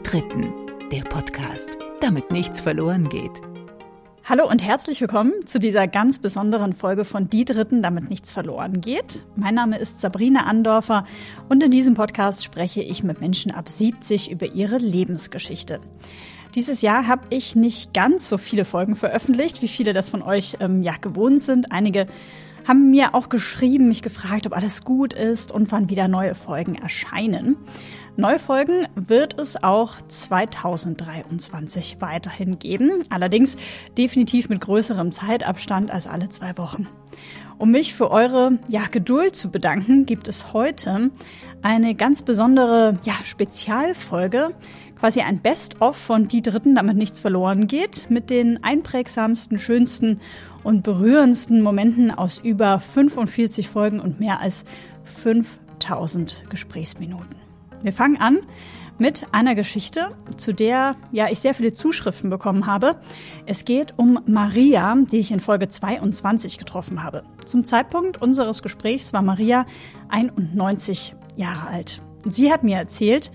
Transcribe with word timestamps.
Die 0.00 0.10
Dritten, 0.10 0.54
der 0.90 1.02
Podcast, 1.02 1.76
damit 2.00 2.30
nichts 2.30 2.60
verloren 2.60 3.10
geht. 3.10 3.30
Hallo 4.24 4.48
und 4.48 4.64
herzlich 4.64 5.00
willkommen 5.00 5.32
zu 5.44 5.60
dieser 5.60 5.86
ganz 5.88 6.18
besonderen 6.18 6.72
Folge 6.72 7.04
von 7.04 7.28
Die 7.28 7.44
Dritten, 7.44 7.82
damit 7.82 8.08
nichts 8.08 8.32
verloren 8.32 8.80
geht. 8.80 9.26
Mein 9.36 9.54
Name 9.54 9.78
ist 9.78 10.00
Sabrina 10.00 10.44
Andorfer 10.46 11.04
und 11.50 11.62
in 11.62 11.70
diesem 11.70 11.94
Podcast 11.94 12.42
spreche 12.42 12.82
ich 12.82 13.02
mit 13.02 13.20
Menschen 13.20 13.52
ab 13.52 13.68
70 13.68 14.30
über 14.30 14.46
ihre 14.46 14.78
Lebensgeschichte. 14.78 15.80
Dieses 16.54 16.80
Jahr 16.80 17.06
habe 17.06 17.26
ich 17.28 17.54
nicht 17.54 17.92
ganz 17.92 18.28
so 18.28 18.38
viele 18.38 18.64
Folgen 18.64 18.96
veröffentlicht, 18.96 19.60
wie 19.60 19.68
viele 19.68 19.92
das 19.92 20.08
von 20.08 20.22
euch 20.22 20.56
ähm, 20.60 20.82
ja 20.82 20.94
gewohnt 20.98 21.42
sind. 21.42 21.72
Einige 21.72 22.06
haben 22.66 22.90
mir 22.90 23.14
auch 23.14 23.28
geschrieben, 23.28 23.88
mich 23.88 24.02
gefragt, 24.02 24.46
ob 24.46 24.56
alles 24.56 24.84
gut 24.84 25.12
ist 25.12 25.52
und 25.52 25.70
wann 25.72 25.90
wieder 25.90 26.08
neue 26.08 26.34
Folgen 26.34 26.74
erscheinen. 26.76 27.56
Neue 28.16 28.38
Folgen 28.38 28.86
wird 28.96 29.40
es 29.40 29.62
auch 29.62 29.94
2023 30.08 31.96
weiterhin 32.00 32.58
geben, 32.58 33.04
allerdings 33.08 33.56
definitiv 33.96 34.48
mit 34.48 34.60
größerem 34.60 35.12
Zeitabstand 35.12 35.90
als 35.90 36.06
alle 36.06 36.28
zwei 36.28 36.58
Wochen. 36.58 36.86
Um 37.56 37.70
mich 37.70 37.94
für 37.94 38.10
eure 38.10 38.58
ja, 38.68 38.82
Geduld 38.90 39.36
zu 39.36 39.50
bedanken, 39.50 40.06
gibt 40.06 40.28
es 40.28 40.52
heute 40.52 41.10
eine 41.62 41.94
ganz 41.94 42.22
besondere 42.22 42.98
ja, 43.04 43.14
Spezialfolge, 43.22 44.48
quasi 44.98 45.20
ein 45.20 45.40
Best-of 45.40 45.96
von 45.96 46.26
Die 46.28 46.42
Dritten, 46.42 46.74
damit 46.74 46.96
nichts 46.96 47.20
verloren 47.20 47.66
geht, 47.66 48.10
mit 48.10 48.28
den 48.28 48.62
einprägsamsten, 48.64 49.58
schönsten 49.58 50.20
und 50.62 50.82
berührendsten 50.82 51.62
Momenten 51.62 52.10
aus 52.10 52.38
über 52.38 52.80
45 52.80 53.68
Folgen 53.68 54.00
und 54.00 54.20
mehr 54.20 54.40
als 54.40 54.64
5000 55.04 56.44
Gesprächsminuten. 56.50 57.39
Wir 57.82 57.92
fangen 57.92 58.20
an 58.20 58.40
mit 58.98 59.26
einer 59.32 59.54
Geschichte, 59.54 60.14
zu 60.36 60.52
der 60.52 60.94
ja 61.10 61.28
ich 61.30 61.40
sehr 61.40 61.54
viele 61.54 61.72
Zuschriften 61.72 62.28
bekommen 62.28 62.66
habe. 62.66 63.00
Es 63.46 63.64
geht 63.64 63.94
um 63.96 64.20
Maria, 64.26 64.94
die 65.10 65.18
ich 65.18 65.32
in 65.32 65.40
Folge 65.40 65.68
22 65.68 66.58
getroffen 66.58 67.02
habe. 67.02 67.24
Zum 67.46 67.64
Zeitpunkt 67.64 68.20
unseres 68.20 68.62
Gesprächs 68.62 69.14
war 69.14 69.22
Maria 69.22 69.64
91 70.10 71.14
Jahre 71.36 71.68
alt. 71.68 72.02
Sie 72.26 72.52
hat 72.52 72.62
mir 72.62 72.76
erzählt 72.76 73.30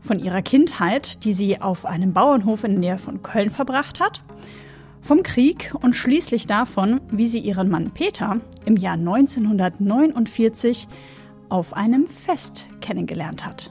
von 0.00 0.18
ihrer 0.18 0.40
Kindheit, 0.40 1.24
die 1.24 1.34
sie 1.34 1.60
auf 1.60 1.84
einem 1.84 2.14
Bauernhof 2.14 2.64
in 2.64 2.72
der 2.72 2.80
Nähe 2.80 2.98
von 2.98 3.22
Köln 3.22 3.50
verbracht 3.50 4.00
hat, 4.00 4.22
vom 5.02 5.22
Krieg 5.22 5.74
und 5.82 5.94
schließlich 5.94 6.46
davon, 6.46 7.02
wie 7.10 7.26
sie 7.26 7.40
ihren 7.40 7.68
Mann 7.68 7.90
Peter 7.90 8.40
im 8.64 8.76
Jahr 8.76 8.94
1949 8.94 10.88
auf 11.50 11.74
einem 11.74 12.06
Fest 12.06 12.66
kennengelernt 12.80 13.44
hat. 13.44 13.70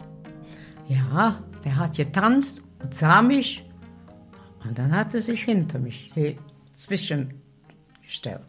Ja, 0.90 1.42
der 1.64 1.78
hat 1.78 1.95
getanzt 1.95 2.64
und 2.80 2.94
sah 2.94 3.22
mich 3.22 3.64
und 4.64 4.78
dann 4.78 4.94
hat 4.94 5.14
er 5.14 5.22
sich 5.22 5.44
hinter 5.44 5.80
mich 5.80 6.12
zwischengestellt. 6.73 8.42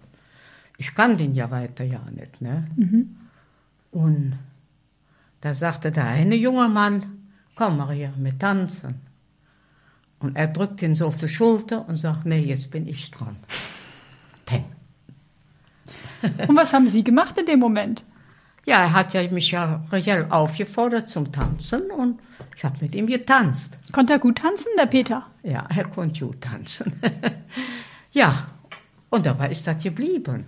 Ich 0.78 0.94
kann 0.94 1.18
den 1.18 1.34
ja 1.34 1.50
weiter 1.50 1.84
ja 1.84 2.00
nicht, 2.10 2.40
ne? 2.40 2.66
Mhm. 2.76 3.16
Und 3.90 4.38
da 5.42 5.54
sagte 5.54 5.92
der 5.92 6.06
eine 6.06 6.34
junge 6.34 6.68
Mann, 6.68 7.28
komm 7.54 7.76
Maria, 7.76 8.12
wir 8.16 8.38
tanzen. 8.38 9.02
Und 10.18 10.36
er 10.36 10.48
drückt 10.48 10.80
ihn 10.82 10.94
so 10.94 11.06
auf 11.06 11.18
die 11.18 11.28
Schulter 11.28 11.86
und 11.88 11.96
sagt, 11.96 12.24
nee, 12.24 12.40
jetzt 12.40 12.70
bin 12.70 12.86
ich 12.86 13.10
dran. 13.10 13.36
Peng. 14.46 14.64
Und 16.48 16.56
was 16.56 16.74
haben 16.74 16.88
Sie 16.88 17.02
gemacht 17.02 17.38
in 17.38 17.46
dem 17.46 17.58
Moment? 17.58 18.04
Ja, 18.66 18.78
er 18.78 18.92
hat 18.92 19.14
ja 19.14 19.28
mich 19.30 19.50
ja 19.50 19.82
reell 19.90 20.26
aufgefordert 20.30 21.08
zum 21.08 21.32
Tanzen 21.32 21.90
und 21.90 22.20
ich 22.56 22.64
habe 22.64 22.76
mit 22.80 22.94
ihm 22.94 23.06
getanzt. 23.06 23.78
Konnte 23.92 24.14
er 24.14 24.18
gut 24.18 24.38
tanzen, 24.38 24.68
der 24.78 24.86
Peter? 24.86 25.26
Ja, 25.42 25.66
er 25.74 25.84
konnte 25.84 26.26
gut 26.26 26.40
tanzen. 26.42 27.00
ja, 28.12 28.48
und 29.08 29.26
dabei 29.26 29.50
ist 29.50 29.66
das 29.66 29.82
geblieben. 29.82 30.44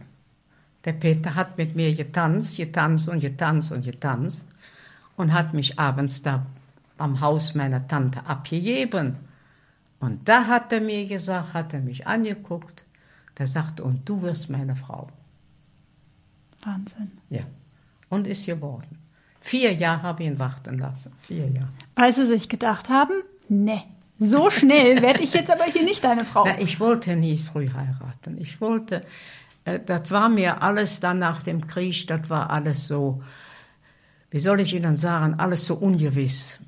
Der 0.85 0.93
Peter 0.93 1.35
hat 1.35 1.57
mit 1.59 1.75
mir 1.75 1.95
getanzt, 1.95 2.57
getanzt 2.57 3.09
und 3.09 3.21
getanzt 3.21 3.73
und 3.73 3.85
getanzt 3.85 4.41
und 5.17 5.33
hat 5.33 5.55
mich 5.55 5.79
abends 5.79 6.23
da 6.23 6.45
am 6.99 7.21
Haus 7.21 7.55
meiner 7.55 7.87
Tante 7.87 8.27
abgegeben. 8.27 9.17
Und 10.01 10.29
da 10.29 10.47
hat 10.47 10.73
er 10.73 10.81
mir 10.81 11.07
gesagt, 11.07 11.55
hat 11.55 11.73
er 11.73 11.81
mich 11.81 12.07
angeguckt, 12.07 12.85
der 13.39 13.47
sagte, 13.47 13.85
und 13.85 14.09
du 14.09 14.23
wirst 14.23 14.51
meine 14.51 14.77
Frau. 14.77 15.09
Wahnsinn. 16.63 17.13
Ja, 17.31 17.43
und 18.13 18.27
ist 18.27 18.45
geworden. 18.45 18.99
Vier 19.41 19.73
Jahre 19.73 20.03
habe 20.03 20.23
ich 20.23 20.29
ihn 20.29 20.39
warten 20.39 20.79
lassen, 20.79 21.13
vier 21.23 21.49
Jahre. 21.49 21.73
Weil 21.95 22.13
sie 22.13 22.27
sich 22.27 22.49
gedacht 22.51 22.91
haben, 22.91 23.23
ne, 23.49 23.83
so 24.19 24.51
schnell 24.51 25.01
werde 25.07 25.23
ich 25.23 25.33
jetzt 25.33 25.51
aber 25.51 25.65
hier 25.65 25.83
nicht 25.83 26.05
deine 26.05 26.27
Frau. 26.27 26.45
Na, 26.47 26.61
ich 26.61 26.79
wollte 26.79 27.17
nicht 27.17 27.49
früh 27.49 27.71
heiraten. 27.71 28.37
Ich 28.39 28.61
wollte, 28.61 29.03
äh, 29.65 29.81
das 29.85 30.11
war 30.11 30.29
mir 30.29 30.63
alles 30.63 31.01
dann 31.01 31.21
nach 31.21 31.43
dem 31.43 31.67
Krieg, 31.67 32.07
das 32.07 32.29
war 32.29 32.51
alles 32.51 32.87
so, 32.87 33.23
wie 34.31 34.41
soll 34.41 34.61
ich 34.61 34.75
Ihnen 34.75 34.99
sagen, 34.99 35.41
alles 35.41 35.65
so 35.65 35.75
ungewiss. 35.75 36.59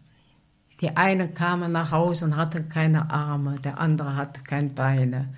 Die 0.80 0.96
einen 0.96 1.34
kamen 1.34 1.72
nach 1.72 1.92
Hause 1.92 2.24
und 2.24 2.36
hatten 2.36 2.70
keine 2.70 3.10
Arme, 3.10 3.56
der 3.60 3.78
andere 3.78 4.16
hatte 4.16 4.40
keine 4.42 4.70
Beine. 4.70 5.34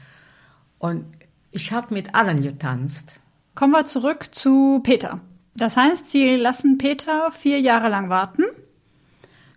Und 0.78 1.04
ich 1.50 1.72
habe 1.72 1.92
mit 1.92 2.14
allen 2.14 2.42
getanzt. 2.42 3.12
Kommen 3.56 3.72
wir 3.72 3.86
zurück 3.86 4.28
zu 4.32 4.80
Peter. 4.84 5.20
Das 5.56 5.76
heißt, 5.76 6.10
Sie 6.10 6.36
lassen 6.36 6.76
Peter 6.78 7.30
vier 7.32 7.60
Jahre 7.60 7.88
lang 7.88 8.08
warten? 8.10 8.44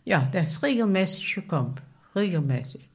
Ja, 0.06 0.22
der 0.22 0.44
ist 0.44 0.64
regelmäßig 0.64 1.36
gekommen. 1.36 1.76
Regelmäßig. 2.16 2.88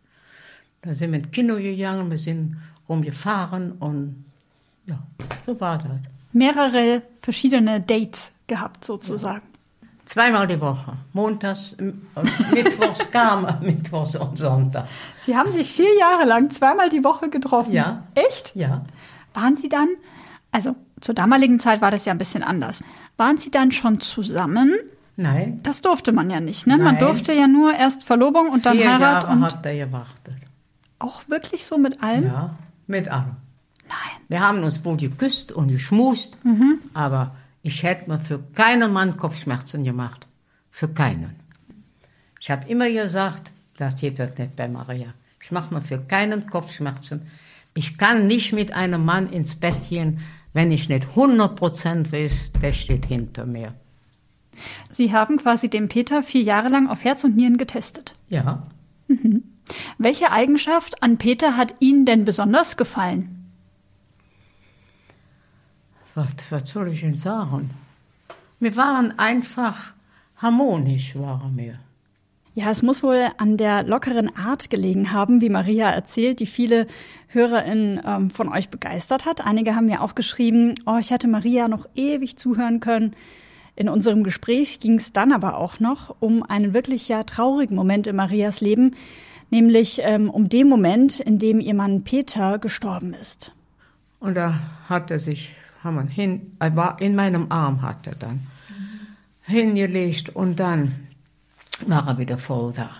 Da 0.83 0.93
sind 0.95 1.13
wir 1.13 1.19
ins 1.19 1.31
Kino 1.31 1.57
gegangen, 1.57 2.11
wir 2.11 2.19
sind 2.19 2.57
rumgefahren 2.89 3.73
und 3.73 4.25
ja, 4.87 4.99
so 5.47 5.59
war 5.61 5.79
das. 5.79 5.99
Mehrere 6.33 7.03
verschiedene 7.23 7.81
Dates 7.81 8.33
gehabt, 8.47 8.85
sozusagen. 8.85 9.45
Ja. 9.47 9.89
Zweimal 10.05 10.47
die 10.47 10.61
Woche. 10.61 10.93
Montags, 11.13 11.77
Mittwochs 12.53 13.11
kam, 13.13 13.47
Mittwochs 13.63 14.17
und 14.17 14.37
Sonntags. 14.37 14.91
Sie 15.19 15.37
haben 15.37 15.51
sich 15.51 15.73
vier 15.73 15.97
Jahre 15.99 16.27
lang 16.27 16.51
zweimal 16.51 16.91
die 16.91 17.03
Woche 17.05 17.31
getroffen. 17.31 17.73
Ja. 17.73 18.03
Echt? 18.15 18.55
Ja. 18.55 18.85
Waren 19.33 19.57
Sie 19.57 19.69
dann, 19.71 19.89
also 20.53 20.75
zur 21.05 21.15
damaligen 21.15 21.61
Zeit 21.61 21.83
war 21.83 21.91
das 21.91 22.07
ja 22.07 22.13
ein 22.13 22.19
bisschen 22.19 22.43
anders. 22.43 22.83
Waren 23.19 23.37
Sie 23.37 23.51
dann 23.51 23.73
schon 23.73 24.01
zusammen? 24.01 24.73
Nein. 25.17 25.61
Das 25.63 25.83
durfte 25.83 26.13
man 26.13 26.31
ja 26.31 26.41
nicht, 26.41 26.67
ne? 26.67 26.79
Nein. 26.79 26.85
Man 26.85 26.99
durfte 26.99 27.35
ja 27.35 27.47
nur 27.47 27.75
erst 27.75 28.05
Verlobung 28.05 28.49
und 28.49 28.65
dann 28.65 28.79
Vier 28.79 28.95
Heirat. 28.95 29.25
Jahre 29.25 29.33
und 29.33 29.43
hat 29.45 29.67
er 29.67 29.87
gewartet. 29.87 30.37
Auch 30.99 31.29
wirklich 31.29 31.67
so 31.67 31.77
mit 31.77 32.03
allem? 32.03 32.25
Ja, 32.25 32.57
mit 32.87 33.09
allem. 33.09 33.37
Nein. 33.87 34.23
Wir 34.29 34.41
haben 34.41 34.63
uns 34.63 34.83
wohl 34.83 34.97
geküsst 34.97 35.53
und 35.53 35.69
geschmust, 35.69 36.43
mhm. 36.43 36.79
aber 36.95 37.37
ich 37.61 37.83
hätte 37.83 38.11
mir 38.11 38.19
für 38.19 38.39
keinen 38.55 38.91
Mann 38.91 39.19
Kopfschmerzen 39.19 39.85
gemacht. 39.85 40.27
Für 40.71 40.89
keinen. 40.89 41.37
Ich 42.41 42.51
habe 42.51 42.67
immer 42.67 42.91
gesagt, 42.91 43.53
das 43.77 43.97
geht 43.97 44.19
das 44.19 44.39
nicht 44.39 44.57
bei 44.57 44.69
Maria. 44.69 45.13
Ich 45.43 45.53
mache 45.53 45.75
mir 45.75 45.83
für 45.83 45.99
keinen 45.99 46.47
Kopfschmerzen. 46.47 47.29
Ich 47.75 47.99
kann 47.99 48.27
nicht 48.27 48.55
mit 48.55 48.73
einem 48.73 49.05
Mann 49.05 49.29
ins 49.29 49.55
Bett 49.55 49.91
gehen, 49.91 50.21
wenn 50.55 50.71
ich 50.71 50.89
nicht 50.89 51.09
100% 51.15 52.11
weiß, 52.11 52.53
der 52.63 52.73
steht 52.73 53.07
hinter 53.07 53.45
mir. 53.45 53.75
Sie 54.91 55.13
haben 55.13 55.37
quasi 55.37 55.69
den 55.69 55.89
Peter 55.89 56.23
vier 56.23 56.43
Jahre 56.43 56.69
lang 56.69 56.89
auf 56.89 57.05
Herz 57.05 57.25
und 57.25 57.37
Nieren 57.37 57.59
getestet. 57.59 58.15
Ja. 58.31 58.63
Mhm. 59.09 59.43
Welche 59.99 60.31
Eigenschaft 60.31 61.03
an 61.03 61.19
Peter 61.19 61.57
hat 61.57 61.75
Ihnen 61.81 62.07
denn 62.07 62.25
besonders 62.25 62.77
gefallen? 62.77 63.35
was, 66.15 66.33
was 66.51 66.69
soll 66.69 66.89
ich 66.89 67.01
denn 67.01 67.17
sagen? 67.17 67.71
Wir 68.61 68.77
waren 68.77 69.19
einfach 69.19 69.95
harmonisch, 70.37 71.17
waren 71.17 71.57
wir. 71.57 71.79
Ja, 72.57 72.71
es 72.71 72.83
muss 72.83 73.03
wohl 73.03 73.27
an 73.37 73.57
der 73.57 73.83
lockeren 73.83 74.35
Art 74.37 74.71
gelegen 74.71 75.11
haben, 75.11 75.41
wie 75.41 75.49
Maria 75.49 75.91
erzählt, 75.91 76.39
die 76.39 76.47
viele 76.47 76.87
HörerInnen 77.29 78.01
ähm, 78.07 78.31
von 78.31 78.49
euch 78.49 78.69
begeistert 78.69 79.25
hat. 79.25 79.45
Einige 79.45 79.75
haben 79.75 79.89
ja 79.89 80.01
auch 80.01 80.15
geschrieben, 80.15 80.75
oh, 80.87 80.97
ich 81.01 81.11
hätte 81.11 81.27
Maria 81.27 81.67
noch 81.67 81.89
ewig 81.97 82.37
zuhören 82.37 82.79
können. 82.79 83.17
In 83.75 83.89
unserem 83.89 84.23
Gespräch 84.23 84.79
ging 84.79 84.95
es 84.95 85.13
dann 85.13 85.33
aber 85.33 85.57
auch 85.57 85.81
noch 85.81 86.15
um 86.21 86.45
einen 86.45 86.73
wirklich 86.75 87.09
ja 87.09 87.25
traurigen 87.25 87.75
Moment 87.75 88.07
in 88.07 88.15
Marias 88.15 88.61
Leben, 88.61 88.95
nämlich 89.51 90.01
ähm, 90.05 90.31
um 90.31 90.49
den 90.49 90.69
Moment, 90.69 91.19
in 91.19 91.41
dem 91.41 91.59
ihr 91.59 91.75
Mann 91.75 92.05
Peter 92.05 92.61
gestorben 92.61 93.15
ist. 93.15 93.53
Und 94.21 94.37
da 94.37 94.61
hat 94.89 95.11
er 95.11 95.19
sich 95.19 95.51
haben 95.83 95.97
wir 95.97 96.05
hin, 96.05 96.53
er 96.61 96.75
war 96.77 97.01
in 97.01 97.15
meinem 97.15 97.51
Arm 97.51 97.83
hat 97.83 98.07
er 98.07 98.15
dann 98.15 98.35
mhm. 98.69 99.01
hingelegt 99.43 100.31
und 100.31 100.61
dann 100.61 101.04
war 101.87 102.09
er 102.09 102.19
wieder 102.19 102.39
voll 102.39 102.73
da. 102.73 102.91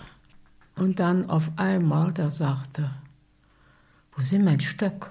Und 0.75 0.99
dann 0.99 1.29
auf 1.29 1.51
einmal, 1.55 2.11
da 2.11 2.31
sagte 2.31 2.81
er, 2.81 3.01
wo 4.15 4.23
sind 4.23 4.43
mein 4.43 4.59
Stöck? 4.59 5.09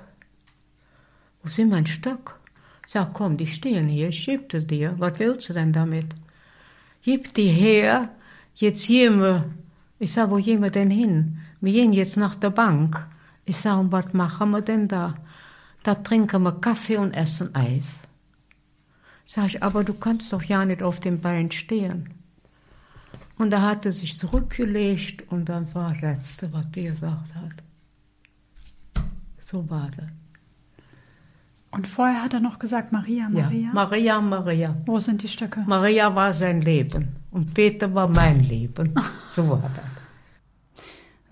Wo 1.42 1.48
sind 1.48 1.70
mein 1.70 1.86
Stöck? 1.86 2.38
Sag, 2.86 3.14
komm, 3.14 3.36
die 3.36 3.46
stehen 3.46 3.88
hier, 3.88 4.08
ich 4.08 4.26
geb 4.26 4.52
es 4.52 4.66
dir. 4.66 4.94
Was 4.98 5.18
willst 5.18 5.48
du 5.48 5.52
denn 5.54 5.72
damit? 5.72 6.14
Gib 7.02 7.34
die 7.34 7.48
her, 7.48 8.10
jetzt 8.54 8.86
gehen 8.86 9.20
wir 9.20 9.44
Ich 9.98 10.12
sage, 10.12 10.30
wo 10.32 10.36
gehen 10.36 10.62
wir 10.62 10.70
denn 10.70 10.90
hin? 10.90 11.38
Wir 11.60 11.72
gehen 11.72 11.92
jetzt 11.92 12.16
nach 12.16 12.34
der 12.34 12.50
Bank. 12.50 13.06
Ich 13.46 13.56
sage, 13.56 13.80
und 13.80 13.92
was 13.92 14.12
machen 14.12 14.50
wir 14.50 14.60
denn 14.60 14.88
da? 14.88 15.14
Da 15.82 15.94
trinken 15.94 16.42
wir 16.42 16.60
Kaffee 16.60 16.98
und 16.98 17.14
essen 17.14 17.54
Eis. 17.54 17.88
Sag 19.26 19.46
ich, 19.46 19.62
aber 19.62 19.84
du 19.84 19.94
kannst 19.94 20.32
doch 20.32 20.42
ja 20.42 20.64
nicht 20.64 20.82
auf 20.82 21.00
dem 21.00 21.20
Bein 21.20 21.50
stehen. 21.50 22.10
Und 23.36 23.50
da 23.50 23.62
hat 23.62 23.84
er 23.84 23.92
sich 23.92 24.18
zurückgelegt 24.18 25.30
und 25.30 25.48
dann 25.48 25.72
war 25.74 25.92
das 25.92 26.02
Letzte, 26.02 26.52
was 26.52 26.66
er 26.76 26.82
gesagt 26.92 27.34
hat. 27.34 29.04
So 29.42 29.68
war 29.68 29.90
das. 29.96 30.06
Und 31.70 31.88
vorher 31.88 32.22
hat 32.22 32.32
er 32.32 32.40
noch 32.40 32.60
gesagt, 32.60 32.92
Maria, 32.92 33.28
Maria. 33.28 33.66
Ja, 33.66 33.72
Maria, 33.72 34.20
Maria. 34.20 34.76
Wo 34.86 35.00
sind 35.00 35.24
die 35.24 35.28
Stöcke? 35.28 35.64
Maria 35.66 36.14
war 36.14 36.32
sein 36.32 36.60
Leben 36.60 37.08
und 37.32 37.52
Peter 37.52 37.92
war 37.92 38.08
mein 38.08 38.44
Leben. 38.44 38.94
So 39.26 39.48
war 39.48 39.70
das. 39.74 39.84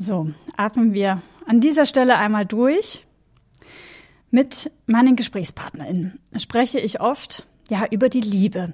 So, 0.05 0.33
atmen 0.57 0.93
wir 0.93 1.23
an 1.47 1.61
dieser 1.61 1.87
Stelle 1.87 2.19
einmal 2.19 2.45
durch. 2.45 3.07
Mit 4.33 4.73
meinen 4.87 5.15
GesprächspartnerInnen 5.15 6.19
spreche 6.37 6.81
ich 6.81 7.01
oft 7.01 7.47
ja 7.69 7.87
über 7.91 8.09
die 8.09 8.21
Liebe. 8.21 8.73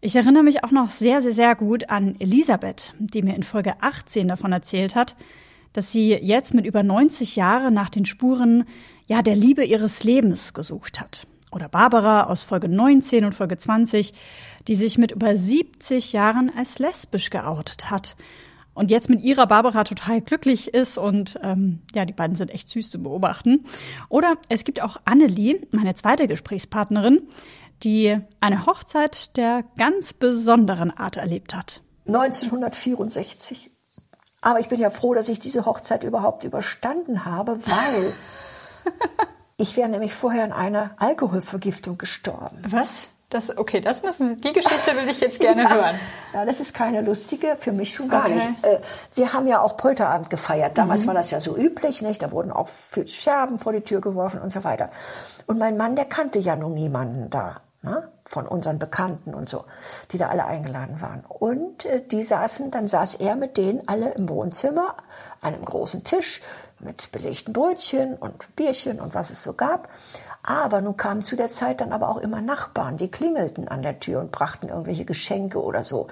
Ich 0.00 0.14
erinnere 0.14 0.42
mich 0.42 0.62
auch 0.62 0.70
noch 0.70 0.90
sehr, 0.90 1.22
sehr, 1.22 1.32
sehr 1.32 1.54
gut 1.54 1.88
an 1.88 2.16
Elisabeth, 2.18 2.94
die 2.98 3.22
mir 3.22 3.34
in 3.34 3.42
Folge 3.42 3.74
18 3.80 4.28
davon 4.28 4.52
erzählt 4.52 4.94
hat, 4.94 5.16
dass 5.72 5.90
sie 5.90 6.12
jetzt 6.12 6.52
mit 6.52 6.66
über 6.66 6.82
90 6.82 7.36
Jahren 7.36 7.72
nach 7.72 7.88
den 7.88 8.04
Spuren 8.04 8.64
ja 9.06 9.22
der 9.22 9.36
Liebe 9.36 9.64
ihres 9.64 10.04
Lebens 10.04 10.52
gesucht 10.52 11.00
hat. 11.00 11.26
Oder 11.50 11.68
Barbara 11.68 12.24
aus 12.24 12.44
Folge 12.44 12.68
19 12.68 13.24
und 13.24 13.34
Folge 13.34 13.56
20, 13.56 14.12
die 14.68 14.74
sich 14.74 14.98
mit 14.98 15.12
über 15.12 15.36
70 15.36 16.12
Jahren 16.12 16.52
als 16.54 16.78
lesbisch 16.78 17.30
geoutet 17.30 17.90
hat 17.90 18.16
und 18.74 18.90
jetzt 18.90 19.08
mit 19.08 19.22
ihrer 19.22 19.46
Barbara 19.46 19.84
total 19.84 20.20
glücklich 20.20 20.74
ist 20.74 20.98
und 20.98 21.38
ähm, 21.42 21.80
ja, 21.94 22.04
die 22.04 22.12
beiden 22.12 22.36
sind 22.36 22.50
echt 22.50 22.68
süß 22.68 22.90
zu 22.90 23.02
beobachten. 23.02 23.64
Oder 24.10 24.34
es 24.50 24.64
gibt 24.64 24.82
auch 24.82 24.98
Annelie, 25.06 25.66
meine 25.70 25.94
zweite 25.94 26.28
Gesprächspartnerin, 26.28 27.22
die 27.82 28.18
eine 28.40 28.66
Hochzeit 28.66 29.36
der 29.36 29.64
ganz 29.78 30.12
besonderen 30.12 30.96
Art 30.96 31.16
erlebt 31.16 31.54
hat. 31.54 31.82
1964. 32.06 33.70
Aber 34.42 34.60
ich 34.60 34.68
bin 34.68 34.78
ja 34.80 34.90
froh, 34.90 35.14
dass 35.14 35.28
ich 35.28 35.40
diese 35.40 35.66
Hochzeit 35.66 36.04
überhaupt 36.04 36.44
überstanden 36.44 37.24
habe, 37.24 37.58
weil 37.66 38.12
ich 39.56 39.76
wäre 39.76 39.88
nämlich 39.88 40.14
vorher 40.14 40.44
an 40.44 40.52
einer 40.52 40.90
Alkoholvergiftung 40.98 41.98
gestorben. 41.98 42.62
Was? 42.68 43.08
Das, 43.28 43.58
okay, 43.58 43.80
das 43.80 44.04
müssen, 44.04 44.40
die 44.40 44.52
Geschichte 44.52 44.94
will 44.96 45.08
ich 45.10 45.20
jetzt 45.20 45.40
gerne 45.40 45.62
ja, 45.64 45.74
hören. 45.74 45.96
Ja, 46.32 46.44
das 46.44 46.60
ist 46.60 46.74
keine 46.74 47.00
lustige, 47.00 47.56
für 47.58 47.72
mich 47.72 47.92
schon 47.92 48.08
gar 48.08 48.26
Okay. 48.26 48.36
nicht. 48.36 48.48
Äh, 48.64 48.78
Wir 49.16 49.32
haben 49.32 49.48
ja 49.48 49.60
auch 49.60 49.76
Polterabend 49.76 50.30
gefeiert. 50.30 50.78
Damals 50.78 51.02
Mhm. 51.02 51.06
war 51.08 51.14
das 51.14 51.32
ja 51.32 51.40
so 51.40 51.56
üblich, 51.56 52.02
nicht? 52.02 52.22
Da 52.22 52.30
wurden 52.30 52.52
auch 52.52 52.68
viel 52.68 53.08
Scherben 53.08 53.58
vor 53.58 53.72
die 53.72 53.80
Tür 53.80 54.00
geworfen 54.00 54.40
und 54.40 54.50
so 54.50 54.62
weiter. 54.62 54.90
Und 55.46 55.58
mein 55.58 55.76
Mann, 55.76 55.96
der 55.96 56.04
kannte 56.04 56.38
ja 56.38 56.54
nun 56.54 56.74
niemanden 56.74 57.28
da. 57.28 57.62
Ne? 57.86 58.08
Von 58.24 58.48
unseren 58.48 58.80
Bekannten 58.80 59.32
und 59.32 59.48
so, 59.48 59.64
die 60.10 60.18
da 60.18 60.26
alle 60.26 60.44
eingeladen 60.44 61.00
waren. 61.00 61.24
Und 61.28 61.84
äh, 61.84 62.02
die 62.04 62.24
saßen, 62.24 62.72
dann 62.72 62.88
saß 62.88 63.14
er 63.14 63.36
mit 63.36 63.56
denen 63.56 63.86
alle 63.86 64.10
im 64.14 64.28
Wohnzimmer, 64.28 64.96
an 65.40 65.54
einem 65.54 65.64
großen 65.64 66.02
Tisch 66.02 66.42
mit 66.80 67.12
belegten 67.12 67.52
Brötchen 67.52 68.16
und 68.16 68.56
Bierchen 68.56 69.00
und 69.00 69.14
was 69.14 69.30
es 69.30 69.44
so 69.44 69.52
gab. 69.52 69.88
Aber 70.42 70.80
nun 70.80 70.96
kamen 70.96 71.22
zu 71.22 71.36
der 71.36 71.48
Zeit 71.48 71.80
dann 71.80 71.92
aber 71.92 72.08
auch 72.08 72.18
immer 72.18 72.40
Nachbarn, 72.40 72.96
die 72.96 73.10
klingelten 73.10 73.68
an 73.68 73.82
der 73.82 74.00
Tür 74.00 74.20
und 74.20 74.32
brachten 74.32 74.68
irgendwelche 74.68 75.04
Geschenke 75.04 75.62
oder 75.62 75.84
so. 75.84 76.08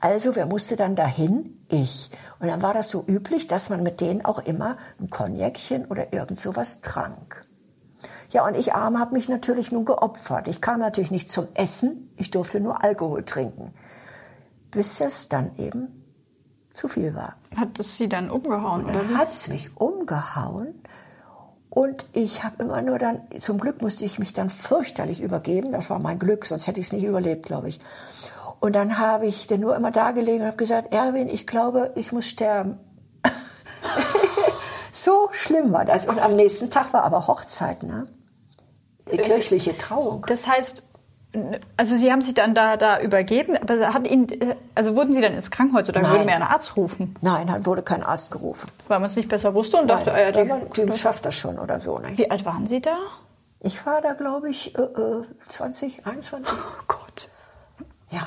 Also 0.00 0.34
wer 0.34 0.46
musste 0.46 0.76
dann 0.76 0.96
dahin? 0.96 1.58
Ich. 1.68 2.10
Und 2.38 2.48
dann 2.48 2.62
war 2.62 2.72
das 2.72 2.88
so 2.88 3.04
üblich, 3.06 3.48
dass 3.48 3.68
man 3.68 3.82
mit 3.82 4.00
denen 4.00 4.24
auch 4.24 4.38
immer 4.38 4.78
ein 4.98 5.10
Cognacchen 5.10 5.84
oder 5.86 6.10
irgend 6.14 6.38
sowas 6.38 6.80
trank. 6.80 7.47
Ja, 8.30 8.46
und 8.46 8.56
ich 8.56 8.74
arm 8.74 8.98
habe 8.98 9.14
mich 9.14 9.28
natürlich 9.28 9.72
nun 9.72 9.84
geopfert. 9.84 10.48
Ich 10.48 10.60
kam 10.60 10.80
natürlich 10.80 11.10
nicht 11.10 11.30
zum 11.30 11.48
Essen, 11.54 12.12
ich 12.16 12.30
durfte 12.30 12.60
nur 12.60 12.84
Alkohol 12.84 13.24
trinken. 13.24 13.72
Bis 14.70 15.00
es 15.00 15.28
dann 15.28 15.56
eben 15.56 16.04
zu 16.74 16.88
viel 16.88 17.14
war. 17.14 17.36
Hat 17.56 17.78
es 17.78 17.96
sie 17.96 18.08
dann 18.08 18.30
umgehauen, 18.30 18.84
oder 18.84 18.94
wie? 18.94 19.08
Dann 19.08 19.18
hat's 19.18 19.48
mich 19.48 19.76
umgehauen 19.76 20.74
und 21.70 22.06
ich 22.12 22.44
habe 22.44 22.62
immer 22.62 22.82
nur 22.82 22.98
dann, 22.98 23.22
zum 23.38 23.58
Glück 23.58 23.82
musste 23.82 24.04
ich 24.04 24.18
mich 24.18 24.32
dann 24.32 24.50
fürchterlich 24.50 25.22
übergeben, 25.22 25.72
das 25.72 25.90
war 25.90 25.98
mein 25.98 26.18
Glück, 26.18 26.44
sonst 26.46 26.66
hätte 26.66 26.80
ich 26.80 26.86
es 26.86 26.92
nicht 26.92 27.04
überlebt, 27.04 27.46
glaube 27.46 27.68
ich. 27.68 27.80
Und 28.60 28.74
dann 28.74 28.98
habe 28.98 29.26
ich 29.26 29.46
dann 29.46 29.60
nur 29.60 29.76
immer 29.76 29.90
da 29.90 30.10
gelegen 30.10 30.40
und 30.40 30.46
habe 30.48 30.56
gesagt, 30.56 30.92
Erwin, 30.92 31.28
ich 31.28 31.46
glaube, 31.46 31.92
ich 31.94 32.10
muss 32.10 32.26
sterben. 32.26 32.78
so 34.92 35.28
schlimm 35.32 35.72
war 35.72 35.84
das. 35.84 36.06
Und 36.06 36.18
am 36.18 36.34
nächsten 36.34 36.70
Tag 36.70 36.92
war 36.92 37.04
aber 37.04 37.26
Hochzeit, 37.28 37.82
ne? 37.82 38.08
Kirchliche 39.16 39.76
Trauung. 39.76 40.24
Das 40.28 40.46
heißt, 40.46 40.84
also 41.76 41.96
Sie 41.96 42.10
haben 42.10 42.22
sich 42.22 42.34
dann 42.34 42.54
da, 42.54 42.76
da 42.76 43.00
übergeben, 43.00 43.56
aber 43.56 43.92
hat 43.92 44.06
Ihnen, 44.06 44.26
also 44.74 44.96
wurden 44.96 45.12
Sie 45.12 45.20
dann 45.20 45.34
ins 45.34 45.50
Krankenhaus 45.50 45.88
oder 45.88 46.00
Nein. 46.00 46.12
würden 46.12 46.26
wir 46.26 46.34
einen 46.34 46.44
Arzt 46.44 46.76
rufen? 46.76 47.14
Nein, 47.20 47.46
dann 47.48 47.66
wurde 47.66 47.82
kein 47.82 48.02
Arzt 48.02 48.30
gerufen. 48.30 48.70
Weil 48.88 48.98
man 48.98 49.08
es 49.10 49.16
nicht 49.16 49.28
besser 49.28 49.54
wusste 49.54 49.76
und 49.76 49.88
dachte, 49.88 50.10
Nein, 50.10 50.34
ah 50.34 50.38
ja, 50.38 50.58
die, 50.74 50.90
die 50.90 50.98
schafft 50.98 51.24
das 51.26 51.34
schon 51.34 51.58
oder 51.58 51.80
so. 51.80 51.98
Ne? 51.98 52.16
wie 52.16 52.30
alt 52.30 52.44
waren 52.44 52.66
Sie 52.66 52.80
da? 52.80 52.96
Ich 53.60 53.84
war 53.84 54.00
da, 54.00 54.12
glaube 54.12 54.50
ich, 54.50 54.76
äh, 54.78 54.82
äh, 54.82 55.22
20, 55.48 56.06
21. 56.06 56.54
Oh 56.54 56.82
Gott. 56.86 57.28
Ja, 58.10 58.20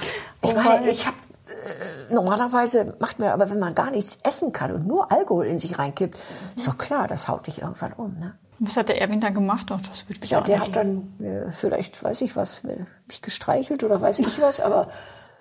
ich 0.43 0.51
Oh 0.51 0.53
meine, 0.55 0.89
ich 0.89 1.07
habe 1.07 1.17
äh, 1.47 2.13
normalerweise 2.13 2.95
macht 2.99 3.19
man 3.19 3.29
aber, 3.29 3.49
wenn 3.49 3.59
man 3.59 3.73
gar 3.73 3.91
nichts 3.91 4.19
essen 4.23 4.51
kann 4.51 4.71
und 4.71 4.85
nur 4.85 5.11
Alkohol 5.11 5.45
in 5.47 5.57
sich 5.57 5.79
reinkippt, 5.79 6.21
ist 6.55 6.67
doch 6.67 6.77
klar, 6.77 7.07
das 7.07 7.27
haut 7.27 7.47
dich 7.47 7.61
irgendwann 7.61 7.93
um. 7.93 8.13
Ne? 8.19 8.35
Was 8.63 8.77
hat 8.77 8.89
der 8.89 9.01
Erwin 9.01 9.19
dann 9.21 9.33
gemacht? 9.33 9.71
Oh, 9.71 9.77
das 9.87 10.07
wird 10.07 10.23
Ja, 10.27 10.39
der 10.39 10.59
hat 10.59 10.75
dann 10.75 11.19
äh, 11.19 11.51
vielleicht, 11.51 12.03
weiß 12.03 12.21
ich 12.21 12.35
was, 12.35 12.63
äh, 12.63 12.85
mich 13.07 13.23
gestreichelt 13.23 13.83
oder 13.83 13.99
weiß 13.99 14.19
ich 14.19 14.39
was, 14.39 14.61
aber 14.61 14.87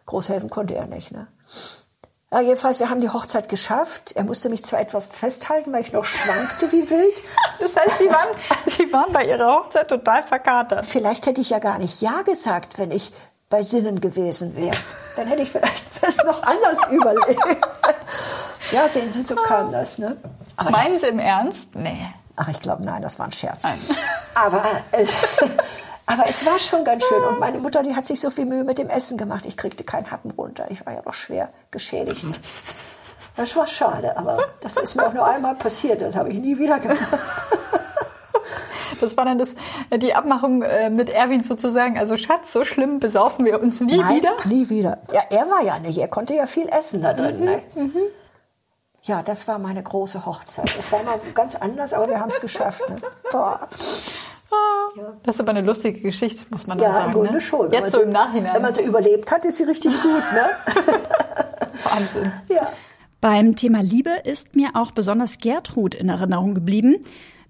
groß 0.07 0.31
helfen 0.31 0.49
konnte 0.49 0.75
er 0.75 0.87
nicht. 0.87 1.13
Ne? 1.13 1.27
Ja, 2.33 2.41
jedenfalls, 2.41 2.79
wir 2.81 2.89
haben 2.89 3.03
die 3.03 3.11
Hochzeit 3.11 3.51
geschafft. 3.51 4.13
Er 4.13 4.25
musste 4.25 4.49
mich 4.49 4.65
zwar 4.65 4.81
etwas 4.81 5.09
festhalten, 5.09 5.71
weil 5.71 5.83
ich 5.83 5.93
noch 5.93 6.05
schwankte 6.05 6.73
wie 6.73 6.89
wild. 6.89 7.15
Das 7.59 7.77
heißt, 7.77 7.99
Sie 7.99 8.09
waren, 8.09 8.29
Sie 8.67 8.91
waren 8.91 9.13
bei 9.13 9.27
Ihrer 9.27 9.53
Hochzeit 9.55 9.89
total 9.89 10.23
verkatert. 10.23 10.87
Vielleicht 10.87 11.27
hätte 11.27 11.43
ich 11.43 11.51
ja 11.51 11.59
gar 11.59 11.79
nicht 11.79 12.01
Ja 12.01 12.23
gesagt, 12.23 12.79
wenn 12.79 12.91
ich 12.91 13.13
bei 13.51 13.61
Sinnen 13.61 14.01
gewesen 14.01 14.57
wäre. 14.57 14.77
Dann 15.17 15.27
hätte 15.27 15.43
ich 15.43 15.51
vielleicht 15.51 15.85
das 16.03 16.17
noch 16.25 16.43
anders 16.43 16.87
überlegt. 16.91 17.43
Ja, 18.73 18.89
sehen 18.89 19.13
Sie, 19.13 19.21
so 19.21 19.35
kam 19.35 19.71
das. 19.71 19.99
Ne? 19.99 20.17
Aber 20.57 20.71
Meinen 20.71 20.93
das, 20.95 21.01
Sie 21.03 21.09
im 21.09 21.19
Ernst? 21.19 21.77
Nee. 21.77 22.07
Ach, 22.41 22.49
ich 22.49 22.61
glaube, 22.61 22.85
nein, 22.85 23.03
das 23.03 23.19
war 23.19 23.27
ein 23.27 23.33
Scherz. 23.33 23.67
Aber 24.35 24.63
es, 24.93 25.15
aber 26.07 26.25
es 26.29 26.45
war 26.47 26.59
schon 26.59 26.85
ganz 26.85 27.05
schön. 27.07 27.23
Und 27.23 27.39
meine 27.39 27.59
Mutter, 27.59 27.83
die 27.83 27.95
hat 27.95 28.07
sich 28.07 28.19
so 28.21 28.31
viel 28.31 28.47
Mühe 28.47 28.65
mit 28.65 28.79
dem 28.79 28.89
Essen 28.89 29.19
gemacht. 29.19 29.45
Ich 29.47 29.57
kriegte 29.57 29.85
keinen 29.85 30.11
Happen 30.11 30.31
runter. 30.31 30.67
Ich 30.71 30.85
war 30.87 30.95
ja 30.95 31.03
noch 31.05 31.15
schwer 31.15 31.51
geschädigt. 31.71 32.25
Das 33.37 33.55
war 33.57 33.67
schade, 33.67 34.17
aber 34.17 34.39
das 34.61 34.77
ist 34.77 34.97
mir 34.97 35.07
auch 35.07 35.13
nur 35.13 35.27
einmal 35.27 35.55
passiert. 35.55 36.01
Das 36.01 36.17
habe 36.17 36.31
ich 36.31 36.39
nie 36.39 36.59
wieder 36.59 36.79
gemacht. 36.81 36.99
Das 39.01 39.17
war 39.17 39.25
dann 39.25 39.39
das, 39.39 39.55
die 39.97 40.15
Abmachung 40.15 40.61
äh, 40.63 40.91
mit 40.91 41.09
Erwin 41.09 41.43
sozusagen. 41.43 41.99
Also 41.99 42.17
Schatz, 42.17 42.53
so 42.53 42.67
schlimm 42.67 43.01
besaufen 43.01 43.47
wir 43.47 43.59
uns 43.63 43.81
nie 43.81 43.97
Nein, 43.97 44.17
wieder. 44.17 44.33
Nie 44.45 44.69
wieder. 44.69 44.99
Ja, 45.13 45.23
er 45.31 45.49
war 45.49 45.63
ja 45.63 45.79
nicht. 45.79 45.97
Er 45.99 46.09
konnte 46.09 46.35
ja 46.35 46.45
viel 46.45 46.69
essen 46.69 47.01
da 47.01 47.13
Mhm, 47.13 47.17
drin. 47.17 47.45
Ne? 47.45 47.63
Ja, 49.03 49.23
das 49.23 49.49
war 49.49 49.59
meine 49.59 49.83
große 49.83 50.27
Hochzeit. 50.27 50.77
Das 50.77 50.93
war 50.93 51.03
mal 51.03 51.19
ganz 51.35 51.55
anders, 51.55 51.93
aber 51.95 52.09
wir 52.09 52.21
haben 52.21 52.29
es 52.29 52.41
geschafft. 52.41 52.83
Ne? 52.89 52.97
Boah. 53.33 53.67
Das 55.23 55.37
ist 55.37 55.41
aber 55.41 55.51
eine 55.51 55.63
lustige 55.63 56.01
Geschichte, 56.01 56.45
muss 56.51 56.67
man 56.67 56.77
dann 56.79 56.89
Ja, 56.89 56.93
sagen. 56.95 57.07
im 57.07 57.13
Grunde 57.15 57.33
ne? 57.35 57.41
schon. 57.41 57.67
Wenn 57.71 57.73
Jetzt 57.73 57.83
man 57.83 57.91
so 57.93 58.03
im 58.03 58.11
Nachhinein. 58.13 58.55
Wenn 58.55 58.63
man 58.63 58.73
so 58.73 58.83
überlebt 58.83 59.31
hat, 59.31 59.45
ist 59.45 59.57
sie 59.59 59.65
richtig 59.65 59.93
gut. 60.03 60.23
Ne? 60.33 60.85
Wahnsinn. 61.85 62.33
ja. 62.51 62.71
Beim 63.21 63.55
Thema 63.55 63.83
Liebe 63.83 64.11
ist 64.25 64.57
mir 64.57 64.71
auch 64.75 64.93
besonders 64.93 65.39
Gertrud 65.39 65.95
in 65.95 66.09
Erinnerung 66.09 66.55
geblieben, 66.55 66.97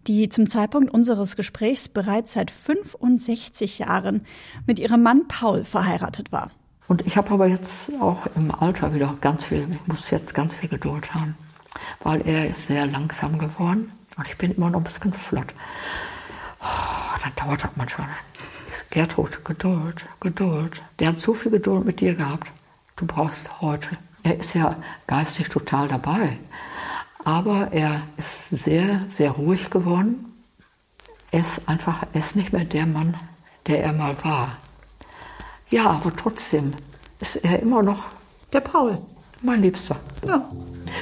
die 0.07 0.29
zum 0.29 0.49
Zeitpunkt 0.49 0.93
unseres 0.93 1.37
Gesprächs 1.37 1.89
bereits 1.89 2.33
seit 2.33 2.51
65 2.51 3.79
Jahren 3.79 4.27
mit 4.67 4.79
ihrem 4.79 5.03
Mann 5.03 5.27
Paul 5.29 5.65
verheiratet 5.65 6.33
war. 6.33 6.51
Und 6.91 7.07
ich 7.07 7.17
habe 7.17 7.31
aber 7.31 7.47
jetzt 7.47 7.93
auch 8.01 8.27
im 8.35 8.53
Alter 8.53 8.93
wieder 8.93 9.15
ganz 9.21 9.45
viel, 9.45 9.65
ich 9.71 9.87
muss 9.87 10.11
jetzt 10.11 10.35
ganz 10.35 10.55
viel 10.55 10.69
Geduld 10.69 11.15
haben, 11.15 11.37
weil 12.03 12.21
er 12.27 12.49
ist 12.49 12.67
sehr 12.67 12.85
langsam 12.85 13.39
geworden 13.39 13.93
und 14.17 14.27
ich 14.27 14.37
bin 14.37 14.51
immer 14.57 14.71
noch 14.71 14.81
ein 14.81 14.83
bisschen 14.83 15.13
flott. 15.13 15.47
Oh, 16.61 17.19
dann 17.23 17.33
dauert 17.37 17.63
das 17.63 17.71
manchmal. 17.77 18.09
Gertrud, 18.91 19.45
Geduld, 19.45 20.05
Geduld. 20.19 20.83
Der 20.99 21.11
hat 21.11 21.21
so 21.21 21.33
viel 21.33 21.53
Geduld 21.53 21.85
mit 21.85 22.01
dir 22.01 22.17
gehabt. 22.17 22.51
Du 22.97 23.07
brauchst 23.07 23.61
heute. 23.61 23.97
Er 24.25 24.41
ist 24.41 24.55
ja 24.55 24.75
geistig 25.07 25.49
total 25.49 25.87
dabei. 25.87 26.39
Aber 27.25 27.69
er 27.71 28.03
ist 28.17 28.49
sehr, 28.49 29.03
sehr 29.07 29.31
ruhig 29.31 29.71
geworden. 29.71 30.43
Er 31.31 31.43
ist 31.43 31.69
einfach, 31.69 32.03
er 32.13 32.21
ist 32.21 32.35
nicht 32.35 32.53
mehr 32.53 32.65
der 32.65 32.87
Mann, 32.87 33.15
der 33.69 33.85
er 33.85 33.93
mal 33.93 34.17
war. 34.25 34.59
Ja, 35.71 35.87
aber 35.91 36.15
trotzdem 36.15 36.73
ist 37.21 37.37
er 37.37 37.61
immer 37.61 37.83
noch 37.83 38.05
Der 38.53 38.61
Paul. 38.61 38.99
mein 39.43 39.63
Liebster. 39.63 39.97
Ja. 40.27 40.49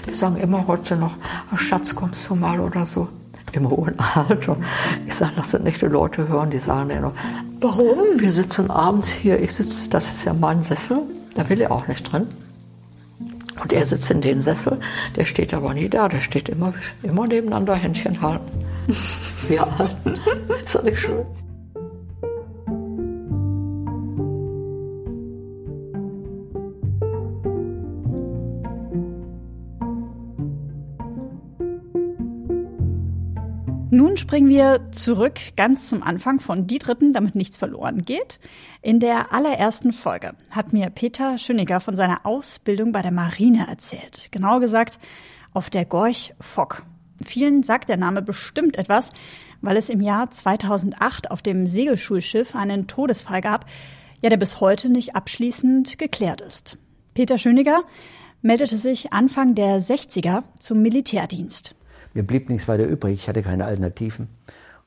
Die 0.07 0.15
sagen 0.15 0.37
immer 0.37 0.67
heute 0.67 0.97
noch, 0.97 1.13
Schatz, 1.57 1.95
kommst 1.95 2.29
du 2.29 2.35
mal 2.35 2.61
oder 2.61 2.87
so. 2.87 3.09
Im 3.53 3.71
hohen 3.71 3.99
Alter. 3.99 4.59
Ich 5.07 5.15
sage, 5.15 5.33
das 5.37 5.53
sind 5.53 5.65
nicht 5.65 5.81
die 5.81 5.87
Leute 5.87 6.29
hören, 6.29 6.51
die 6.51 6.59
sagen 6.59 6.91
ja 6.91 7.01
noch, 7.01 7.15
warum? 7.61 7.99
Wir 8.19 8.31
sitzen 8.31 8.71
abends 8.71 9.09
hier, 9.09 9.41
ich 9.41 9.55
sitze, 9.55 9.89
das 9.89 10.09
ist 10.09 10.25
ja 10.27 10.35
mein 10.35 10.63
Sessel, 10.63 11.01
da 11.35 11.49
will 11.49 11.63
er 11.63 11.73
auch 11.73 11.87
nicht 11.89 12.13
drin. 12.13 12.27
Und 13.63 13.73
er 13.73 13.87
sitzt 13.87 14.11
in 14.11 14.21
den 14.21 14.43
Sessel, 14.43 14.79
der 15.17 15.25
steht 15.25 15.55
aber 15.55 15.73
nie 15.73 15.89
da, 15.89 16.09
der 16.09 16.21
steht 16.21 16.51
immer, 16.51 16.75
immer 17.03 17.27
nebeneinander, 17.27 17.75
Händchen 17.75 18.21
halten. 18.21 18.45
Wir 19.49 19.63
halten. 19.79 20.19
Ist 20.63 20.75
doch 20.75 20.83
nicht 20.83 20.99
schön. 21.01 21.25
Nun 33.91 34.19
springen 34.19 34.51
wir 34.51 34.91
zurück 34.93 35.41
ganz 35.57 35.89
zum 35.89 36.03
Anfang 36.03 36.41
von 36.41 36.67
Die 36.67 36.79
Dritten, 36.79 37.15
damit 37.15 37.35
nichts 37.35 37.57
verloren 37.57 38.05
geht. 38.05 38.39
In 38.83 39.01
der 39.01 39.33
allerersten 39.33 39.95
Folge 39.95 40.35
hat 40.51 40.75
mir 40.75 40.91
Peter 40.91 41.39
Schöniger 41.39 41.81
von 41.81 41.97
seiner 41.97 42.27
Ausbildung 42.27 42.93
bei 42.93 43.01
der 43.01 43.13
Marine 43.13 43.67
erzählt. 43.67 44.29
Genauer 44.31 44.61
gesagt 44.61 44.99
auf 45.55 45.71
der 45.71 45.87
Gorch 45.87 46.35
Fock. 46.39 46.83
Vielen 47.25 47.63
sagt 47.63 47.89
der 47.89 47.97
Name 47.97 48.21
bestimmt 48.21 48.77
etwas, 48.77 49.13
weil 49.63 49.79
es 49.79 49.89
im 49.89 50.03
Jahr 50.03 50.31
2008 50.31 51.31
auf 51.31 51.41
dem 51.41 51.67
Segelschulschiff 51.67 52.55
einen 52.55 52.89
Todesfall 52.89 53.41
gab, 53.41 53.65
ja, 54.21 54.29
der 54.29 54.37
bis 54.37 54.61
heute 54.61 54.91
nicht 54.93 55.17
abschließend 55.17 55.97
geklärt 55.97 56.43
ist. 56.43 56.77
Peter 57.15 57.39
Schöniger 57.39 57.85
meldete 58.43 58.77
sich 58.77 59.15
Anfang 59.15 59.55
der 59.55 59.81
60er 59.81 60.43
zum 60.59 60.83
Militärdienst. 60.83 61.75
Mir 62.15 62.23
blieb 62.23 62.49
nichts 62.49 62.69
weiter 62.69 62.87
übrig. 62.87 63.15
Ich 63.15 63.29
hatte 63.29 63.43
keine 63.43 63.65
Alternativen, 63.65 64.29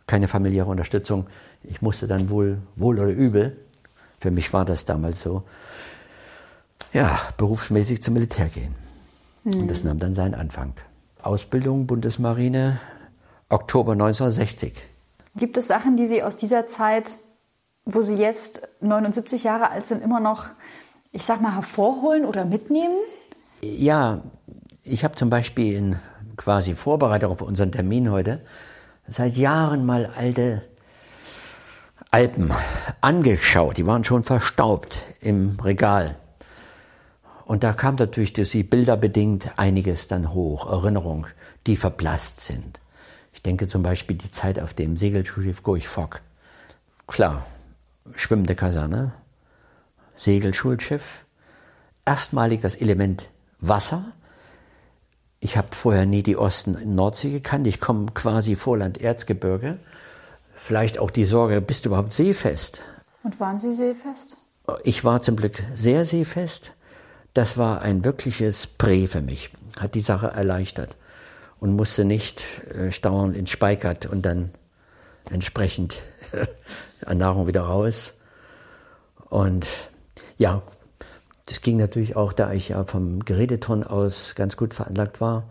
keine 0.08 0.28
familiäre 0.28 0.70
Unterstützung. 0.70 1.28
Ich 1.64 1.82
musste 1.82 2.08
dann 2.08 2.30
wohl, 2.30 2.60
wohl 2.76 3.00
oder 3.00 3.12
übel, 3.12 3.58
für 4.20 4.32
mich 4.32 4.54
war 4.54 4.66
das 4.66 4.86
damals 4.86 5.22
so, 5.22 5.44
ja, 6.94 7.20
berufsmäßig 7.38 8.04
zum 8.04 8.14
Militär 8.14 8.48
gehen. 8.48 8.76
Mhm. 9.44 9.62
Und 9.62 9.72
das 9.72 9.84
nahm 9.84 10.00
dann 10.00 10.14
seinen 10.14 10.36
Anfang. 10.36 10.74
Ausbildung 11.22 11.88
Bundesmarine, 11.88 12.80
Oktober 13.50 13.94
1960. 13.94 14.74
Gibt 15.36 15.58
es 15.58 15.68
Sachen, 15.68 15.98
die 15.98 16.08
Sie 16.08 16.24
aus 16.24 16.38
dieser 16.38 16.68
Zeit, 16.68 17.18
wo 17.86 18.02
Sie 18.02 18.16
jetzt 18.16 18.68
79 18.82 19.44
Jahre 19.44 19.70
alt 19.72 19.88
sind, 19.88 20.04
immer 20.04 20.20
noch, 20.20 20.48
ich 21.12 21.24
sag 21.24 21.42
mal, 21.42 21.56
hervorholen 21.56 22.26
oder 22.26 22.46
mitnehmen? 22.46 22.96
Ja, 23.62 24.22
ich 24.84 25.04
habe 25.04 25.16
zum 25.16 25.30
Beispiel 25.30 25.76
in 25.76 25.96
quasi 26.42 26.74
Vorbereitung 26.74 27.32
auf 27.32 27.42
unseren 27.44 27.72
Termin 27.72 28.10
heute 28.10 28.42
seit 29.08 29.38
Jahren 29.38 29.86
mal 29.86 30.08
alte 30.08 30.64
Alpen 32.10 32.52
angeschaut. 33.00 33.78
Die 33.78 33.86
waren 33.86 34.04
schon 34.04 34.24
verstaubt 34.24 35.00
im 35.22 35.60
Regal. 35.60 36.16
Und 37.46 37.64
da 37.64 37.74
kam 37.74 37.96
natürlich 37.96 38.34
durch 38.34 38.52
die 38.52 38.64
Bilder 38.64 38.98
bedingt 38.98 39.60
einiges 39.60 40.08
dann 40.08 40.34
hoch, 40.34 40.70
Erinnerungen, 40.72 41.28
die 41.68 41.78
verblasst 41.78 42.40
sind. 42.40 42.82
Ich 43.34 43.44
denke 43.44 43.68
zum 43.68 43.84
Beispiel 43.84 44.18
die 44.18 44.32
Zeit 44.32 44.60
auf 44.60 44.74
dem 44.74 44.98
Segelschulschiff 44.98 45.62
Gorch 45.62 45.88
Fock. 45.88 46.22
Klar, 47.08 47.46
schwimmende 48.16 48.56
Kaserne, 48.56 49.14
Segelschulschiff, 50.16 51.26
erstmalig 52.06 52.62
das 52.62 52.76
Element 52.76 53.30
Wasser. 53.60 54.14
Ich 55.44 55.58
habe 55.58 55.70
vorher 55.72 56.06
nie 56.06 56.22
die 56.22 56.38
Osten-Nordsee 56.38 57.32
gekannt. 57.32 57.66
Ich 57.66 57.82
komme 57.82 58.12
quasi 58.14 58.56
Vorland-Erzgebirge. 58.56 59.80
Vielleicht 60.56 61.00
auch 61.00 61.10
die 61.10 61.26
Sorge, 61.26 61.62
bist 61.62 61.84
du 61.84 61.90
überhaupt 61.90 62.14
seefest? 62.14 62.82
Und 63.24 63.40
waren 63.40 63.60
Sie 63.60 63.74
seefest? 63.74 64.38
Ich 64.84 65.04
war 65.04 65.24
zum 65.24 65.36
Glück 65.36 65.64
sehr 65.74 66.06
seefest. 66.06 66.74
Das 67.34 67.58
war 67.58 67.82
ein 67.82 68.06
wirkliches 68.06 68.68
Prä 68.68 69.08
für 69.08 69.22
mich, 69.22 69.50
hat 69.80 69.96
die 69.96 70.02
Sache 70.02 70.28
erleichtert 70.28 70.96
und 71.60 71.76
musste 71.76 72.06
nicht 72.06 72.44
äh, 72.76 72.92
stauern 72.92 73.34
in 73.34 73.48
Speikert 73.48 74.06
und 74.06 74.22
dann 74.22 74.52
entsprechend 75.32 76.00
an 77.06 77.18
Nahrung 77.18 77.48
wieder 77.48 77.64
raus. 77.64 78.20
Und 79.30 79.66
ja, 80.38 80.62
das 81.52 81.60
ging 81.60 81.76
natürlich 81.76 82.16
auch, 82.16 82.32
da 82.32 82.54
ich 82.54 82.70
ja 82.70 82.86
vom 82.86 83.26
Geräteton 83.26 83.84
aus 83.84 84.36
ganz 84.36 84.56
gut 84.56 84.74
veranlagt 84.74 85.20
war, 85.20 85.50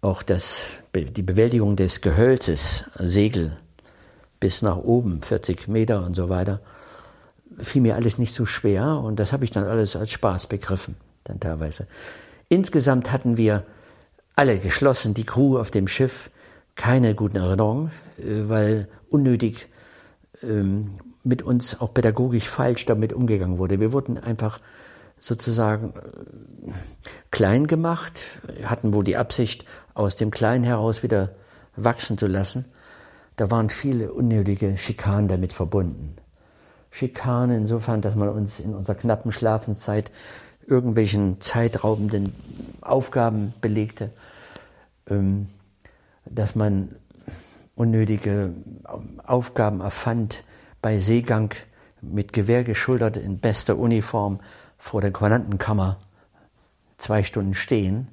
auch 0.00 0.22
das, 0.22 0.60
die 0.94 1.20
Bewältigung 1.20 1.76
des 1.76 2.00
Gehölzes, 2.00 2.84
Segel 2.98 3.58
bis 4.40 4.62
nach 4.62 4.78
oben, 4.78 5.20
40 5.20 5.68
Meter 5.68 6.06
und 6.06 6.16
so 6.16 6.30
weiter, 6.30 6.60
fiel 7.58 7.82
mir 7.82 7.96
alles 7.96 8.16
nicht 8.16 8.32
so 8.32 8.46
schwer 8.46 8.98
und 8.98 9.20
das 9.20 9.30
habe 9.32 9.44
ich 9.44 9.50
dann 9.50 9.64
alles 9.64 9.94
als 9.94 10.10
Spaß 10.10 10.46
begriffen, 10.46 10.96
dann 11.24 11.38
teilweise. 11.38 11.86
Insgesamt 12.48 13.12
hatten 13.12 13.36
wir 13.36 13.64
alle 14.36 14.58
geschlossen, 14.58 15.12
die 15.12 15.24
Crew 15.24 15.58
auf 15.58 15.70
dem 15.70 15.86
Schiff, 15.86 16.30
keine 16.76 17.14
guten 17.14 17.36
Erinnerungen, 17.36 17.90
äh, 18.16 18.48
weil 18.48 18.88
unnötig 19.10 19.68
ähm, 20.42 20.92
mit 21.24 21.42
uns 21.42 21.78
auch 21.78 21.92
pädagogisch 21.92 22.48
falsch 22.48 22.86
damit 22.86 23.12
umgegangen 23.12 23.58
wurde. 23.58 23.80
Wir 23.80 23.92
wurden 23.92 24.16
einfach 24.16 24.60
sozusagen 25.20 25.90
äh, 25.90 26.72
klein 27.30 27.66
gemacht, 27.66 28.22
hatten 28.64 28.92
wohl 28.92 29.04
die 29.04 29.16
Absicht, 29.16 29.64
aus 29.94 30.16
dem 30.16 30.30
Kleinen 30.30 30.64
heraus 30.64 31.02
wieder 31.02 31.30
wachsen 31.76 32.18
zu 32.18 32.26
lassen. 32.26 32.64
Da 33.36 33.50
waren 33.50 33.70
viele 33.70 34.12
unnötige 34.12 34.76
Schikanen 34.76 35.28
damit 35.28 35.52
verbunden. 35.52 36.16
Schikane 36.90 37.56
insofern, 37.56 38.00
dass 38.00 38.16
man 38.16 38.28
uns 38.30 38.58
in 38.58 38.74
unserer 38.74 38.96
knappen 38.96 39.30
Schlafenszeit 39.30 40.10
irgendwelchen 40.66 41.40
zeitraubenden 41.40 42.34
Aufgaben 42.80 43.54
belegte, 43.60 44.10
ähm, 45.08 45.48
dass 46.24 46.54
man 46.54 46.96
unnötige 47.74 48.52
Aufgaben 49.24 49.80
erfand, 49.80 50.44
bei 50.82 50.98
Seegang 50.98 51.54
mit 52.02 52.32
Gewehr 52.32 52.64
geschultert 52.64 53.16
in 53.16 53.38
bester 53.38 53.78
Uniform 53.78 54.40
vor 54.78 55.00
der 55.00 55.10
Kommandantenkammer 55.10 55.98
zwei 56.96 57.22
Stunden 57.22 57.54
stehen 57.54 58.08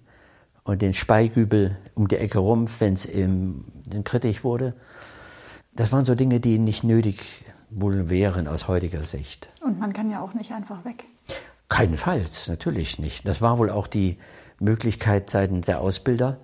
und 0.63 0.81
den 0.81 0.93
Speigübel 0.93 1.77
um 1.95 2.07
die 2.07 2.17
Ecke 2.17 2.39
rum, 2.39 2.67
wenn 2.79 2.93
es 2.93 3.07
kritisch 4.03 4.43
wurde. 4.43 4.73
Das 5.73 5.91
waren 5.91 6.05
so 6.05 6.15
Dinge, 6.15 6.39
die 6.39 6.57
nicht 6.57 6.83
nötig 6.83 7.45
wohl 7.69 8.09
wären 8.09 8.47
aus 8.47 8.67
heutiger 8.67 9.03
Sicht. 9.03 9.49
Und 9.61 9.79
man 9.79 9.93
kann 9.93 10.09
ja 10.09 10.21
auch 10.21 10.33
nicht 10.33 10.51
einfach 10.51 10.83
weg. 10.85 11.05
Keinenfalls, 11.69 12.47
natürlich 12.47 12.97
nicht. 12.97 13.27
Das 13.27 13.41
war 13.41 13.57
wohl 13.57 13.69
auch 13.69 13.87
die 13.87 14.17
Möglichkeit 14.59 15.29
seitens 15.29 15.65
der 15.65 15.81
Ausbilder, 15.81 16.39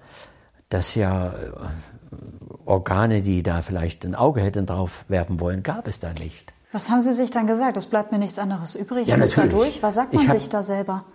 dass 0.69 0.95
ja 0.95 1.33
äh, 1.33 1.51
Organe, 2.65 3.21
die 3.21 3.43
da 3.43 3.61
vielleicht 3.61 4.05
ein 4.05 4.15
Auge 4.15 4.41
hätten 4.41 4.65
drauf 4.65 5.05
werfen 5.07 5.39
wollen, 5.39 5.63
gab 5.63 5.87
es 5.87 5.99
da 5.99 6.13
nicht. 6.13 6.52
Was 6.73 6.89
haben 6.89 7.01
Sie 7.01 7.13
sich 7.13 7.29
dann 7.29 7.47
gesagt? 7.47 7.77
Es 7.77 7.85
bleibt 7.85 8.11
mir 8.11 8.17
nichts 8.17 8.39
anderes 8.39 8.73
übrig. 8.75 9.07
Ja, 9.07 9.15
ich 9.15 9.21
natürlich. 9.21 9.51
da 9.51 9.57
durch. 9.57 9.83
Was 9.83 9.95
sagt 9.95 10.13
man 10.13 10.27
hab, 10.27 10.35
sich 10.35 10.49
da 10.49 10.63
selber? 10.63 11.05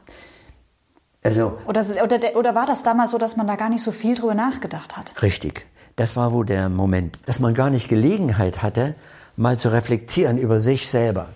Also, 1.23 1.59
oder, 1.67 1.85
oder, 2.03 2.37
oder 2.37 2.55
war 2.55 2.65
das 2.65 2.85
damals 2.85 3.11
so, 3.11 3.19
dass 3.19 3.37
man 3.37 3.49
da 3.49 3.57
gar 3.57 3.69
nicht 3.69 3.83
so 3.83 3.91
viel 3.91 4.15
drüber 4.15 4.35
nachgedacht 4.35 4.97
hat? 4.97 5.21
Richtig. 5.21 5.67
Das 5.97 6.15
war 6.15 6.33
wohl 6.33 6.47
der 6.47 6.69
Moment, 6.69 7.19
dass 7.27 7.41
man 7.41 7.55
gar 7.55 7.71
nicht 7.71 7.88
Gelegenheit 7.88 8.62
hatte, 8.62 8.95
mal 9.37 9.59
zu 9.59 9.73
reflektieren 9.73 10.38
über 10.38 10.61
sich 10.61 10.88
selber. 10.88 11.31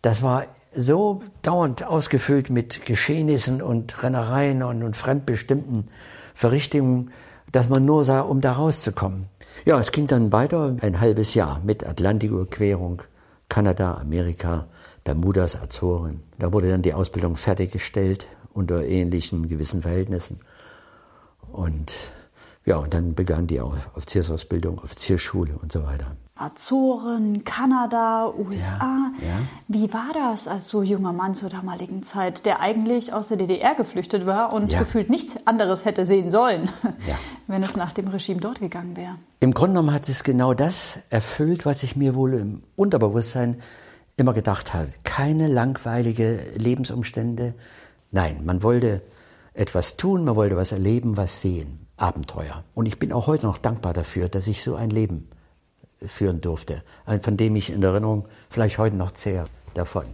Das 0.00 0.22
war 0.22 0.46
so 0.74 1.22
dauernd 1.42 1.84
ausgefüllt 1.84 2.48
mit 2.48 2.86
Geschehnissen 2.86 3.60
und 3.60 4.02
Rennereien 4.02 4.62
und, 4.62 4.82
und 4.82 4.96
fremdbestimmten 4.96 5.88
Verrichtungen, 6.34 7.10
dass 7.52 7.68
man 7.68 7.84
nur 7.84 8.04
sah, 8.04 8.20
um 8.20 8.40
da 8.40 8.52
rauszukommen. 8.52 9.26
Ja, 9.66 9.78
es 9.78 9.92
ging 9.92 10.06
dann 10.06 10.32
weiter 10.32 10.76
ein 10.80 11.00
halbes 11.00 11.34
Jahr 11.34 11.60
mit 11.64 11.86
Atlantiküberquerung, 11.86 13.02
Kanada, 13.48 13.94
Amerika, 13.94 14.68
Bermudas, 15.04 15.56
Azoren. 15.56 16.22
Da 16.38 16.52
wurde 16.52 16.70
dann 16.70 16.82
die 16.82 16.94
Ausbildung 16.94 17.36
fertiggestellt 17.36 18.26
unter 18.52 18.84
ähnlichen 18.84 19.48
gewissen 19.48 19.82
Verhältnissen. 19.82 20.40
Und 21.50 21.94
ja, 22.64 22.76
und 22.76 22.92
dann 22.92 23.14
begann 23.14 23.46
die 23.46 23.60
Offiziersausbildung, 23.60 24.78
Offiziersschule 24.78 25.56
und 25.56 25.72
so 25.72 25.84
weiter. 25.84 26.16
Azoren, 26.38 27.44
Kanada, 27.44 28.32
USA. 28.38 29.10
Ja, 29.20 29.26
ja. 29.26 29.34
Wie 29.66 29.92
war 29.92 30.10
das 30.14 30.46
als 30.48 30.68
so 30.68 30.82
junger 30.82 31.12
Mann 31.12 31.34
zur 31.34 31.50
damaligen 31.50 32.02
Zeit, 32.02 32.46
der 32.46 32.60
eigentlich 32.60 33.12
aus 33.12 33.28
der 33.28 33.36
DDR 33.36 33.74
geflüchtet 33.74 34.24
war 34.26 34.52
und 34.52 34.70
Ja. 34.72 34.78
gefühlt 34.78 35.10
nichts 35.10 35.36
anderes 35.46 35.84
hätte 35.84 36.06
sehen 36.06 36.30
sollen, 36.30 36.68
wenn 37.46 37.62
es 37.62 37.76
nach 37.76 37.92
dem 37.92 38.08
Regime 38.08 38.40
dort 38.40 38.60
gegangen 38.60 38.96
wäre? 38.96 39.16
Im 39.40 39.52
Grunde 39.52 39.74
genommen 39.74 39.92
hat 39.94 40.08
es 40.08 40.24
genau 40.24 40.54
das 40.54 41.00
erfüllt, 41.10 41.66
was 41.66 41.82
ich 41.82 41.96
mir 41.96 42.14
wohl 42.14 42.34
im 42.34 42.62
Unterbewusstsein 42.76 43.60
immer 44.16 44.32
gedacht 44.32 44.74
habe. 44.74 44.88
Keine 45.04 45.48
langweilige 45.48 46.40
Lebensumstände. 46.56 47.54
Nein, 48.10 48.44
man 48.44 48.62
wollte 48.62 49.02
etwas 49.54 49.96
tun, 49.96 50.24
man 50.24 50.36
wollte 50.36 50.56
was 50.56 50.72
erleben, 50.72 51.16
was 51.16 51.40
sehen. 51.42 51.76
Abenteuer. 51.96 52.62
Und 52.74 52.86
ich 52.86 52.98
bin 53.00 53.12
auch 53.12 53.26
heute 53.26 53.44
noch 53.46 53.58
dankbar 53.58 53.92
dafür, 53.92 54.28
dass 54.28 54.46
ich 54.46 54.62
so 54.62 54.76
ein 54.76 54.90
Leben 54.90 55.28
führen 56.06 56.40
durfte, 56.40 56.82
von 57.22 57.36
dem 57.36 57.56
ich 57.56 57.70
in 57.70 57.82
Erinnerung 57.82 58.26
vielleicht 58.50 58.78
heute 58.78 58.96
noch 58.96 59.12
zehre 59.12 59.46
davon. 59.74 60.04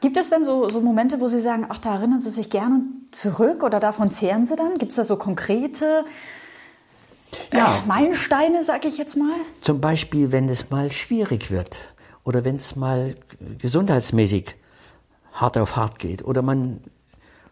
Gibt 0.00 0.16
es 0.16 0.30
denn 0.30 0.44
so, 0.46 0.68
so 0.68 0.80
Momente, 0.80 1.20
wo 1.20 1.28
Sie 1.28 1.40
sagen, 1.40 1.66
ach, 1.68 1.78
da 1.78 1.94
erinnern 1.94 2.22
Sie 2.22 2.30
sich 2.30 2.48
gerne 2.48 2.82
zurück 3.12 3.62
oder 3.62 3.80
davon 3.80 4.10
zehren 4.10 4.46
Sie 4.46 4.56
dann? 4.56 4.78
Gibt 4.78 4.90
es 4.90 4.96
da 4.96 5.04
so 5.04 5.16
konkrete 5.16 6.04
ja. 7.52 7.76
Äh, 7.76 7.86
Meilensteine, 7.86 8.64
sag 8.64 8.84
ich 8.84 8.98
jetzt 8.98 9.16
mal? 9.16 9.34
Zum 9.62 9.80
Beispiel, 9.80 10.32
wenn 10.32 10.48
es 10.48 10.70
mal 10.70 10.90
schwierig 10.90 11.50
wird 11.50 11.78
oder 12.24 12.44
wenn 12.44 12.56
es 12.56 12.76
mal 12.76 13.14
gesundheitsmäßig 13.58 14.56
hart 15.32 15.58
auf 15.58 15.76
hart 15.76 15.98
geht 15.98 16.24
oder 16.24 16.42
man 16.42 16.80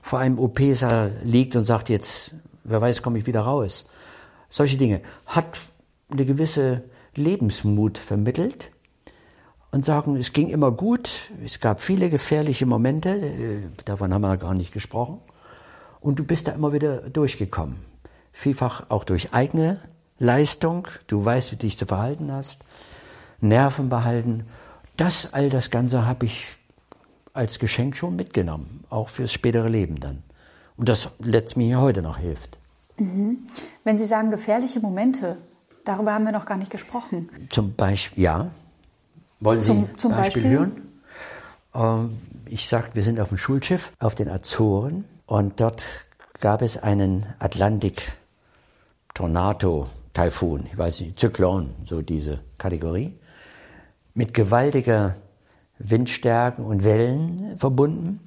vor 0.01 0.19
einem 0.19 0.39
OP-Saal 0.39 1.21
liegt 1.23 1.55
und 1.55 1.65
sagt 1.65 1.89
jetzt, 1.89 2.35
wer 2.65 2.81
weiß, 2.81 3.03
komme 3.03 3.19
ich 3.19 3.27
wieder 3.27 3.41
raus. 3.41 3.89
Solche 4.49 4.79
Dinge. 4.79 5.03
Hat 5.27 5.47
eine 6.11 6.25
gewisse 6.25 6.85
Lebensmut 7.19 7.99
vermittelt 7.99 8.71
und 9.71 9.85
sagen, 9.85 10.17
es 10.17 10.33
ging 10.33 10.49
immer 10.49 10.71
gut, 10.71 11.11
es 11.45 11.61
gab 11.61 11.81
viele 11.81 12.11
gefährliche 12.11 12.67
Momente, 12.67 13.11
äh, 13.11 13.61
davon 13.85 14.15
haben 14.15 14.23
wir 14.23 14.37
gar 14.37 14.55
nicht 14.55 14.73
gesprochen, 14.73 15.21
und 16.01 16.19
du 16.19 16.25
bist 16.25 16.49
da 16.49 16.53
immer 16.53 16.73
wieder 16.73 17.11
durchgekommen. 17.11 17.77
Vielfach 18.33 18.91
auch 18.91 19.05
durch 19.05 19.35
eigene 19.35 19.81
Leistung, 20.19 20.89
du 21.07 21.25
weißt, 21.25 21.53
wie 21.53 21.57
du 21.57 21.67
dich 21.67 21.77
zu 21.77 21.87
verhalten 21.87 22.33
hast, 22.33 22.65
Nerven 23.41 23.89
behalten. 23.89 24.47
Das, 24.97 25.33
all 25.33 25.49
das 25.49 25.71
Ganze 25.71 26.07
habe 26.07 26.27
ich 26.27 26.47
als 27.33 27.59
Geschenk 27.59 27.97
schon 27.97 28.17
mitgenommen, 28.17 28.85
auch 28.91 29.09
fürs 29.09 29.33
spätere 29.33 29.69
Leben 29.69 30.01
dann. 30.01 30.23
Und 30.77 30.89
das 30.89 31.11
letztlich 31.19 31.69
mir 31.69 31.81
heute 31.81 32.03
noch 32.03 32.19
hilft. 32.19 32.59
Mhm. 32.97 33.47
Wenn 33.85 33.99
Sie 33.99 34.07
sagen 34.07 34.31
gefährliche 34.31 34.81
Momente, 34.81 35.37
darüber 35.89 36.13
haben 36.13 36.25
wir 36.25 36.33
noch 36.33 36.47
gar 36.47 36.59
nicht 36.59 36.71
gesprochen. 36.71 37.29
Zum 37.51 37.75
Beispiel, 37.75 38.25
ja. 38.25 38.51
Wollen 39.41 39.61
Sie 39.61 39.69
zum, 39.69 39.99
zum 39.99 40.13
Beispiel, 40.13 40.43
Beispiel 40.43 40.59
hören? 40.59 40.83
Ähm, 41.75 42.19
ich 42.47 42.69
sage, 42.69 42.91
wir 42.95 43.03
sind 43.03 43.21
auf 43.21 43.29
dem 43.29 43.39
Schulschiff 43.39 43.93
auf 43.99 44.15
den 44.15 44.29
Azoren 44.29 45.05
und 45.27 45.61
dort 45.61 45.85
gab 46.41 46.63
es 46.63 46.77
einen 46.83 47.27
Atlantik 47.39 48.13
Tornado, 49.15 49.89
Taifun, 50.13 50.67
ich 50.71 50.77
weiß 50.79 51.01
nicht, 51.01 51.19
Zyklon, 51.19 51.75
so 51.85 52.03
diese 52.03 52.41
Kategorie, 52.57 53.19
mit 54.15 54.35
gewaltiger 54.35 55.17
Windstärken 55.79 56.65
und 56.65 56.85
Wellen 56.85 57.59
verbunden. 57.59 58.21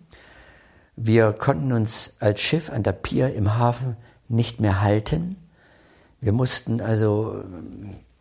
Wir 0.95 1.33
konnten 1.33 1.71
uns 1.71 2.15
als 2.19 2.41
Schiff 2.41 2.69
an 2.69 2.83
der 2.83 2.93
Pier 2.93 3.33
im 3.33 3.57
Hafen 3.57 3.97
nicht 4.29 4.61
mehr 4.61 4.81
halten. 4.81 5.37
Wir 6.21 6.31
mussten 6.31 6.81
also 6.81 7.43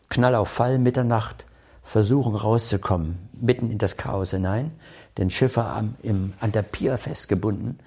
Knall 0.09 0.35
auf 0.35 0.49
Fall 0.49 0.79
Mitternacht 0.79 1.47
versuchen 1.83 2.35
rauszukommen, 2.35 3.29
mitten 3.41 3.71
in 3.71 3.79
das 3.79 3.97
Chaos 3.97 4.31
hinein. 4.31 4.73
Denn 5.19 5.29
Schiffe 5.29 5.65
am, 5.65 5.97
im, 6.03 6.33
an 6.41 6.53
der 6.53 6.63
Pier 6.63 6.97
festgebunden, 6.99 7.79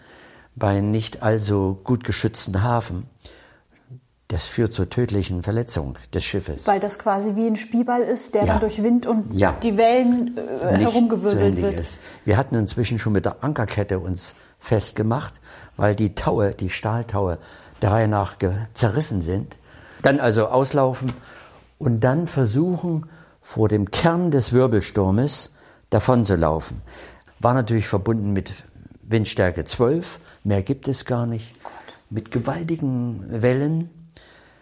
bei 0.55 0.81
nicht 0.81 1.23
allzu 1.23 1.79
gut 1.83 2.03
geschützten 2.03 2.61
Hafen. 2.61 3.09
Das 4.27 4.45
führt 4.45 4.73
zur 4.73 4.89
tödlichen 4.89 5.43
Verletzung 5.43 5.97
des 6.13 6.23
Schiffes. 6.23 6.67
Weil 6.67 6.79
das 6.79 6.99
quasi 6.99 7.35
wie 7.35 7.47
ein 7.47 7.55
Spielball 7.55 8.01
ist, 8.01 8.33
der 8.33 8.41
ja. 8.45 8.53
dann 8.53 8.59
durch 8.61 8.81
Wind 8.83 9.05
und 9.05 9.33
ja. 9.33 9.55
die 9.63 9.77
Wellen 9.77 10.37
äh, 10.37 10.77
herumgewirbelt 10.77 11.61
wird. 11.61 11.79
Ist. 11.79 11.99
Wir 12.25 12.37
hatten 12.37 12.55
inzwischen 12.55 12.99
schon 12.99 13.13
mit 13.13 13.25
der 13.25 13.43
Ankerkette 13.43 13.99
uns 13.99 14.35
festgemacht, 14.59 15.35
weil 15.77 15.95
die 15.95 16.15
Taue, 16.15 16.51
die 16.51 16.69
Stahltaue, 16.69 17.37
der 17.81 17.91
Reihe 17.91 18.07
nach 18.07 18.37
zerrissen 18.73 19.21
sind. 19.21 19.57
Dann 20.03 20.19
also 20.19 20.47
auslaufen 20.47 21.11
und 21.79 22.01
dann 22.01 22.27
versuchen, 22.27 23.07
vor 23.41 23.67
dem 23.67 23.89
Kern 23.89 24.29
des 24.29 24.53
Wirbelsturmes 24.53 25.55
davonzulaufen. 25.89 26.81
War 27.39 27.55
natürlich 27.55 27.87
verbunden 27.87 28.31
mit 28.31 28.53
Windstärke 29.01 29.65
12, 29.65 30.19
mehr 30.43 30.61
gibt 30.61 30.87
es 30.87 31.05
gar 31.05 31.25
nicht, 31.25 31.55
mit 32.09 32.29
gewaltigen 32.29 33.41
Wellen 33.41 33.89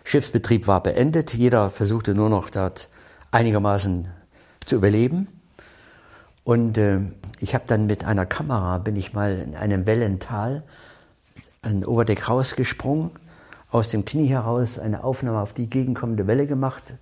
Schiffsbetrieb 0.04 0.68
war 0.68 0.84
beendet. 0.84 1.34
Jeder 1.34 1.70
versuchte 1.70 2.14
nur 2.14 2.30
noch 2.30 2.50
dort 2.50 2.90
einigermaßen 3.32 4.08
zu 4.66 4.76
überleben. 4.76 5.28
Und 6.44 6.78
äh, 6.78 7.02
ich 7.40 7.54
habe 7.54 7.66
dann 7.68 7.86
mit 7.86 8.04
einer 8.04 8.26
Kamera, 8.26 8.78
bin 8.80 8.96
ich 8.96 9.14
mal 9.14 9.38
in 9.38 9.56
einem 9.56 9.86
Wellental 9.86 10.64
an 11.62 11.86
Oberdeck 11.86 12.28
rausgesprungen, 12.28 13.12
aus 13.72 13.90
dem 13.90 14.06
Knie 14.06 14.28
heraus 14.28 14.78
eine 14.78 15.04
Aufnahme 15.04 15.40
auf 15.40 15.54
die 15.54 15.70
gegenkommende 15.70 16.28
Welle 16.28 16.46
gemacht, 16.46 16.94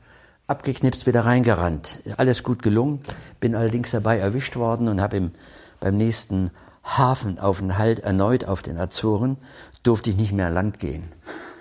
abgeknipst, 0.47 1.07
wieder 1.07 1.25
reingerannt. 1.25 1.99
Alles 2.17 2.43
gut 2.43 2.61
gelungen, 2.61 3.01
bin 3.39 3.55
allerdings 3.55 3.91
dabei 3.91 4.19
erwischt 4.19 4.55
worden 4.55 4.87
und 4.87 5.01
habe 5.01 5.31
beim 5.79 5.97
nächsten 5.97 6.51
Hafenaufenthalt 6.83 7.99
erneut 7.99 8.45
auf 8.45 8.61
den 8.61 8.77
Azoren, 8.77 9.37
durfte 9.83 10.09
ich 10.09 10.17
nicht 10.17 10.31
mehr 10.31 10.47
an 10.47 10.53
Land 10.53 10.79
gehen 10.79 11.11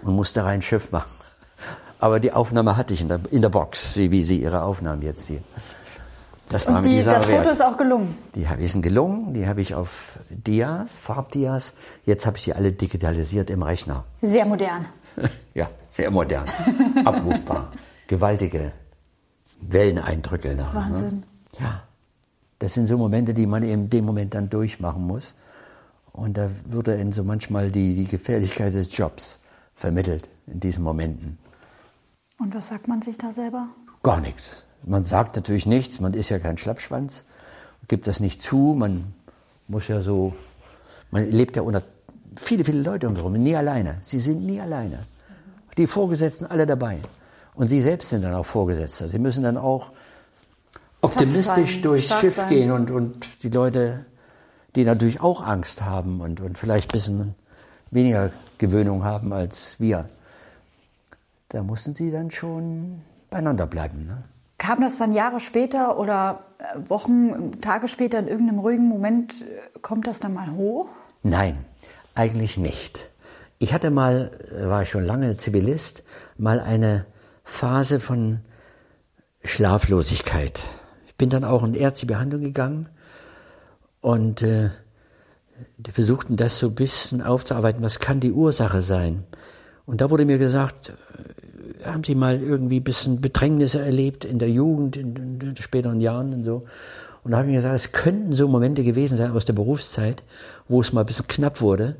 und 0.03 0.14
musste 0.14 0.44
rein 0.44 0.62
Schiff 0.62 0.92
machen. 0.92 1.11
Aber 2.01 2.21
die 2.21 2.33
Aufnahme 2.33 2.77
hatte 2.77 2.94
ich 2.94 3.01
in 3.01 3.09
der, 3.09 3.21
in 3.31 3.42
der 3.42 3.49
Box, 3.49 3.97
wie 3.97 4.23
Sie 4.23 4.40
Ihre 4.40 4.62
Aufnahmen 4.62 5.03
jetzt 5.03 5.27
hier. 5.27 5.42
Das 6.48 6.66
war 6.66 6.78
Und 6.78 6.84
die, 6.84 7.02
das 7.02 7.26
Foto 7.26 7.50
ist 7.50 7.62
auch 7.62 7.76
gelungen? 7.76 8.16
Die 8.34 8.68
sind 8.68 8.82
gelungen, 8.82 9.34
die 9.34 9.46
habe 9.46 9.61
ich 9.61 9.74
auf 9.74 10.18
Dias, 10.30 10.96
Farbdias. 10.96 11.74
Jetzt 12.06 12.24
habe 12.24 12.38
ich 12.38 12.44
sie 12.44 12.54
alle 12.54 12.72
digitalisiert 12.72 13.50
im 13.50 13.62
Rechner. 13.62 14.04
Sehr 14.22 14.46
modern. 14.46 14.87
ja, 15.54 15.68
sehr 15.90 16.11
modern. 16.11 16.48
Abrufbar. 17.04 17.72
Gewaltige 18.06 18.72
Welleneindrücke. 19.61 20.56
Da, 20.56 20.68
ne? 20.68 20.74
Wahnsinn. 20.74 21.16
Ne? 21.16 21.22
Ja. 21.61 21.82
Das 22.58 22.74
sind 22.74 22.87
so 22.87 22.96
Momente, 22.96 23.34
die 23.34 23.46
man 23.46 23.62
in 23.62 23.90
dem 23.90 24.04
Moment 24.04 24.34
dann 24.34 24.48
durchmachen 24.48 25.06
muss. 25.06 25.34
Und 26.12 26.37
da 26.37 26.50
würde 26.64 26.94
in 26.94 27.12
so 27.12 27.22
manchmal 27.24 27.70
die, 27.70 27.94
die 27.94 28.06
Gefährlichkeit 28.06 28.74
des 28.74 28.96
Jobs 28.96 29.38
vermittelt 29.74 30.28
in 30.46 30.61
diesen 30.61 30.82
Momenten. 30.82 31.38
Und 32.38 32.54
was 32.54 32.68
sagt 32.68 32.88
man 32.88 33.02
sich 33.02 33.18
da 33.18 33.32
selber? 33.32 33.68
Gar 34.02 34.20
nichts. 34.20 34.64
Man 34.85 35.05
sagt 35.05 35.37
natürlich 35.37 35.67
nichts, 35.67 36.01
man 36.01 36.14
ist 36.14 36.29
ja 36.29 36.38
kein 36.38 36.57
Schlappschwanz, 36.57 37.25
gibt 37.88 38.07
das 38.07 38.21
nicht 38.21 38.41
zu, 38.41 38.75
man 38.77 39.12
muss 39.67 39.88
ja 39.88 40.01
so, 40.01 40.35
man 41.11 41.31
lebt 41.31 41.57
ja 41.57 41.62
unter 41.62 41.83
viele, 42.37 42.64
viele 42.64 42.83
Leute 42.83 43.09
um 43.09 43.17
herum, 43.17 43.33
nie 43.35 43.57
alleine. 43.57 43.99
Sie 44.01 44.21
sind 44.21 44.45
nie 44.45 44.61
alleine. 44.61 45.01
Die 45.77 45.87
Vorgesetzten 45.87 46.47
alle 46.47 46.67
dabei. 46.67 46.99
Und 47.55 47.69
Sie 47.69 47.81
selbst 47.81 48.11
sind 48.11 48.23
dann 48.23 48.35
auch 48.35 48.47
Vorgesetzter. 48.47 49.09
Sie 49.09 49.19
müssen 49.19 49.43
dann 49.43 49.57
auch 49.57 49.91
optimistisch 51.01 51.81
durchs 51.81 52.19
Schiff 52.21 52.35
sein. 52.35 52.49
gehen 52.49 52.73
und, 52.73 52.91
und 52.91 53.43
die 53.43 53.49
Leute, 53.49 54.05
die 54.75 54.85
natürlich 54.85 55.21
auch 55.21 55.45
Angst 55.45 55.83
haben 55.83 56.21
und, 56.21 56.41
und 56.41 56.59
vielleicht 56.59 56.91
ein 56.91 56.93
bisschen 56.93 57.35
weniger 57.91 58.31
Gewöhnung 58.59 59.05
haben 59.05 59.33
als 59.33 59.81
wir, 59.81 60.07
da 61.49 61.62
mussten 61.62 61.95
sie 61.95 62.11
dann 62.11 62.31
schon 62.31 63.03
beieinander 63.31 63.67
bleiben. 63.67 64.07
Ne? 64.07 64.25
Kam 64.59 64.81
das 64.81 64.99
dann 64.99 65.12
Jahre 65.12 65.40
später 65.40 65.99
oder 65.99 66.44
äh, 66.59 66.90
Wochen, 66.90 67.61
Tage 67.61 67.88
später 67.88 68.18
in 68.18 68.27
irgendeinem 68.27 68.59
ruhigen 68.59 68.88
Moment, 68.88 69.42
äh, 69.42 69.79
kommt 69.81 70.07
das 70.07 70.21
dann 70.21 70.35
mal 70.35 70.53
hoch? 70.53 70.88
Nein, 71.23 71.64
eigentlich 72.14 72.59
nicht. 72.59 73.11
Ich 73.61 73.73
hatte 73.73 73.90
mal, 73.90 74.33
äh, 74.53 74.68
war 74.68 74.85
schon 74.85 75.05
lange 75.05 75.37
Zivilist, 75.37 76.03
mal 76.37 76.61
eine 76.61 77.07
Phase 77.44 78.01
von 78.01 78.40
Schlaflosigkeit. 79.44 80.61
Ich 81.07 81.14
bin 81.14 81.31
dann 81.31 81.44
auch 81.44 81.62
in 81.64 81.75
ärztliche 81.75 82.12
Behandlung 82.12 82.42
gegangen 82.42 82.88
und 84.01 84.42
äh, 84.42 84.71
versuchten 85.92 86.37
das 86.37 86.59
so 86.59 86.68
ein 86.68 86.75
bisschen 86.75 87.23
aufzuarbeiten, 87.23 87.83
was 87.83 88.01
kann 88.01 88.21
die 88.21 88.33
Ursache 88.33 88.81
sein. 88.83 89.25
Und 89.87 90.01
da 90.01 90.11
wurde 90.11 90.25
mir 90.25 90.38
gesagt, 90.38 90.92
haben 91.85 92.05
Sie 92.05 92.14
mal 92.14 92.41
irgendwie 92.41 92.81
ein 92.81 92.85
bisschen 92.85 93.21
Bedrängnisse 93.21 93.81
erlebt 93.81 94.25
in 94.25 94.38
der 94.38 94.51
Jugend, 94.51 94.97
in, 94.97 95.17
in 95.17 95.38
den 95.38 95.57
späteren 95.57 96.01
Jahren 96.01 96.33
und 96.33 96.45
so? 96.45 96.62
Und 97.25 97.33
da 97.33 97.38
habe 97.38 97.49
ich 97.49 97.53
mir 97.53 97.59
gesagt, 97.59 97.75
es 97.75 97.93
könnten 97.93 98.35
so 98.35 98.49
Momente 98.49 98.85
gewesen 98.85 99.17
sein 99.17 99.33
aus 99.33 99.45
der 99.45 99.53
Berufszeit, 99.53 100.25
wo 100.69 100.81
es 100.81 100.93
mal 100.93 101.01
ein 101.01 101.07
bisschen 101.07 101.27
knapp 101.27 101.61
wurde, 101.61 101.97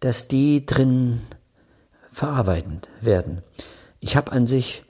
dass 0.00 0.28
die 0.28 0.66
drin 0.66 1.20
verarbeitet 2.10 2.88
werden. 3.00 3.42
Ich 4.00 4.16
habe 4.16 4.32
an 4.32 4.46
sich 4.46 4.84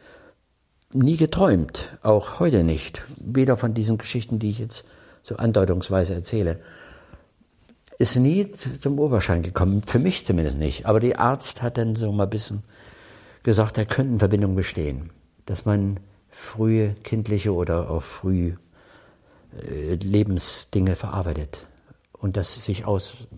nie 0.93 1.17
geträumt, 1.17 1.91
auch 2.03 2.41
heute 2.41 2.63
nicht, 2.63 3.03
weder 3.21 3.57
von 3.57 3.75
diesen 3.75 3.99
Geschichten, 3.99 4.39
die 4.39 4.51
ich 4.51 4.59
jetzt 4.59 4.85
so 5.23 5.37
andeutungsweise 5.37 6.15
erzähle, 6.15 6.61
ist 7.99 8.17
nie 8.17 8.51
zum 8.81 8.99
Oberschein 8.99 9.43
gekommen, 9.43 9.83
für 9.87 9.99
mich 9.99 10.27
zumindest 10.27 10.59
nicht. 10.59 10.87
Aber 10.87 11.01
die 11.01 11.17
Arzt 11.17 11.63
hat 11.63 11.79
dann 11.79 11.97
so 11.97 12.11
mal 12.13 12.25
ein 12.25 12.31
bisschen 12.31 12.63
gesagt, 13.45 13.79
da 13.79 13.85
könnten 13.85 14.19
Verbindungen 14.19 14.57
bestehen, 14.57 15.11
dass 15.47 15.65
man 15.65 16.01
frühe 16.29 16.97
kindliche 17.05 17.55
oder 17.55 17.89
auch 17.89 18.03
früh 18.03 18.55
äh, 19.63 19.95
Lebensdinge 19.95 20.97
verarbeitet 20.97 21.69
und 22.13 22.37
das 22.37 22.65
sich 22.65 22.85
aus 22.85 23.29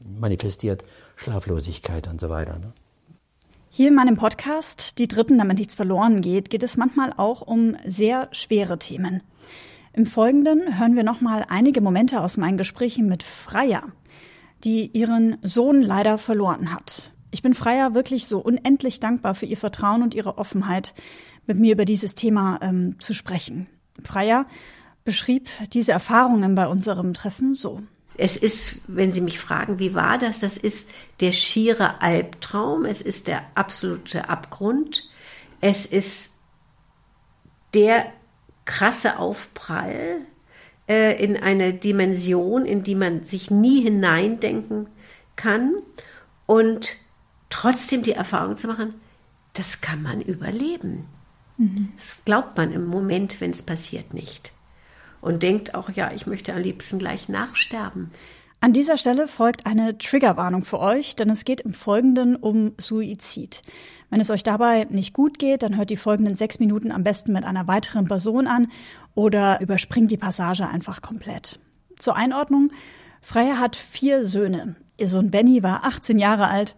manifestiert 0.00 0.82
Schlaflosigkeit 1.14 2.08
und 2.08 2.20
so 2.20 2.28
weiter. 2.28 2.58
Ne? 2.58 2.72
Hier 3.70 3.88
in 3.88 3.94
meinem 3.94 4.16
Podcast, 4.16 4.98
die 4.98 5.06
Dritten, 5.06 5.38
damit 5.38 5.58
nichts 5.58 5.76
verloren 5.76 6.22
geht, 6.22 6.50
geht 6.50 6.62
es 6.62 6.76
manchmal 6.76 7.12
auch 7.16 7.42
um 7.42 7.76
sehr 7.84 8.28
schwere 8.32 8.78
Themen. 8.78 9.22
Im 9.92 10.06
Folgenden 10.06 10.78
hören 10.78 10.96
wir 10.96 11.04
nochmal 11.04 11.44
einige 11.48 11.80
Momente 11.80 12.20
aus 12.20 12.36
meinen 12.36 12.56
Gesprächen 12.56 13.08
mit 13.08 13.22
Freya, 13.22 13.82
die 14.64 14.86
ihren 14.86 15.36
Sohn 15.42 15.82
leider 15.82 16.18
verloren 16.18 16.72
hat. 16.72 17.12
Ich 17.30 17.42
bin 17.42 17.54
Freya 17.54 17.94
wirklich 17.94 18.26
so 18.26 18.38
unendlich 18.38 19.00
dankbar 19.00 19.34
für 19.34 19.46
ihr 19.46 19.56
Vertrauen 19.56 20.02
und 20.02 20.14
ihre 20.14 20.38
Offenheit, 20.38 20.94
mit 21.46 21.58
mir 21.58 21.72
über 21.72 21.84
dieses 21.84 22.14
Thema 22.14 22.58
ähm, 22.62 23.00
zu 23.00 23.14
sprechen. 23.14 23.66
Freya 24.04 24.46
beschrieb 25.04 25.48
diese 25.72 25.92
Erfahrungen 25.92 26.54
bei 26.54 26.66
unserem 26.66 27.14
Treffen 27.14 27.54
so. 27.54 27.80
Es 28.18 28.36
ist, 28.36 28.80
wenn 28.86 29.12
Sie 29.12 29.20
mich 29.20 29.38
fragen, 29.38 29.78
wie 29.78 29.94
war 29.94 30.18
das? 30.18 30.40
Das 30.40 30.58
ist 30.58 30.90
der 31.20 31.32
schiere 31.32 32.02
Albtraum. 32.02 32.84
Es 32.84 33.00
ist 33.00 33.28
der 33.28 33.42
absolute 33.54 34.28
Abgrund. 34.28 35.08
Es 35.60 35.86
ist 35.86 36.32
der 37.74 38.06
krasse 38.64 39.18
Aufprall 39.18 40.22
äh, 40.88 41.22
in 41.22 41.36
eine 41.36 41.72
Dimension, 41.72 42.66
in 42.66 42.82
die 42.82 42.96
man 42.96 43.22
sich 43.22 43.50
nie 43.50 43.82
hineindenken 43.82 44.88
kann. 45.36 45.74
Und 46.44 46.96
trotzdem 47.50 48.02
die 48.02 48.12
Erfahrung 48.12 48.56
zu 48.56 48.66
machen, 48.66 48.94
das 49.54 49.80
kann 49.80 50.02
man 50.02 50.20
überleben. 50.20 51.06
Mhm. 51.56 51.92
Das 51.96 52.22
glaubt 52.24 52.56
man 52.56 52.72
im 52.72 52.86
Moment, 52.86 53.40
wenn 53.40 53.50
es 53.50 53.62
passiert, 53.62 54.14
nicht 54.14 54.52
und 55.20 55.42
denkt 55.42 55.74
auch, 55.74 55.90
ja, 55.90 56.12
ich 56.12 56.26
möchte 56.26 56.52
am 56.52 56.62
liebsten 56.62 56.98
gleich 56.98 57.28
nachsterben. 57.28 58.10
An 58.60 58.72
dieser 58.72 58.96
Stelle 58.96 59.28
folgt 59.28 59.66
eine 59.66 59.98
Triggerwarnung 59.98 60.62
für 60.62 60.80
euch, 60.80 61.14
denn 61.14 61.30
es 61.30 61.44
geht 61.44 61.60
im 61.60 61.72
Folgenden 61.72 62.34
um 62.34 62.72
Suizid. 62.76 63.62
Wenn 64.10 64.20
es 64.20 64.30
euch 64.30 64.42
dabei 64.42 64.84
nicht 64.90 65.14
gut 65.14 65.38
geht, 65.38 65.62
dann 65.62 65.76
hört 65.76 65.90
die 65.90 65.96
folgenden 65.96 66.34
sechs 66.34 66.58
Minuten 66.58 66.90
am 66.90 67.04
besten 67.04 67.32
mit 67.32 67.44
einer 67.44 67.68
weiteren 67.68 68.06
Person 68.06 68.48
an 68.48 68.68
oder 69.14 69.60
überspringt 69.60 70.10
die 70.10 70.16
Passage 70.16 70.66
einfach 70.66 71.02
komplett. 71.02 71.60
Zur 71.98 72.16
Einordnung. 72.16 72.72
Freya 73.20 73.58
hat 73.58 73.76
vier 73.76 74.24
Söhne. 74.24 74.76
Ihr 74.96 75.08
Sohn 75.08 75.30
Benny 75.30 75.62
war 75.62 75.84
18 75.84 76.18
Jahre 76.18 76.48
alt, 76.48 76.74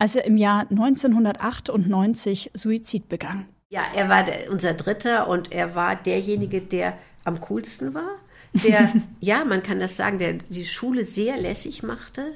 als 0.00 0.16
er 0.16 0.24
im 0.24 0.38
Jahr 0.38 0.62
1998 0.70 2.52
Suizid 2.54 3.08
begann. 3.08 3.46
Ja, 3.68 3.82
er 3.94 4.08
war 4.08 4.24
unser 4.50 4.72
Dritter 4.72 5.28
und 5.28 5.52
er 5.52 5.74
war 5.74 5.94
derjenige, 5.94 6.62
der 6.62 6.98
am 7.22 7.40
coolsten 7.42 7.94
war, 7.94 8.16
der, 8.64 8.92
ja, 9.20 9.44
man 9.44 9.62
kann 9.62 9.78
das 9.78 9.96
sagen, 9.96 10.18
der 10.18 10.32
die 10.32 10.64
Schule 10.64 11.04
sehr 11.04 11.36
lässig 11.36 11.82
machte, 11.82 12.34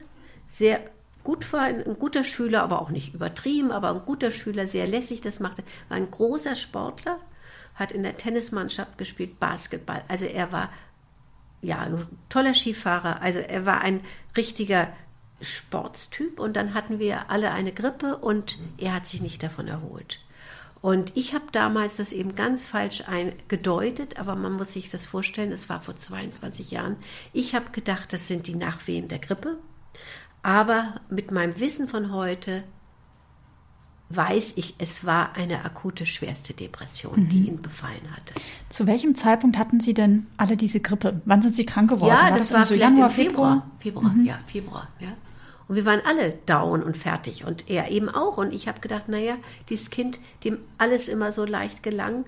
sehr 0.51 0.79
gut 1.25 1.51
war, 1.55 1.63
ein, 1.63 1.83
ein, 1.83 1.99
guter 1.99 2.23
Schüler, 2.23 2.63
aber 2.63 2.83
auch 2.83 2.91
nicht 2.91 3.15
übertrieben, 3.15 3.73
aber 3.73 3.91
ein 3.91 4.03
guter 4.05 4.31
Schüler, 4.31 4.69
sehr 4.69 4.87
lässig 4.87 5.23
das 5.23 5.41
machte, 5.41 5.65
war 5.89 5.97
ein 5.97 6.11
großer 6.11 6.57
Sportler, 6.57 7.19
hat 7.75 7.93
in 7.93 8.03
der 8.03 8.19
Tennismannschaft 8.19 8.99
gespielt, 8.99 9.41
Basketball. 9.41 10.05
Also 10.09 10.27
er 10.27 10.53
war 10.53 10.71
ja 11.63 11.81
ein 11.81 12.07
toller 12.29 12.53
Skifahrer, 12.53 13.23
also 13.23 13.39
er 13.39 13.65
war 13.65 13.81
ein 13.81 14.03
richtiger 14.37 14.89
Sportstyp 15.45 16.41
und 16.41 16.57
dann 16.57 16.75
hatten 16.75 16.99
wir 16.99 17.31
alle 17.31 17.53
eine 17.53 17.73
Grippe 17.73 18.17
und 18.17 18.59
er 18.79 18.95
hat 18.95 19.07
sich 19.07 19.21
nicht 19.21 19.43
davon 19.43 19.69
erholt. 19.69 20.21
Und 20.81 21.17
ich 21.17 21.33
habe 21.33 21.47
damals 21.51 21.97
das 21.97 22.13
eben 22.13 22.35
ganz 22.35 22.67
falsch 22.67 23.05
gedeutet, 23.49 24.19
aber 24.19 24.37
man 24.37 24.53
muss 24.53 24.75
sich 24.75 24.91
das 24.91 25.07
vorstellen, 25.07 25.51
das 25.51 25.71
war 25.71 25.81
vor 25.81 25.97
22 25.97 26.73
Jahren. 26.73 26.97
Ich 27.33 27.55
habe 27.55 27.71
gedacht, 27.71 28.13
das 28.13 28.29
sind 28.29 28.47
die 28.47 28.55
Nachwehen 28.55 29.09
der 29.09 29.19
Grippe. 29.19 29.57
Aber 30.43 31.01
mit 31.09 31.31
meinem 31.31 31.59
Wissen 31.59 31.89
von 31.89 32.13
heute 32.13 32.65
weiß 34.11 34.55
ich, 34.57 34.75
es 34.79 35.07
war 35.07 35.35
eine 35.37 35.65
akute 35.65 36.05
schwerste 36.05 36.53
Depression, 36.53 37.25
mhm. 37.25 37.29
die 37.31 37.49
ihn 37.49 37.63
befallen 37.63 38.15
hatte. 38.15 38.35
Zu 38.69 38.87
welchem 38.87 39.17
Zeitpunkt 39.17 39.57
hatten 39.57 39.81
Sie 39.81 39.95
denn 39.95 40.27
alle 40.37 40.59
diese 40.59 40.81
Grippe? 40.81 41.23
Wann 41.25 41.41
sind 41.41 41.57
Sie 41.57 41.65
krank 41.65 41.89
geworden? 41.91 42.11
Ja, 42.11 42.25
war 42.25 42.31
das, 42.31 42.49
das 42.49 42.53
war 42.53 42.67
so 42.67 42.75
Januar, 42.75 43.09
Februar. 43.09 43.71
Februar, 43.79 44.13
mhm. 44.13 44.27
ja, 44.27 44.39
Februar, 44.47 44.89
ja. 45.01 45.09
Und 45.69 45.77
wir 45.77 45.87
waren 45.87 46.03
alle 46.07 46.35
down 46.47 46.83
und 46.83 46.97
fertig 46.97 47.45
und 47.45 47.71
er 47.71 47.91
eben 47.91 48.09
auch. 48.09 48.37
Und 48.37 48.53
ich 48.53 48.69
habe 48.69 48.81
gedacht, 48.81 49.09
naja, 49.09 49.37
dieses 49.69 49.91
Kind, 49.91 50.21
dem 50.45 50.59
alles 50.79 51.09
immer 51.09 51.33
so 51.33 51.45
leicht 51.45 51.83
gelang, 51.83 52.25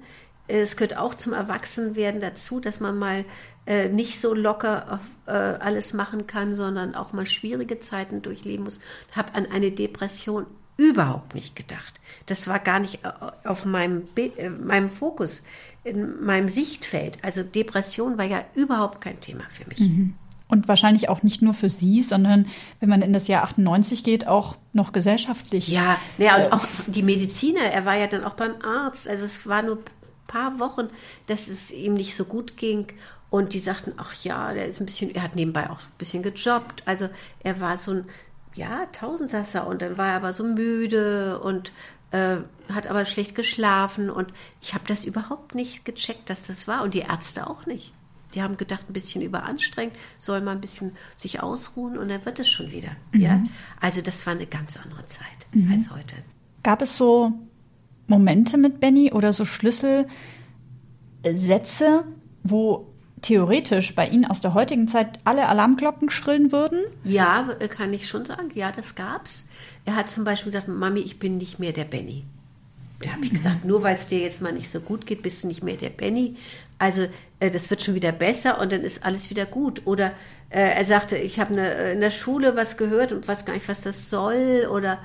es 0.48 0.76
gehört 0.76 0.96
auch 0.96 1.14
zum 1.14 1.32
Erwachsenwerden 1.32 2.20
dazu, 2.20 2.60
dass 2.60 2.78
man 2.80 2.98
mal 2.98 3.24
äh, 3.66 3.88
nicht 3.88 4.20
so 4.20 4.32
locker 4.32 5.00
äh, 5.26 5.32
alles 5.32 5.92
machen 5.92 6.26
kann, 6.26 6.54
sondern 6.54 6.94
auch 6.94 7.12
mal 7.12 7.26
schwierige 7.26 7.80
Zeiten 7.80 8.22
durchleben 8.22 8.64
muss. 8.64 8.78
Habe 9.12 9.34
an 9.34 9.46
eine 9.46 9.72
Depression 9.72 10.46
überhaupt 10.76 11.34
nicht 11.34 11.56
gedacht. 11.56 12.00
Das 12.26 12.46
war 12.48 12.58
gar 12.58 12.78
nicht 12.78 13.04
äh, 13.04 13.10
auf 13.48 13.64
meinem, 13.64 14.04
Be 14.14 14.30
äh, 14.36 14.50
meinem 14.50 14.90
Fokus, 14.90 15.42
in 15.84 16.24
meinem 16.24 16.48
Sichtfeld. 16.48 17.18
Also 17.22 17.42
Depression 17.42 18.18
war 18.18 18.26
ja 18.26 18.44
überhaupt 18.54 19.00
kein 19.00 19.20
Thema 19.20 19.44
für 19.50 19.66
mich. 19.68 19.80
Mhm. 19.80 20.14
Und 20.48 20.68
wahrscheinlich 20.68 21.08
auch 21.08 21.24
nicht 21.24 21.42
nur 21.42 21.54
für 21.54 21.68
Sie, 21.68 22.02
sondern 22.02 22.46
wenn 22.78 22.88
man 22.88 23.02
in 23.02 23.12
das 23.12 23.26
Jahr 23.26 23.42
98 23.42 24.04
geht, 24.04 24.28
auch 24.28 24.56
noch 24.72 24.92
gesellschaftlich. 24.92 25.68
Ja, 25.68 25.98
ja 26.18 26.36
und 26.36 26.42
äh, 26.42 26.50
auch 26.52 26.66
die 26.86 27.02
Mediziner, 27.02 27.62
er 27.62 27.84
war 27.84 27.96
ja 27.96 28.06
dann 28.06 28.24
auch 28.24 28.34
beim 28.34 28.54
Arzt. 28.62 29.08
Also 29.08 29.24
es 29.24 29.46
war 29.46 29.62
nur 29.62 29.76
ein 29.76 29.84
paar 30.28 30.60
Wochen, 30.60 30.88
dass 31.26 31.48
es 31.48 31.72
ihm 31.72 31.94
nicht 31.94 32.14
so 32.14 32.24
gut 32.24 32.56
ging. 32.56 32.86
Und 33.28 33.54
die 33.54 33.58
sagten, 33.58 33.94
ach 33.96 34.14
ja, 34.22 34.54
der 34.54 34.66
ist 34.66 34.80
ein 34.80 34.86
bisschen, 34.86 35.12
er 35.12 35.24
hat 35.24 35.34
nebenbei 35.34 35.68
auch 35.68 35.80
ein 35.80 35.98
bisschen 35.98 36.22
gejobbt. 36.22 36.84
Also 36.86 37.08
er 37.40 37.58
war 37.58 37.76
so 37.76 37.90
ein, 37.90 38.04
ja, 38.54 38.86
Tausendsasser 38.86 39.66
und 39.66 39.82
dann 39.82 39.98
war 39.98 40.10
er 40.10 40.16
aber 40.16 40.32
so 40.32 40.44
müde 40.44 41.40
und 41.40 41.72
äh, 42.12 42.36
hat 42.72 42.86
aber 42.86 43.04
schlecht 43.04 43.34
geschlafen. 43.34 44.10
Und 44.10 44.32
ich 44.62 44.74
habe 44.74 44.84
das 44.86 45.04
überhaupt 45.04 45.56
nicht 45.56 45.84
gecheckt, 45.84 46.30
dass 46.30 46.42
das 46.42 46.68
war 46.68 46.84
und 46.84 46.94
die 46.94 47.00
Ärzte 47.00 47.48
auch 47.50 47.66
nicht. 47.66 47.92
Die 48.34 48.42
haben 48.42 48.56
gedacht, 48.56 48.84
ein 48.88 48.92
bisschen 48.92 49.22
überanstrengt, 49.22 49.94
soll 50.18 50.40
man 50.40 50.58
ein 50.58 50.60
bisschen 50.60 50.92
sich 51.16 51.42
ausruhen 51.42 51.96
und 51.96 52.08
dann 52.08 52.24
wird 52.24 52.38
es 52.38 52.48
schon 52.48 52.70
wieder. 52.72 52.90
Mhm. 53.12 53.20
Ja? 53.20 53.42
Also 53.80 54.02
das 54.02 54.26
war 54.26 54.34
eine 54.34 54.46
ganz 54.46 54.76
andere 54.76 55.06
Zeit 55.06 55.46
mhm. 55.52 55.72
als 55.72 55.90
heute. 55.90 56.16
Gab 56.62 56.82
es 56.82 56.96
so 56.96 57.32
Momente 58.06 58.56
mit 58.58 58.80
Benny 58.80 59.12
oder 59.12 59.32
so 59.32 59.44
Schlüsselsätze, 59.44 60.06
wo 62.42 62.92
theoretisch 63.22 63.94
bei 63.94 64.08
Ihnen 64.08 64.24
aus 64.24 64.40
der 64.40 64.54
heutigen 64.54 64.88
Zeit 64.88 65.18
alle 65.24 65.48
Alarmglocken 65.48 66.10
schrillen 66.10 66.52
würden? 66.52 66.80
Ja, 67.04 67.48
kann 67.68 67.92
ich 67.92 68.08
schon 68.08 68.24
sagen. 68.24 68.50
Ja, 68.54 68.72
das 68.72 68.94
gab's. 68.94 69.46
Er 69.84 69.96
hat 69.96 70.10
zum 70.10 70.24
Beispiel 70.24 70.52
gesagt, 70.52 70.68
Mami, 70.68 71.00
ich 71.00 71.18
bin 71.18 71.36
nicht 71.36 71.58
mehr 71.58 71.72
der 71.72 71.84
Benny. 71.84 72.24
Da 73.00 73.10
habe 73.10 73.24
ich 73.24 73.32
gesagt, 73.32 73.64
nur 73.64 73.82
weil 73.82 73.96
es 73.96 74.06
dir 74.06 74.20
jetzt 74.20 74.40
mal 74.40 74.52
nicht 74.52 74.70
so 74.70 74.80
gut 74.80 75.06
geht, 75.06 75.22
bist 75.22 75.42
du 75.42 75.48
nicht 75.48 75.62
mehr 75.62 75.76
der 75.76 75.90
Benny. 75.90 76.36
Also 76.78 77.06
äh, 77.40 77.50
das 77.50 77.70
wird 77.70 77.82
schon 77.82 77.94
wieder 77.94 78.12
besser 78.12 78.60
und 78.60 78.72
dann 78.72 78.82
ist 78.82 79.04
alles 79.04 79.30
wieder 79.30 79.46
gut. 79.46 79.82
Oder 79.86 80.12
äh, 80.50 80.60
er 80.60 80.84
sagte, 80.84 81.16
ich 81.16 81.40
habe 81.40 81.54
ne, 81.54 81.92
in 81.92 82.00
der 82.00 82.10
Schule 82.10 82.56
was 82.56 82.76
gehört 82.76 83.12
und 83.12 83.26
weiß 83.26 83.44
gar 83.44 83.54
nicht, 83.54 83.68
was 83.68 83.80
das 83.80 84.10
soll. 84.10 84.68
Oder 84.70 84.98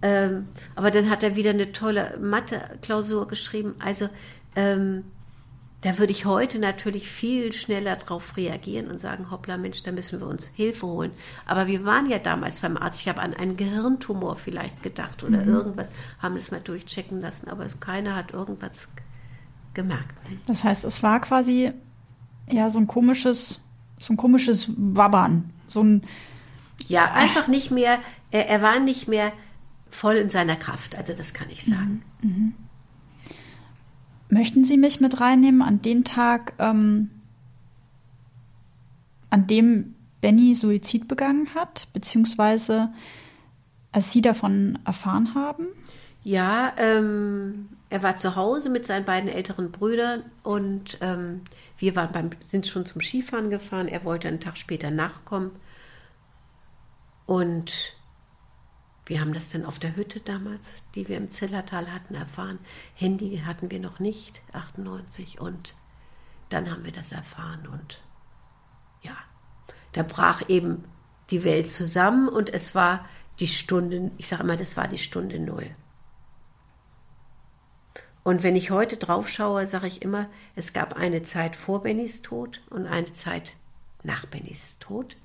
ähm, 0.00 0.48
aber 0.76 0.90
dann 0.90 1.10
hat 1.10 1.22
er 1.22 1.36
wieder 1.36 1.50
eine 1.50 1.72
tolle 1.72 2.18
Mathe-Klausur 2.20 3.28
geschrieben. 3.28 3.74
Also 3.78 4.08
ähm, 4.56 5.04
da 5.82 5.98
würde 5.98 6.12
ich 6.12 6.24
heute 6.24 6.58
natürlich 6.58 7.08
viel 7.08 7.52
schneller 7.52 7.94
darauf 7.94 8.36
reagieren 8.36 8.90
und 8.90 8.98
sagen, 8.98 9.30
hoppla 9.30 9.56
Mensch, 9.56 9.82
da 9.84 9.92
müssen 9.92 10.18
wir 10.20 10.26
uns 10.26 10.48
Hilfe 10.48 10.86
holen. 10.86 11.12
Aber 11.46 11.68
wir 11.68 11.84
waren 11.84 12.10
ja 12.10 12.18
damals 12.18 12.60
beim 12.60 12.76
Arzt, 12.76 13.00
ich 13.02 13.08
habe 13.08 13.20
an 13.20 13.34
einen 13.34 13.56
Gehirntumor 13.56 14.36
vielleicht 14.36 14.82
gedacht 14.82 15.22
oder 15.22 15.44
mhm. 15.44 15.54
irgendwas, 15.54 15.86
haben 16.18 16.34
das 16.34 16.50
mal 16.50 16.60
durchchecken 16.60 17.20
lassen, 17.20 17.48
aber 17.48 17.64
es, 17.64 17.78
keiner 17.78 18.16
hat 18.16 18.32
irgendwas 18.32 18.88
gemerkt. 19.78 20.12
Das 20.48 20.64
heißt, 20.64 20.82
es 20.82 21.04
war 21.04 21.20
quasi 21.20 21.70
ja 22.50 22.68
so 22.68 22.80
ein 22.80 22.88
komisches, 22.88 23.60
so 24.00 24.12
ein 24.12 24.16
komisches 24.16 24.68
Wabbern, 24.76 25.50
so 25.68 25.84
ein 25.84 26.02
ja 26.88 27.12
einfach 27.12 27.46
nicht 27.46 27.70
mehr. 27.70 27.98
Er, 28.32 28.48
er 28.48 28.60
war 28.60 28.80
nicht 28.80 29.06
mehr 29.06 29.32
voll 29.88 30.16
in 30.16 30.30
seiner 30.30 30.56
Kraft. 30.56 30.96
Also 30.96 31.12
das 31.12 31.32
kann 31.32 31.48
ich 31.48 31.64
sagen. 31.64 32.02
Mhm. 32.22 32.30
Mhm. 32.30 32.54
Möchten 34.30 34.64
Sie 34.64 34.76
mich 34.76 35.00
mit 35.00 35.20
reinnehmen 35.20 35.62
an 35.62 35.80
den 35.80 36.04
Tag, 36.04 36.54
ähm, 36.58 37.10
an 39.30 39.46
dem 39.46 39.94
Benny 40.20 40.56
Suizid 40.56 41.06
begangen 41.06 41.54
hat, 41.54 41.86
beziehungsweise 41.92 42.92
als 43.92 44.10
Sie 44.10 44.20
davon 44.20 44.78
erfahren 44.84 45.34
haben? 45.34 45.68
Ja, 46.24 46.72
ähm, 46.76 47.68
er 47.90 48.02
war 48.02 48.16
zu 48.18 48.36
Hause 48.36 48.68
mit 48.68 48.86
seinen 48.86 49.04
beiden 49.04 49.30
älteren 49.30 49.72
Brüdern 49.72 50.30
und 50.42 50.98
ähm, 51.00 51.42
wir 51.78 51.96
waren 51.96 52.12
beim, 52.12 52.30
sind 52.46 52.66
schon 52.66 52.84
zum 52.84 53.00
Skifahren 53.00 53.50
gefahren. 53.50 53.88
Er 53.88 54.04
wollte 54.04 54.28
einen 54.28 54.40
Tag 54.40 54.58
später 54.58 54.90
nachkommen. 54.90 55.52
Und 57.24 57.94
wir 59.06 59.20
haben 59.20 59.32
das 59.32 59.48
dann 59.48 59.64
auf 59.64 59.78
der 59.78 59.96
Hütte 59.96 60.20
damals, 60.20 60.66
die 60.94 61.08
wir 61.08 61.16
im 61.16 61.30
Zillertal 61.30 61.92
hatten, 61.92 62.14
erfahren. 62.14 62.58
Handy 62.94 63.42
hatten 63.44 63.70
wir 63.70 63.80
noch 63.80 64.00
nicht, 64.00 64.42
98. 64.52 65.40
Und 65.40 65.74
dann 66.50 66.70
haben 66.70 66.84
wir 66.84 66.92
das 66.92 67.12
erfahren. 67.12 67.66
Und 67.68 68.02
ja, 69.00 69.16
da 69.92 70.02
brach 70.02 70.48
eben 70.48 70.84
die 71.30 71.44
Welt 71.44 71.70
zusammen 71.70 72.28
und 72.28 72.52
es 72.52 72.74
war 72.74 73.06
die 73.40 73.46
Stunde, 73.46 74.10
ich 74.18 74.28
sage 74.28 74.42
immer, 74.42 74.56
das 74.56 74.76
war 74.76 74.88
die 74.88 74.98
Stunde 74.98 75.38
Null. 75.38 75.74
Und 78.28 78.42
wenn 78.42 78.56
ich 78.56 78.70
heute 78.70 78.98
drauf 78.98 79.26
schaue, 79.26 79.66
sage 79.68 79.86
ich 79.86 80.02
immer, 80.02 80.26
es 80.54 80.74
gab 80.74 80.98
eine 80.98 81.22
Zeit 81.22 81.56
vor 81.56 81.82
Bennys 81.82 82.20
Tod 82.20 82.60
und 82.68 82.86
eine 82.86 83.10
Zeit 83.14 83.54
nach 84.02 84.26
Bennys 84.26 84.76
Tod. 84.80 85.16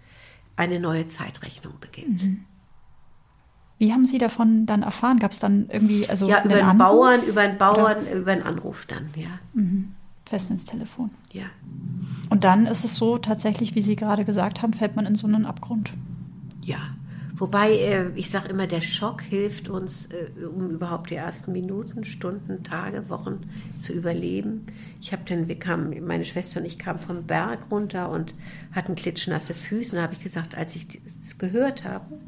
Eine 0.56 0.80
neue 0.80 1.06
Zeitrechnung 1.10 1.74
beginnt. 1.82 2.24
Mhm. 2.24 2.46
Wie 3.78 3.92
haben 3.92 4.06
Sie 4.06 4.20
davon 4.20 4.66
dann 4.66 4.84
erfahren? 4.84 5.20
Gab 5.20 5.32
es 5.32 5.40
dann 5.40 5.68
irgendwie 5.70 6.08
also 6.08 6.30
ja 6.30 6.46
über 6.46 6.56
einen 6.56 6.78
Bauern, 6.78 7.24
über 7.24 7.42
einen 7.42 7.58
Bauern, 7.58 8.04
Oder? 8.04 8.14
über 8.14 8.32
einen 8.32 8.44
Anruf 8.44 8.86
dann, 8.86 9.10
ja. 9.18 9.38
Mhm. 9.54 9.96
Fest 10.26 10.50
ins 10.50 10.64
Telefon. 10.64 11.10
Ja. 11.34 11.48
Und 12.30 12.46
dann 12.46 12.68
ist 12.68 12.86
es 12.86 12.96
so 12.96 13.18
tatsächlich, 13.18 13.76
wie 13.76 13.82
Sie 13.82 13.98
gerade 13.98 14.24
gesagt 14.24 14.62
haben, 14.62 14.72
fällt 14.72 14.96
man 14.96 15.06
in 15.06 15.16
so 15.16 15.28
einen 15.28 15.46
Abgrund. 15.46 15.92
Ja. 16.62 16.96
Wobei, 17.36 17.72
äh, 17.72 18.12
ich 18.16 18.30
sage 18.30 18.50
immer, 18.50 18.68
der 18.68 18.82
Schock 18.82 19.22
hilft 19.22 19.68
uns, 19.68 20.08
äh, 20.08 20.46
um 20.46 20.70
überhaupt 20.70 21.10
die 21.10 21.16
ersten 21.16 21.52
Minuten, 21.52 22.06
Stunden, 22.06 22.64
Tage, 22.64 23.10
Wochen 23.10 23.50
zu 23.80 23.92
überleben. 23.94 24.68
Ich 25.02 25.12
habe 25.12 25.24
dann, 25.26 25.48
wir 25.48 25.58
kamen, 25.58 26.06
meine 26.06 26.26
Schwester 26.26 26.60
und 26.60 26.66
ich 26.66 26.78
kamen 26.78 27.00
vom 27.00 27.24
Berg 27.24 27.72
runter 27.72 28.10
und 28.10 28.36
hatten 28.72 28.94
klitschnasse 28.94 29.56
Füße. 29.56 29.92
Und 29.92 29.98
da 29.98 30.04
habe 30.04 30.14
ich 30.14 30.22
gesagt, 30.22 30.56
als 30.56 30.76
ich 30.76 31.02
es 31.24 31.40
gehört 31.40 31.84
habe, 31.84 32.20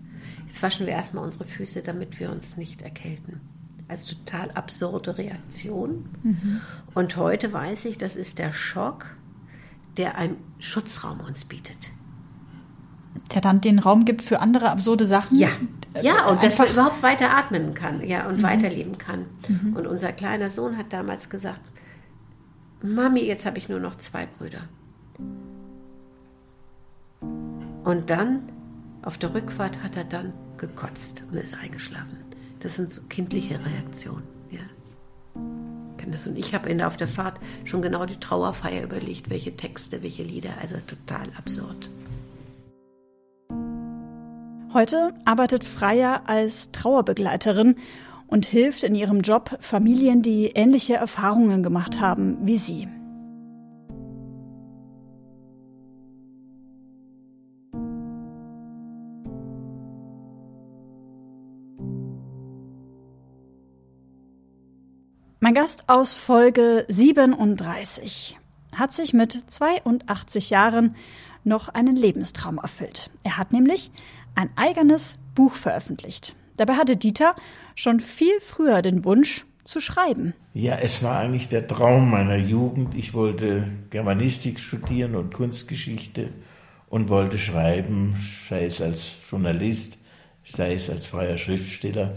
jetzt 0.48 0.64
waschen 0.64 0.88
wir 0.88 0.94
erstmal 0.94 1.24
unsere 1.24 1.46
Füße, 1.46 1.84
damit 1.84 2.20
wir 2.20 2.32
uns 2.32 2.58
nicht 2.58 2.82
erkälten. 2.82 3.42
Also 3.88 4.16
total 4.16 4.50
absurde 4.52 5.20
Reaktion. 5.20 6.10
Mhm. 6.24 6.62
Und 6.96 7.16
heute 7.18 7.54
weiß 7.54 7.86
ich, 7.86 8.00
das 8.00 8.16
ist 8.16 8.40
der 8.40 8.52
Schock, 8.52 9.06
der 9.98 10.18
einen 10.18 10.38
Schutzraum 10.58 11.20
uns 11.20 11.46
bietet 11.46 11.92
der 13.34 13.42
dann 13.42 13.62
den 13.62 13.80
Raum 13.80 14.06
gibt 14.06 14.22
für 14.22 14.40
andere 14.40 14.70
absurde 14.70 15.06
Sachen. 15.06 15.38
Ja, 15.38 15.50
ja, 16.02 16.28
und 16.28 16.44
dass 16.44 16.58
man 16.58 16.70
überhaupt 16.70 17.02
weiter 17.04 17.36
atmen 17.36 17.74
kann, 17.74 18.06
ja, 18.06 18.28
und 18.28 18.40
mhm. 18.40 18.44
weiterleben 18.44 18.98
kann. 18.98 19.26
Mhm. 19.48 19.76
Und 19.76 19.88
unser 19.88 20.12
kleiner 20.12 20.50
Sohn 20.50 20.78
hat 20.78 20.92
damals 20.92 21.30
gesagt, 21.30 21.62
Mami, 22.82 23.22
jetzt 23.22 23.46
habe 23.46 23.58
ich 23.58 23.70
nur 23.70 23.80
noch 23.80 23.98
zwei 23.98 24.28
Brüder. 24.38 24.62
Und 27.84 28.10
dann, 28.10 28.50
auf 29.04 29.18
der 29.18 29.34
Rückfahrt, 29.34 29.82
hat 29.84 29.96
er 29.96 30.04
dann 30.04 30.34
gekotzt 30.58 31.24
und 31.32 31.38
ist 31.38 31.58
eingeschlafen. 31.58 32.18
Das 32.60 32.76
sind 32.76 32.92
so 32.92 33.02
kindliche 33.10 33.60
Reaktionen, 33.66 34.24
ja. 34.52 34.62
Und 35.36 36.38
ich 36.38 36.54
habe 36.54 36.86
auf 36.86 36.98
der 36.98 37.08
Fahrt 37.08 37.40
schon 37.64 37.82
genau 37.82 38.06
die 38.06 38.20
Trauerfeier 38.20 38.84
überlegt, 38.84 39.30
welche 39.30 39.56
Texte, 39.56 40.04
welche 40.04 40.24
Lieder, 40.24 40.52
also 40.62 40.76
total 40.86 41.26
absurd. 41.38 41.90
Heute 44.76 45.14
arbeitet 45.24 45.64
Freya 45.64 46.24
als 46.26 46.70
Trauerbegleiterin 46.74 47.76
und 48.28 48.46
hilft 48.46 48.84
in 48.84 48.94
ihrem 48.94 49.22
Job 49.22 49.58
Familien, 49.62 50.22
die 50.22 50.48
ähnliche 50.48 50.96
Erfahrungen 50.96 51.64
gemacht 51.64 52.02
haben 52.02 52.46
wie 52.46 52.58
sie. 52.58 52.90
Mein 65.40 65.54
Gast 65.54 65.88
aus 65.88 66.18
Folge 66.18 66.86
37 66.90 68.38
hat 68.74 68.92
sich 68.92 69.14
mit 69.14 69.32
82 69.32 70.50
Jahren 70.50 70.98
noch 71.46 71.70
einen 71.70 71.96
Lebenstraum 71.96 72.58
erfüllt. 72.58 73.10
Er 73.24 73.38
hat 73.38 73.54
nämlich 73.54 73.92
ein 74.36 74.50
eigenes 74.56 75.18
Buch 75.34 75.54
veröffentlicht. 75.54 76.36
Dabei 76.58 76.76
hatte 76.76 76.96
Dieter 76.96 77.36
schon 77.76 78.00
viel 78.00 78.40
früher 78.40 78.82
den 78.82 79.04
Wunsch 79.04 79.46
zu 79.64 79.80
schreiben. 79.80 80.34
Ja, 80.54 80.78
es 80.78 81.04
war 81.04 81.20
eigentlich 81.20 81.50
der 81.50 81.68
Traum 81.68 82.10
meiner 82.10 82.38
Jugend. 82.38 82.96
Ich 82.96 83.14
wollte 83.14 83.68
Germanistik 83.90 84.60
studieren 84.60 85.16
und 85.16 85.34
Kunstgeschichte 85.34 86.30
und 86.88 87.10
wollte 87.10 87.40
schreiben, 87.40 88.16
sei 88.48 88.66
es 88.66 88.80
als 88.80 89.18
Journalist, 89.30 90.00
sei 90.46 90.76
es 90.76 90.90
als 90.90 91.08
freier 91.08 91.38
Schriftsteller. 91.38 92.14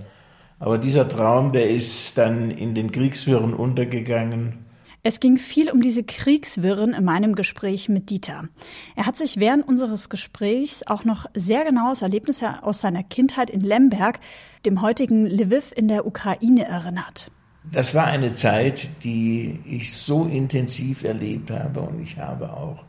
Aber 0.60 0.78
dieser 0.78 1.08
Traum, 1.08 1.52
der 1.52 1.70
ist 1.70 2.18
dann 2.18 2.50
in 2.50 2.74
den 2.74 2.92
Kriegswirren 2.92 3.54
untergegangen 3.54 4.67
es 5.02 5.20
ging 5.20 5.38
viel 5.38 5.70
um 5.70 5.80
diese 5.80 6.02
Kriegswirren 6.02 6.92
in 6.92 7.04
meinem 7.04 7.34
Gespräch 7.34 7.88
mit 7.88 8.10
Dieter. 8.10 8.48
Er 8.96 9.06
hat 9.06 9.16
sich 9.16 9.38
während 9.38 9.66
unseres 9.66 10.08
Gesprächs 10.08 10.82
auch 10.86 11.04
noch 11.04 11.26
sehr 11.34 11.64
genaues 11.64 12.02
Erlebnisse 12.02 12.64
aus 12.64 12.80
seiner 12.80 13.02
Kindheit 13.04 13.48
in 13.48 13.60
Lemberg, 13.60 14.18
dem 14.66 14.82
heutigen 14.82 15.26
Lviv 15.26 15.72
in 15.74 15.88
der 15.88 16.06
Ukraine, 16.06 16.66
erinnert. 16.66 17.30
Das 17.70 17.94
war 17.94 18.06
eine 18.06 18.32
Zeit, 18.32 19.04
die 19.04 19.60
ich 19.64 19.92
so 19.94 20.24
intensiv 20.24 21.04
erlebt 21.04 21.50
habe 21.50 21.80
und 21.80 22.00
ich 22.00 22.16
habe 22.16 22.52
auch 22.52 22.84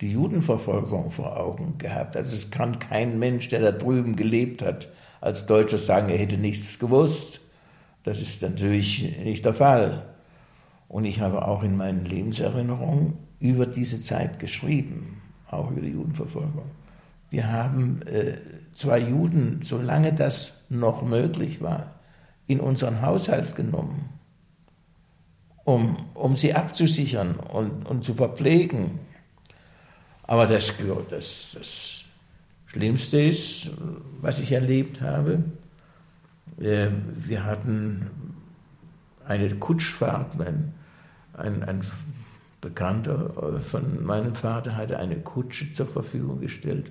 die 0.00 0.12
Judenverfolgung 0.12 1.10
vor 1.10 1.36
Augen 1.36 1.78
gehabt. 1.78 2.16
Also 2.16 2.36
es 2.36 2.50
kann 2.50 2.78
kein 2.78 3.18
Mensch, 3.18 3.48
der 3.48 3.60
da 3.60 3.72
drüben 3.72 4.16
gelebt 4.16 4.62
hat, 4.62 4.88
als 5.20 5.46
Deutscher 5.46 5.78
sagen, 5.78 6.08
er 6.10 6.18
hätte 6.18 6.36
nichts 6.36 6.78
gewusst. 6.78 7.40
Das 8.02 8.20
ist 8.20 8.42
natürlich 8.42 9.18
nicht 9.18 9.44
der 9.44 9.54
Fall. 9.54 10.13
Und 10.94 11.06
ich 11.06 11.20
habe 11.20 11.48
auch 11.48 11.64
in 11.64 11.76
meinen 11.76 12.04
Lebenserinnerungen 12.04 13.14
über 13.40 13.66
diese 13.66 14.00
Zeit 14.00 14.38
geschrieben, 14.38 15.20
auch 15.50 15.72
über 15.72 15.80
die 15.80 15.88
Judenverfolgung. 15.88 16.70
Wir 17.30 17.50
haben 17.50 18.00
äh, 18.02 18.36
zwei 18.74 19.00
Juden, 19.00 19.58
solange 19.64 20.12
das 20.12 20.62
noch 20.68 21.02
möglich 21.02 21.60
war, 21.60 21.96
in 22.46 22.60
unseren 22.60 23.02
Haushalt 23.02 23.56
genommen, 23.56 24.08
um, 25.64 25.96
um 26.14 26.36
sie 26.36 26.54
abzusichern 26.54 27.40
und, 27.40 27.88
und 27.88 28.04
zu 28.04 28.14
verpflegen. 28.14 29.00
Aber 30.22 30.46
das, 30.46 30.74
das, 31.10 31.56
das 31.58 32.04
Schlimmste 32.66 33.20
ist, 33.20 33.72
was 34.20 34.38
ich 34.38 34.52
erlebt 34.52 35.00
habe, 35.00 35.42
äh, 36.60 36.86
wir 37.16 37.42
hatten 37.42 38.06
eine 39.26 39.56
Kutschfahrt, 39.56 40.38
mein 40.38 40.72
ein, 41.36 41.62
ein 41.62 41.82
Bekannter 42.60 43.60
von 43.60 44.04
meinem 44.04 44.34
Vater 44.34 44.76
hatte 44.76 44.98
eine 44.98 45.16
Kutsche 45.16 45.72
zur 45.72 45.86
Verfügung 45.86 46.40
gestellt 46.40 46.90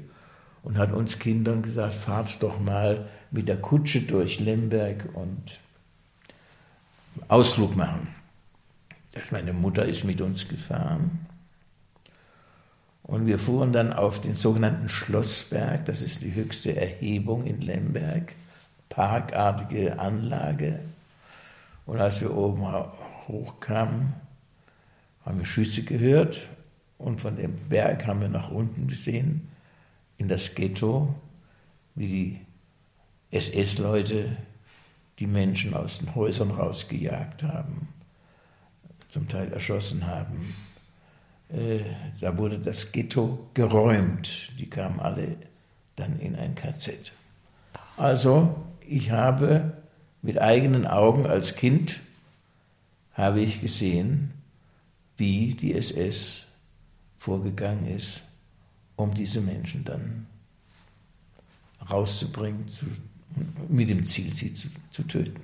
und 0.62 0.78
hat 0.78 0.94
uns 0.94 1.20
Kindern 1.20 1.62
gesagt, 1.62 1.94
fahrt 1.94 2.42
doch 2.44 2.60
mal 2.60 3.08
mit 3.32 3.48
der 3.48 3.58
Kutsche 3.58 4.02
durch 4.02 4.40
Lemberg 4.40 5.10
und 5.14 5.60
Ausflug 7.28 7.76
machen. 7.76 8.08
Das 9.14 9.32
meine 9.32 9.54
Mutter 9.54 9.86
ist 9.86 10.04
mit 10.04 10.22
uns 10.22 10.48
gefahren. 10.48 11.28
Und 13.04 13.26
wir 13.26 13.38
fuhren 13.38 13.74
dann 13.74 13.92
auf 13.92 14.22
den 14.22 14.36
sogenannten 14.36 14.88
Schlossberg, 14.88 15.86
das 15.86 16.02
ist 16.02 16.22
die 16.22 16.34
höchste 16.34 16.76
Erhebung 16.76 17.46
in 17.46 17.60
Lemberg, 17.62 18.34
parkartige 18.90 20.00
Anlage. 20.00 20.80
Und 21.86 22.00
als 22.00 22.22
wir 22.22 22.36
oben 22.36 22.66
hochkamen, 23.28 24.14
haben 25.26 25.40
wir 25.40 25.46
Schüsse 25.46 25.84
gehört 25.84 26.48
und 26.98 27.22
von 27.22 27.36
dem 27.36 27.56
Berg 27.70 28.08
haben 28.08 28.22
wir 28.22 28.30
nach 28.30 28.52
unten 28.52 28.88
gesehen, 28.88 29.50
in 30.18 30.28
das 30.28 30.56
Ghetto, 30.56 31.14
wie 31.96 32.08
die 32.08 32.40
SS-Leute 33.32 34.38
die 35.20 35.28
Menschen 35.28 35.74
aus 35.74 36.00
den 36.00 36.16
Häusern 36.16 36.52
rausgejagt 36.52 37.44
haben, 37.44 37.88
zum 39.10 39.28
Teil 39.28 39.52
erschossen 39.52 40.08
haben. 40.08 40.56
Äh, 41.50 41.82
da 42.20 42.38
wurde 42.38 42.60
das 42.60 42.92
Ghetto 42.92 43.48
geräumt. 43.54 44.52
Die 44.60 44.70
kamen 44.70 45.00
alle 45.00 45.38
dann 45.96 46.20
in 46.20 46.36
ein 46.36 46.56
KZ. 46.56 47.12
Also, 47.98 48.56
ich 48.82 49.12
habe 49.12 49.78
mit 50.22 50.42
eigenen 50.42 50.88
Augen 50.88 51.28
als 51.28 51.56
Kind 51.56 52.00
habe 53.14 53.42
ich 53.42 53.62
gesehen, 53.62 54.34
wie 55.24 55.54
die 55.54 55.74
SS 55.74 56.44
vorgegangen 57.18 57.88
ist, 57.88 58.24
um 58.98 59.14
diese 59.14 59.40
Menschen 59.40 59.86
dann 59.86 60.28
rauszubringen, 61.90 62.68
zu, 62.68 62.86
mit 63.70 63.90
dem 63.90 64.04
Ziel, 64.04 64.34
sie 64.34 64.54
zu, 64.54 64.68
zu 64.92 65.04
töten. 65.04 65.40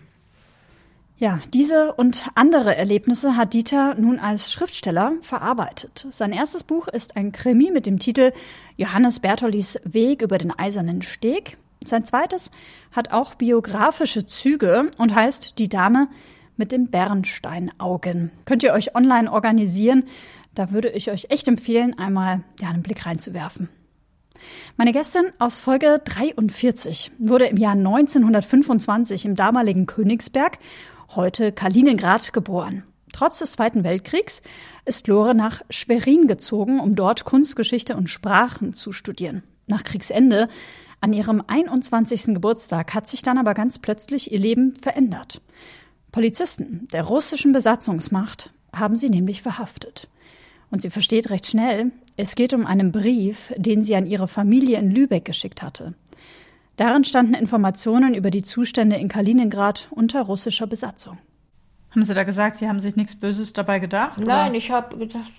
Ja, 1.18 1.40
diese 1.54 1.94
und 1.94 2.28
andere 2.36 2.76
Erlebnisse 2.76 3.38
hat 3.38 3.54
Dieter 3.54 3.96
nun 3.96 4.20
als 4.20 4.52
Schriftsteller 4.52 5.14
verarbeitet. 5.22 6.08
Sein 6.10 6.34
erstes 6.34 6.66
Buch 6.66 6.90
ist 6.90 7.16
ein 7.16 7.32
Krimi 7.32 7.72
mit 7.72 7.86
dem 7.86 8.00
Titel 8.00 8.34
Johannes 8.76 9.22
Bertolis 9.22 9.80
Weg 9.86 10.22
über 10.22 10.38
den 10.38 10.52
eisernen 10.52 11.02
Steg. 11.02 11.58
Sein 11.86 12.04
zweites 12.04 12.52
hat 12.92 13.12
auch 13.12 13.36
biografische 13.36 14.26
Züge 14.26 14.92
und 14.98 15.16
heißt 15.16 15.58
Die 15.58 15.70
Dame, 15.70 16.10
mit 16.60 16.72
den 16.72 16.92
Bernsteinaugen. 16.92 18.32
Könnt 18.46 18.62
ihr 18.62 18.74
euch 18.74 18.96
online 18.96 19.32
organisieren? 19.32 20.04
Da 20.54 20.72
würde 20.72 20.90
ich 20.90 21.10
euch 21.10 21.28
echt 21.30 21.48
empfehlen, 21.48 21.98
einmal 21.98 22.44
ja, 22.60 22.70
einen 22.70 22.84
Blick 22.84 23.06
reinzuwerfen. 23.06 23.70
Meine 24.78 24.94
Gästin 24.94 25.32
aus 25.40 25.60
Folge 25.60 26.02
43 26.04 27.12
wurde 27.18 27.48
im 27.48 27.58
Jahr 27.58 27.74
1925 27.74 29.26
im 29.26 29.36
damaligen 29.36 29.86
Königsberg, 29.86 30.60
heute 31.16 31.52
Kaliningrad, 31.52 32.34
geboren. 32.34 32.84
Trotz 33.12 33.40
des 33.40 33.54
Zweiten 33.54 33.84
Weltkriegs 33.84 34.42
ist 34.86 35.08
Lore 35.08 35.36
nach 35.36 35.62
Schwerin 35.70 36.28
gezogen, 36.28 36.80
um 36.80 36.96
dort 36.96 37.26
Kunstgeschichte 37.26 37.96
und 37.96 38.10
Sprachen 38.10 38.74
zu 38.74 38.92
studieren. 38.92 39.44
Nach 39.68 39.84
Kriegsende, 39.84 40.48
an 41.02 41.14
ihrem 41.14 41.44
21. 41.46 42.26
Geburtstag, 42.34 42.94
hat 42.94 43.08
sich 43.08 43.22
dann 43.22 43.38
aber 43.38 43.54
ganz 43.54 43.80
plötzlich 43.80 44.32
ihr 44.32 44.40
Leben 44.40 44.76
verändert. 44.76 45.42
Polizisten 46.12 46.88
der 46.92 47.04
russischen 47.04 47.52
Besatzungsmacht 47.52 48.52
haben 48.74 48.98
sie 48.98 49.10
nämlich 49.10 49.42
verhaftet. 49.42 50.08
Und 50.72 50.82
sie 50.82 50.90
versteht 50.90 51.30
recht 51.30 51.48
schnell, 51.48 51.92
es 52.18 52.36
geht 52.36 52.54
um 52.54 52.66
einen 52.66 52.92
Brief, 52.92 53.54
den 53.58 53.84
sie 53.84 53.96
an 53.96 54.06
ihre 54.06 54.28
Familie 54.28 54.78
in 54.78 54.92
Lübeck 54.92 55.26
geschickt 55.26 55.62
hatte. 55.64 55.94
Darin 56.76 57.04
standen 57.04 57.34
Informationen 57.34 58.14
über 58.14 58.32
die 58.32 58.44
Zustände 58.44 58.96
in 58.96 59.10
Kaliningrad 59.10 59.88
unter 59.92 60.22
russischer 60.22 60.68
Besatzung. 60.68 61.18
Haben 61.92 62.04
Sie 62.04 62.14
da 62.14 62.24
gesagt, 62.24 62.58
Sie 62.58 62.70
haben 62.70 62.80
sich 62.80 62.96
nichts 62.96 63.16
Böses 63.16 63.54
dabei 63.54 63.80
gedacht? 63.80 64.18
Nein, 64.18 64.52
oder? 64.52 64.58
ich 64.58 64.70
habe 64.70 64.98
gedacht, 64.98 65.32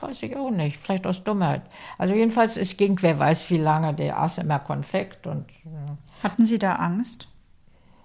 weiß 0.00 0.22
ich 0.22 0.36
auch 0.36 0.50
nicht, 0.50 0.78
vielleicht 0.78 1.06
aus 1.06 1.24
Dummheit. 1.24 1.62
Also 1.96 2.14
jedenfalls, 2.14 2.56
es 2.56 2.76
ging, 2.76 3.00
wer 3.00 3.18
weiß 3.18 3.50
wie 3.50 3.58
lange, 3.58 3.94
der 3.94 4.18
aß 4.18 4.38
immer 4.38 4.58
Konfekt 4.58 5.26
und. 5.26 5.46
Ja. 5.64 5.96
Hatten 6.22 6.44
Sie 6.44 6.58
da 6.58 6.74
Angst? 6.74 7.28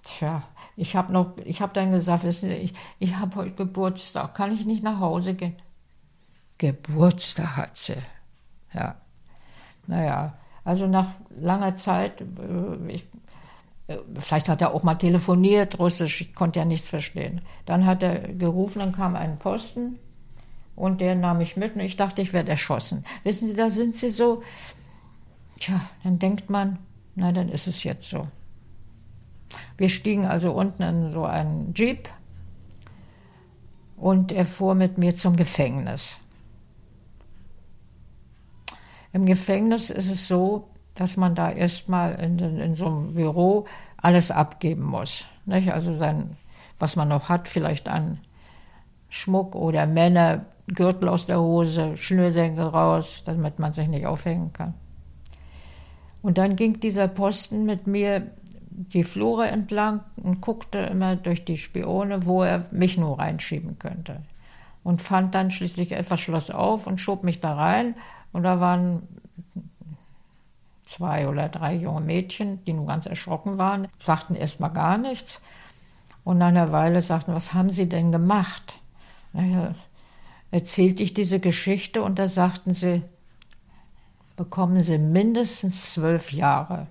Tja, 0.04 0.44
ich 0.76 0.96
habe 0.96 1.12
noch, 1.12 1.38
ich 1.38 1.62
habe 1.62 1.74
dann 1.74 1.92
gesagt, 1.92 2.24
wissen 2.24 2.50
Sie, 2.50 2.56
ich, 2.56 2.74
ich 3.00 3.16
habe 3.16 3.36
heute 3.36 3.52
Geburtstag, 3.52 4.36
kann 4.36 4.54
ich 4.54 4.66
nicht 4.66 4.84
nach 4.84 5.00
Hause 5.00 5.34
gehen? 5.34 5.56
Geburtstag 6.58 7.58
hat 7.58 7.78
sie. 7.78 7.98
Ja. 8.74 8.96
Naja, 9.88 10.38
also 10.64 10.88
nach 10.88 11.16
langer 11.36 11.76
Zeit, 11.76 12.22
äh, 12.22 12.88
ich, 12.88 13.08
äh, 13.88 13.98
vielleicht 14.20 14.48
hat 14.48 14.62
er 14.62 14.74
auch 14.74 14.84
mal 14.84 14.96
telefoniert, 14.96 15.80
Russisch, 15.80 16.22
ich 16.22 16.36
konnte 16.36 16.60
ja 16.60 16.66
nichts 16.66 16.90
verstehen. 16.90 17.42
Dann 17.66 17.86
hat 17.86 18.04
er 18.04 18.20
gerufen, 18.34 18.80
dann 18.80 18.92
kam 18.92 19.16
ein 19.16 19.40
Posten 19.40 19.98
und 20.76 21.02
der 21.02 21.16
nahm 21.16 21.40
mich 21.40 21.58
mit 21.58 21.76
und 21.76 21.82
ich 21.82 21.98
dachte, 21.98 22.22
ich 22.22 22.32
werde 22.32 22.52
erschossen. 22.52 23.06
Wissen 23.24 23.48
Sie, 23.48 23.56
da 23.56 23.70
sind 23.70 23.96
Sie 23.96 24.12
so, 24.12 24.44
tja, 25.60 25.82
dann 26.04 26.20
denkt 26.20 26.50
man, 26.50 26.78
na, 27.16 27.32
dann 27.32 27.50
ist 27.50 27.68
es 27.68 27.84
jetzt 27.84 28.08
so. 28.08 28.28
Wir 29.78 29.90
stiegen 29.90 30.26
also 30.26 30.52
unten 30.52 30.84
in 30.84 31.12
so 31.12 31.26
einen 31.26 31.74
Jeep 31.76 32.10
und 33.98 34.32
er 34.32 34.46
fuhr 34.46 34.76
mit 34.76 34.98
mir 34.98 35.16
zum 35.16 35.36
Gefängnis. 35.36 36.18
Im 39.14 39.26
Gefängnis 39.26 39.90
ist 39.90 40.10
es 40.10 40.28
so, 40.28 40.70
dass 40.96 41.18
man 41.18 41.36
da 41.36 41.52
erstmal 41.52 42.16
in, 42.16 42.40
in 42.40 42.76
so 42.76 42.88
einem 42.88 43.14
Büro 43.14 43.66
alles 43.98 44.32
abgeben 44.32 44.84
muss. 44.84 45.26
Nicht? 45.46 45.72
Also 45.72 45.96
sein, 45.96 46.38
was 46.80 46.96
man 46.96 47.08
noch 47.08 47.30
hat, 47.30 47.48
vielleicht 47.48 47.88
an 47.90 48.20
Schmuck 49.10 49.56
oder 49.56 49.86
Männer, 49.86 50.46
Gürtel 50.68 51.10
aus 51.10 51.26
der 51.26 51.42
Hose, 51.42 51.98
Schnürsenkel 51.98 52.66
raus, 52.66 53.24
damit 53.26 53.60
man 53.60 53.74
sich 53.74 53.88
nicht 53.88 54.06
aufhängen 54.06 54.54
kann. 54.54 54.74
Und 56.22 56.38
dann 56.38 56.56
ging 56.56 56.80
dieser 56.80 57.08
Posten 57.08 57.66
mit 57.66 57.88
mir 57.88 58.32
die 58.72 59.04
Flure 59.04 59.48
entlang 59.48 60.02
und 60.16 60.42
guckte 60.42 60.80
immer 60.80 61.16
durch 61.16 61.46
die 61.46 61.58
Spione, 61.58 62.26
wo 62.26 62.44
er 62.44 62.66
mich 62.72 62.98
nur 62.98 63.20
reinschieben 63.20 63.78
könnte. 63.78 64.22
Und 64.84 65.02
fand 65.02 65.36
dann 65.36 65.52
schließlich 65.52 65.92
etwas 65.92 66.20
Schloss 66.20 66.50
auf 66.50 66.88
und 66.88 67.00
schob 67.00 67.24
mich 67.24 67.40
da 67.40 67.54
rein 67.54 67.96
und 68.32 68.44
da 68.44 68.60
waren 68.60 69.08
zwei 70.86 71.28
oder 71.28 71.50
drei 71.50 71.76
junge 71.76 72.02
Mädchen, 72.02 72.64
die 72.66 72.74
nun 72.74 72.88
ganz 72.88 73.06
erschrocken 73.06 73.58
waren, 73.58 73.88
sagten 74.00 74.36
erst 74.36 74.60
mal 74.60 74.70
gar 74.70 74.98
nichts. 74.98 75.42
Und 76.24 76.38
nach 76.38 76.48
einer 76.48 76.72
Weile 76.72 77.02
sagten, 77.02 77.34
was 77.36 77.54
haben 77.54 77.70
Sie 77.70 77.88
denn 77.88 78.12
gemacht? 78.12 78.76
Erzählte 80.52 81.04
ich 81.04 81.14
diese 81.14 81.40
Geschichte 81.40 82.04
und 82.04 82.20
da 82.20 82.28
sagten 82.28 82.74
sie, 82.74 83.02
bekommen 84.36 84.82
Sie 84.82 84.98
mindestens 84.98 85.94
zwölf 85.94 86.34
Jahre. 86.34 86.88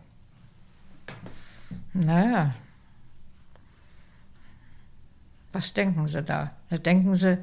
Naja, 1.92 2.55
was 5.53 5.72
denken 5.72 6.07
Sie 6.07 6.22
da? 6.22 6.53
Da 6.68 6.76
denken 6.76 7.14
Sie, 7.14 7.38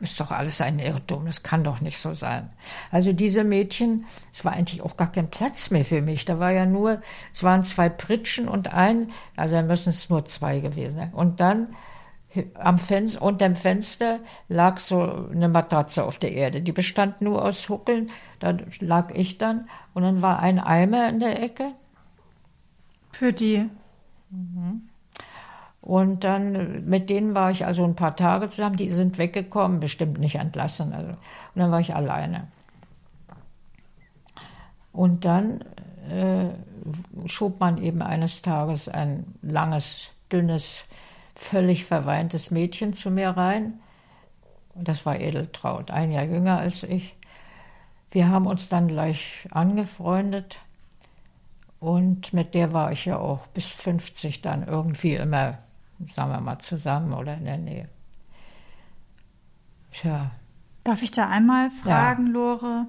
ist 0.00 0.20
doch 0.20 0.30
alles 0.30 0.60
ein 0.60 0.78
Irrtum, 0.78 1.24
das 1.26 1.42
kann 1.42 1.64
doch 1.64 1.80
nicht 1.80 1.98
so 1.98 2.12
sein. 2.12 2.50
Also 2.90 3.12
diese 3.12 3.44
Mädchen, 3.44 4.06
es 4.32 4.44
war 4.44 4.52
eigentlich 4.52 4.82
auch 4.82 4.96
gar 4.96 5.10
kein 5.10 5.30
Platz 5.30 5.70
mehr 5.70 5.84
für 5.84 6.02
mich. 6.02 6.24
Da 6.24 6.38
war 6.38 6.52
ja 6.52 6.66
nur, 6.66 7.00
es 7.32 7.42
waren 7.42 7.64
zwei 7.64 7.88
Pritschen 7.88 8.48
und 8.48 8.72
ein, 8.72 9.10
also 9.36 9.54
dann 9.54 9.66
müssen 9.66 9.90
es 9.90 10.10
nur 10.10 10.24
zwei 10.24 10.60
gewesen 10.60 10.96
sein. 10.96 11.12
Und 11.14 11.40
dann 11.40 11.74
am 12.54 12.78
Fenster, 12.78 13.22
unter 13.22 13.48
dem 13.48 13.56
Fenster 13.56 14.20
lag 14.48 14.78
so 14.78 15.28
eine 15.30 15.48
Matratze 15.48 16.04
auf 16.04 16.18
der 16.18 16.32
Erde. 16.32 16.62
Die 16.62 16.72
bestand 16.72 17.20
nur 17.20 17.44
aus 17.44 17.68
Huckeln. 17.68 18.10
Da 18.38 18.56
lag 18.80 19.14
ich 19.14 19.38
dann 19.38 19.68
und 19.94 20.02
dann 20.02 20.22
war 20.22 20.40
ein 20.40 20.58
Eimer 20.58 21.08
in 21.08 21.20
der 21.20 21.42
Ecke. 21.42 21.72
Für 23.12 23.32
die. 23.32 23.68
Mhm. 24.30 24.88
Und 25.80 26.24
dann, 26.24 26.84
mit 26.86 27.10
denen 27.10 27.34
war 27.36 27.52
ich 27.52 27.64
also 27.64 27.84
ein 27.84 27.94
paar 27.94 28.16
Tage 28.16 28.48
zusammen. 28.48 28.76
Die 28.76 28.90
sind 28.90 29.18
weggekommen, 29.18 29.78
bestimmt 29.78 30.18
nicht 30.18 30.34
entlassen. 30.34 30.92
Also. 30.92 31.10
Und 31.10 31.16
dann 31.54 31.70
war 31.70 31.80
ich 31.80 31.94
alleine. 31.94 32.48
Und 34.92 35.24
dann 35.24 35.62
äh, 36.10 36.48
schob 37.26 37.60
man 37.60 37.78
eben 37.78 38.02
eines 38.02 38.42
Tages 38.42 38.88
ein 38.88 39.26
langes, 39.42 40.08
dünnes, 40.32 40.86
völlig 41.36 41.84
verweintes 41.84 42.50
Mädchen 42.50 42.92
zu 42.92 43.10
mir 43.10 43.30
rein. 43.30 43.78
Und 44.74 44.88
das 44.88 45.06
war 45.06 45.20
Edeltraut, 45.20 45.92
ein 45.92 46.10
Jahr 46.10 46.24
jünger 46.24 46.58
als 46.58 46.82
ich. 46.82 47.14
Wir 48.10 48.28
haben 48.28 48.46
uns 48.46 48.68
dann 48.68 48.88
gleich 48.88 49.46
angefreundet. 49.52 50.58
Und 51.78 52.32
mit 52.32 52.54
der 52.54 52.72
war 52.72 52.90
ich 52.90 53.04
ja 53.04 53.18
auch 53.18 53.46
bis 53.48 53.68
50 53.68 54.42
dann 54.42 54.66
irgendwie 54.66 55.14
immer 55.14 55.58
sagen 56.08 56.30
wir 56.30 56.40
mal, 56.40 56.58
zusammen 56.58 57.12
oder 57.12 57.34
in 57.34 57.44
der 57.44 57.58
Nähe. 57.58 57.88
Tja. 59.92 60.30
Darf 60.84 61.02
ich 61.02 61.10
da 61.10 61.28
einmal 61.28 61.70
fragen, 61.70 62.26
ja. 62.26 62.32
Lore? 62.32 62.86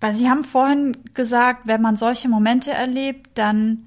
Weil 0.00 0.14
Sie 0.14 0.28
haben 0.28 0.44
vorhin 0.44 0.96
gesagt, 1.14 1.66
wenn 1.66 1.82
man 1.82 1.96
solche 1.96 2.28
Momente 2.28 2.70
erlebt, 2.70 3.30
dann 3.38 3.86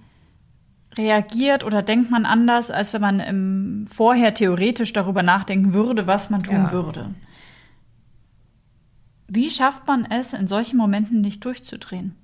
reagiert 0.97 1.63
oder 1.63 1.81
denkt 1.81 2.11
man 2.11 2.25
anders, 2.25 2.71
als 2.71 2.93
wenn 2.93 3.01
man 3.01 3.19
im 3.19 3.85
vorher 3.91 4.33
theoretisch 4.33 4.93
darüber 4.93 5.23
nachdenken 5.23 5.73
würde, 5.73 6.07
was 6.07 6.29
man 6.29 6.41
tun 6.41 6.55
ja. 6.55 6.71
würde. 6.71 7.13
Wie 9.27 9.49
schafft 9.49 9.85
man 9.87 10.05
es, 10.05 10.33
in 10.33 10.47
solchen 10.47 10.77
Momenten 10.77 11.21
nicht 11.21 11.45
durchzudrehen? 11.45 12.15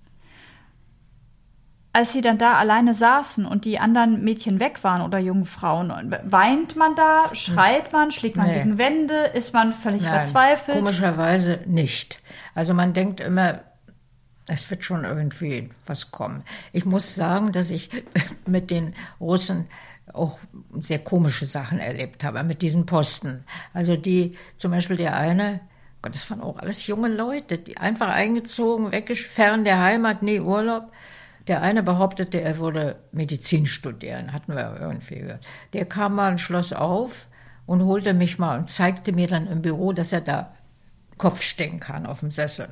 als 1.95 2.12
sie 2.12 2.19
dann 2.19 2.38
da 2.38 2.56
alleine 2.56 2.93
saßen 2.93 3.45
und 3.45 3.63
die 3.63 3.80
anderen 3.80 4.21
Mädchen 4.21 4.60
weg 4.60 4.84
waren 4.84 5.01
oder 5.01 5.17
jungen 5.17 5.45
Frauen, 5.45 6.13
weint 6.25 6.75
man 6.75 6.93
da, 6.93 7.34
schreit 7.34 7.93
man, 7.93 8.12
schlägt 8.12 8.36
man 8.36 8.47
nee. 8.47 8.56
gegen 8.56 8.78
Wände, 8.78 9.13
ist 9.34 9.54
man 9.54 9.73
völlig 9.73 10.04
Nein, 10.04 10.13
verzweifelt? 10.13 10.78
Komischerweise 10.78 11.62
nicht. 11.67 12.19
Also 12.54 12.73
man 12.73 12.91
denkt 12.91 13.21
immer, 13.21 13.62
es 14.47 14.69
wird 14.69 14.84
schon 14.84 15.03
irgendwie 15.03 15.69
was 15.86 16.12
kommen. 16.12 16.43
Ich 16.71 16.86
muss 16.86 17.15
sagen, 17.15 17.51
dass 17.51 17.69
ich 17.69 17.89
mit 18.45 18.69
den 18.69 18.95
Russen 19.19 19.67
auch 20.13 20.39
sehr 20.79 20.99
komische 20.99 21.45
Sachen 21.45 21.79
erlebt 21.79 22.23
habe, 22.23 22.43
mit 22.43 22.62
diesen 22.62 22.86
Posten. 22.86 23.43
Also 23.73 23.96
die, 23.96 24.37
zum 24.58 24.71
Beispiel 24.71 24.98
der 24.98 25.15
eine, 25.15 25.62
Gott, 26.02 26.13
das 26.13 26.29
waren 26.29 26.41
auch 26.41 26.58
alles 26.58 26.85
junge 26.85 27.08
Leute, 27.10 27.58
die 27.58 27.77
einfach 27.77 28.10
eingezogen, 28.10 28.91
fern 29.15 29.63
der 29.63 29.81
Heimat, 29.81 30.21
nie 30.21 30.39
Urlaub. 30.39 30.91
Der 31.48 31.62
eine 31.62 31.83
behauptete, 31.83 32.41
er 32.41 32.58
würde 32.58 32.98
Medizin 33.12 33.65
studieren, 33.65 34.33
hatten 34.33 34.56
wir 34.56 34.77
irgendwie 34.79 35.19
gehört. 35.19 35.46
Der 35.73 35.85
kam 35.85 36.15
mal 36.15 36.31
ein 36.31 36.37
Schloss 36.39 36.73
auf 36.73 37.27
und 37.65 37.83
holte 37.83 38.13
mich 38.13 38.39
mal 38.39 38.60
und 38.60 38.69
zeigte 38.69 39.12
mir 39.12 39.27
dann 39.27 39.48
im 39.48 39.62
Büro, 39.62 39.93
dass 39.93 40.12
er 40.12 40.21
da 40.21 40.54
Kopf 41.17 41.41
stecken 41.41 41.79
kann 41.79 42.06
auf 42.06 42.19
dem 42.19 42.31
Sessel. 42.31 42.69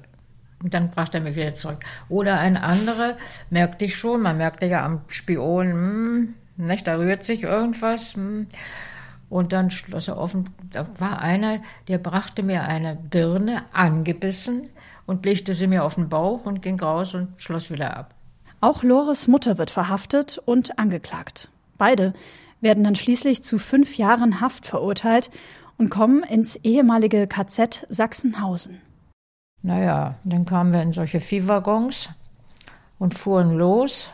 Und 0.64 0.74
dann 0.74 0.91
brachte 0.91 1.18
er 1.18 1.24
mich 1.24 1.36
wieder 1.36 1.55
zurück. 1.55 1.80
Oder 2.09 2.39
ein 2.39 2.57
anderer, 2.57 3.18
merkte 3.49 3.86
ich 3.86 3.97
schon, 3.97 4.22
man 4.22 4.38
merkte 4.38 4.66
ja 4.66 4.86
am 4.86 5.01
Spion, 5.07 5.72
hm, 5.72 6.34
nicht, 6.55 6.88
da 6.88 6.95
rührt 6.95 7.24
sich 7.24 7.43
irgendwas. 7.43 8.16
Hm. 8.16 8.47
Und 9.30 9.51
dann 9.51 9.72
schloss 9.72 10.07
er 10.07 10.18
offen, 10.18 10.49
da 10.72 10.88
war 10.99 11.20
einer, 11.20 11.59
der 11.88 11.97
brachte 11.97 12.43
mir 12.43 12.64
eine 12.64 12.95
Birne 12.95 13.64
angebissen 13.74 14.70
und 15.05 15.26
legte 15.26 15.53
sie 15.53 15.68
mir 15.68 15.84
auf 15.84 15.95
den 15.95 16.07
Bauch 16.07 16.45
und 16.45 16.61
ging 16.61 16.80
raus 16.80 17.14
und 17.16 17.30
schloss 17.38 17.72
wieder 17.72 17.97
ab. 17.97 18.14
Auch 18.61 18.84
Lores 18.84 19.28
Mutter 19.28 19.57
wird 19.57 19.72
verhaftet 19.72 20.39
und 20.45 20.80
angeklagt. 20.80 21.49
Beide 21.78 22.14
werden 22.61 22.84
dann 22.84 22.95
schließlich 22.95 23.43
zu 23.43 23.59
fünf 23.59 23.97
Jahren 23.97 24.39
Haft 24.39 24.66
verurteilt 24.66 25.32
und 25.78 25.89
kommen 25.89 26.24
ins 26.24 26.55
ehemalige 26.57 27.28
KZ 27.28 27.86
Sachsenhausen. 27.89 28.82
Naja, 29.64 30.16
dann 30.26 30.45
kamen 30.45 30.74
wir 30.74 30.82
in 30.82 30.91
solche 30.91 31.22
Viehwaggons 31.22 32.09
und 32.99 33.14
fuhren 33.14 33.51
los. 33.51 34.11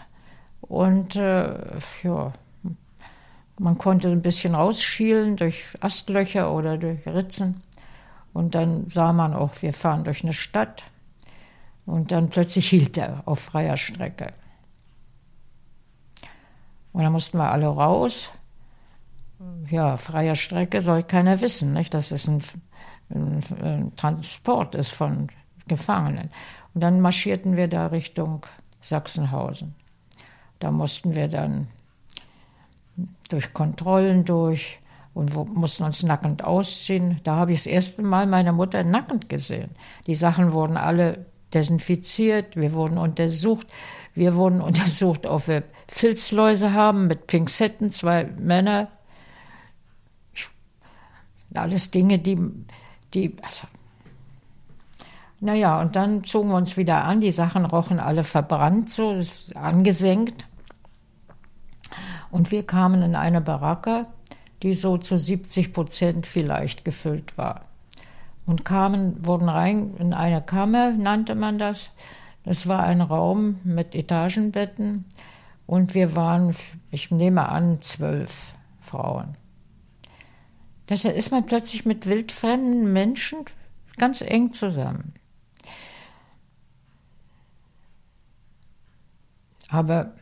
Und 0.62 1.16
äh, 1.16 1.56
ja, 2.04 2.34
man 3.58 3.78
konnte 3.80 4.10
ein 4.10 4.22
bisschen 4.22 4.54
rausschielen 4.54 5.38
durch 5.38 5.66
Astlöcher 5.82 6.54
oder 6.54 6.78
durch 6.78 7.06
Ritzen. 7.08 7.64
Und 8.32 8.54
dann 8.54 8.90
sah 8.90 9.12
man 9.12 9.34
auch, 9.34 9.62
wir 9.62 9.74
fahren 9.74 10.04
durch 10.04 10.24
eine 10.24 10.34
Stadt. 10.34 10.84
Und 11.88 12.12
dann 12.12 12.30
plötzlich 12.30 12.70
hielt 12.70 12.98
er 13.00 13.24
auf 13.26 13.40
freier 13.40 13.76
Strecke. 13.76 14.34
Und 16.94 17.04
dann 17.04 17.12
mussten 17.12 17.40
wir 17.40 17.52
alle 17.52 17.68
raus. 17.68 18.30
Ja, 19.70 19.98
freier 19.98 20.36
Strecke 20.36 20.82
soll 20.82 21.02
keiner 21.02 21.42
wissen, 21.42 21.74
nicht? 21.74 21.94
dass 21.96 22.12
es 22.12 22.28
ein, 22.28 22.44
ein, 23.10 23.44
ein 23.64 23.96
Transport 23.96 24.76
ist 24.76 24.92
von 24.92 25.30
Gefangenen. 25.70 26.30
Und 26.74 26.82
dann 26.82 27.00
marschierten 27.00 27.56
wir 27.56 27.70
da 27.70 27.88
Richtung 27.88 28.46
Sachsenhausen. 28.82 29.76
Da 30.60 30.72
mussten 30.72 31.16
wir 31.16 31.30
dann 31.30 31.68
durch 33.30 33.54
Kontrollen 33.54 34.26
durch 34.26 34.80
und 35.14 35.34
mussten 35.56 35.84
uns 35.84 36.04
nackend 36.04 36.44
ausziehen. 36.44 37.22
Da 37.24 37.36
habe 37.36 37.54
ich 37.54 37.60
das 37.60 37.68
erste 37.68 38.02
Mal 38.02 38.28
meine 38.28 38.52
Mutter 38.52 38.84
nackend 38.84 39.30
gesehen. 39.30 39.72
Die 40.08 40.16
Sachen 40.16 40.54
wurden 40.54 40.78
alle 40.78 41.26
desinfiziert, 41.54 42.56
wir 42.56 42.74
wurden 42.74 42.98
untersucht. 42.98 43.68
Wir 44.14 44.36
wurden 44.36 44.62
untersucht, 44.70 45.26
ob 45.26 45.48
wir 45.48 45.64
Filzläuse 45.88 46.74
haben 46.74 47.08
mit 47.08 47.28
Pinzetten, 47.28 47.92
zwei 47.92 48.26
Männer. 48.26 48.90
Alles 51.54 51.90
Dinge, 51.90 52.20
die, 52.20 52.38
die 53.14 53.36
also, 53.42 53.68
naja, 55.42 55.80
und 55.80 55.96
dann 55.96 56.24
zogen 56.24 56.50
wir 56.50 56.58
uns 56.58 56.76
wieder 56.76 57.04
an. 57.06 57.22
Die 57.22 57.32
Sachen 57.32 57.66
rochen 57.66 58.00
alle 58.00 58.24
verbrannt, 58.24 58.90
so 58.90 59.20
angesenkt. 59.56 60.46
Und 62.30 62.52
wir 62.52 62.66
kamen 62.66 63.02
in 63.02 63.16
eine 63.16 63.42
Baracke, 63.42 64.06
die 64.62 64.74
so 64.74 64.98
zu 64.98 65.18
70 65.18 65.74
Prozent 65.74 66.26
vielleicht 66.26 66.84
gefüllt 66.84 67.38
war. 67.38 67.62
Und 68.46 68.66
kamen, 68.66 69.26
wurden 69.26 69.48
rein 69.48 69.96
in 69.98 70.14
eine 70.14 70.42
Kammer, 70.42 70.92
nannte 70.92 71.36
man 71.36 71.58
das. 71.58 71.92
Das 72.44 72.68
war 72.68 72.84
ein 72.84 73.02
Raum 73.02 73.60
mit 73.64 73.96
Etagenbetten. 73.96 75.06
Und 75.66 75.94
wir 75.94 76.16
waren, 76.16 76.56
ich 76.92 77.12
nehme 77.12 77.48
an, 77.48 77.82
zwölf 77.82 78.54
Frauen. 78.82 79.38
Da 80.88 80.96
ist 80.96 81.32
man 81.32 81.46
plötzlich 81.46 81.86
mit 81.86 82.08
wildfremden 82.08 82.92
Menschen 82.92 83.46
ganz 83.98 84.22
eng 84.22 84.54
zusammen. 84.54 85.14
Aber 89.70 90.14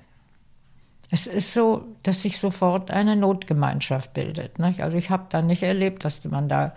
es 1.09 1.25
ist 1.25 1.53
so, 1.53 1.85
dass 2.03 2.21
sich 2.21 2.37
sofort 2.37 2.91
eine 2.91 3.15
Notgemeinschaft 3.15 4.13
bildet. 4.13 4.59
Nicht? 4.59 4.81
Also 4.81 4.97
ich 4.97 5.09
habe 5.09 5.25
da 5.29 5.41
nicht 5.41 5.63
erlebt, 5.63 6.03
dass 6.03 6.23
man 6.25 6.49
da 6.49 6.73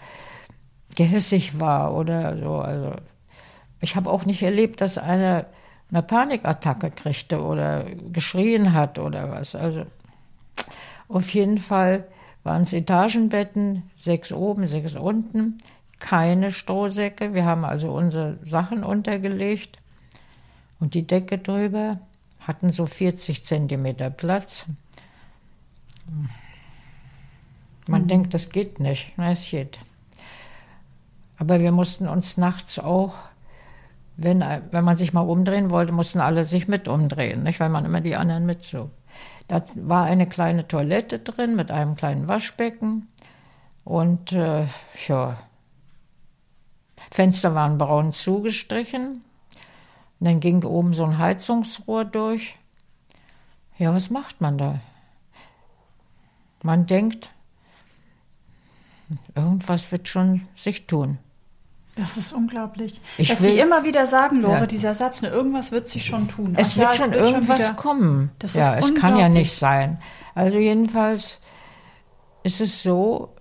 gehässig 0.97 1.59
war 1.59 1.95
oder 1.95 2.37
so. 2.39 2.59
Also 2.59 2.95
ich 3.81 3.97
habe 3.97 4.11
auch 4.11 4.25
nicht 4.25 4.43
erlebt, 4.43 4.81
dass 4.81 4.99
einer 4.99 5.47
eine 5.91 6.03
Panikattacke 6.03 6.91
kriegte 6.91 7.43
oder 7.43 7.85
geschrien 8.13 8.73
hat 8.73 8.99
oder 8.99 9.31
was. 9.31 9.57
Also 9.57 9.87
auf 11.09 11.31
jeden 11.35 11.59
Fall 11.59 12.05
waren 12.45 12.63
es 12.63 12.73
Etagenbetten, 12.73 13.91
sechs 13.97 14.33
oben, 14.33 14.67
sechs 14.67 14.95
unten, 14.95 15.59
keine 15.99 16.53
Strohsäcke. 16.53 17.35
Wir 17.35 17.45
haben 17.45 17.65
also 17.65 17.91
unsere 17.93 18.39
Sachen 18.45 18.85
untergelegt 18.85 19.79
und 20.79 20.95
die 20.95 21.07
Decke 21.07 21.39
drüber 21.39 21.99
hatten 22.51 22.71
so 22.71 22.85
40 22.85 23.45
Zentimeter 23.45 24.11
Platz. 24.11 24.67
Man 27.87 28.03
mhm. 28.03 28.09
denkt, 28.09 28.35
das 28.35 28.51
geht 28.51 28.81
nicht. 28.81 29.13
Na, 29.17 29.31
es 29.31 29.49
geht. 29.49 29.79
Aber 31.39 31.61
wir 31.61 31.71
mussten 31.71 32.09
uns 32.09 32.37
nachts 32.39 32.81
auch, 32.81 33.15
wenn, 34.17 34.41
wenn 34.41 34.85
man 34.85 34.97
sich 34.97 35.13
mal 35.13 35.21
umdrehen 35.21 35.71
wollte, 35.71 35.93
mussten 35.93 36.19
alle 36.19 36.45
sich 36.45 36.67
mit 36.67 36.89
umdrehen, 36.89 37.45
nicht? 37.45 37.61
weil 37.61 37.69
man 37.69 37.85
immer 37.85 38.01
die 38.01 38.17
anderen 38.17 38.47
mitzog. 38.47 38.91
Da 39.47 39.63
war 39.77 40.05
eine 40.05 40.29
kleine 40.29 40.67
Toilette 40.67 41.21
drin 41.21 41.55
mit 41.55 41.71
einem 41.71 41.95
kleinen 41.95 42.27
Waschbecken 42.27 43.07
und 43.85 44.33
äh, 44.33 44.67
ja, 45.07 45.39
Fenster 47.13 47.55
waren 47.55 47.79
braun 47.79 48.13
zugestrichen 48.13 49.23
und 50.21 50.27
dann 50.27 50.41
ging 50.41 50.63
oben 50.65 50.93
so 50.93 51.05
ein 51.05 51.19
Heizungsrohr 51.19 52.05
durch. 52.05 52.57
Ja, 53.79 53.95
was 53.95 54.11
macht 54.11 54.43
man 54.43 54.59
da? 54.59 54.81
Man 56.63 56.87
denkt, 56.87 57.31
irgendwas 59.35 59.91
wird 59.91 60.09
schon 60.09 60.47
sich 60.55 60.87
tun. 60.87 61.19
Das 61.97 62.19
ist 62.19 62.33
unglaublich. 62.33 63.01
Ich 63.17 63.29
Dass 63.29 63.43
will, 63.43 63.55
Sie 63.55 63.59
immer 63.59 63.85
wieder 63.85 64.07
sagen, 64.07 64.37
Lore, 64.41 64.61
ja. 64.61 64.67
dieser 64.67 64.95
Satz, 64.95 65.23
ne, 65.23 65.29
irgendwas 65.29 65.73
wird 65.73 65.89
sich 65.89 66.05
schon 66.05 66.29
tun. 66.29 66.55
Es 66.57 66.73
Ach, 66.73 66.77
wird 66.77 66.87
ja, 66.87 66.95
schon 66.95 67.13
es 67.13 67.19
wird 67.19 67.29
irgendwas 67.29 67.67
schon 67.67 67.77
kommen. 67.77 68.31
Das 68.39 68.55
ja, 68.55 68.77
es 68.77 68.95
kann 68.95 69.17
ja 69.17 69.29
nicht 69.29 69.57
sein. 69.57 70.01
Also 70.35 70.59
jedenfalls 70.59 71.39
ist 72.43 72.61
es 72.61 72.83
so, 72.83 73.35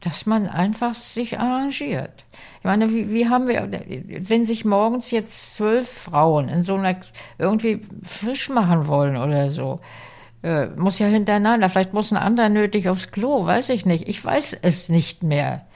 dass 0.00 0.26
man 0.26 0.46
einfach 0.46 0.94
sich 0.94 1.38
arrangiert. 1.38 2.24
Ich 2.58 2.64
meine, 2.64 2.90
wie, 2.90 3.10
wie 3.10 3.28
haben 3.28 3.48
wir, 3.48 3.70
wenn 3.70 4.46
sich 4.46 4.64
morgens 4.64 5.10
jetzt 5.10 5.54
zwölf 5.56 5.88
Frauen 5.88 6.48
in 6.48 6.64
so 6.64 6.74
einer 6.74 6.96
irgendwie 7.38 7.80
frisch 8.02 8.48
machen 8.48 8.88
wollen 8.88 9.16
oder 9.16 9.48
so, 9.50 9.80
äh, 10.42 10.66
muss 10.68 10.98
ja 10.98 11.06
hintereinander, 11.06 11.68
vielleicht 11.68 11.92
muss 11.92 12.12
ein 12.12 12.16
anderer 12.16 12.48
nötig 12.48 12.88
aufs 12.88 13.10
Klo, 13.10 13.44
weiß 13.44 13.68
ich 13.70 13.84
nicht. 13.84 14.08
Ich 14.08 14.24
weiß 14.24 14.58
es 14.62 14.88
nicht 14.88 15.22
mehr, 15.22 15.66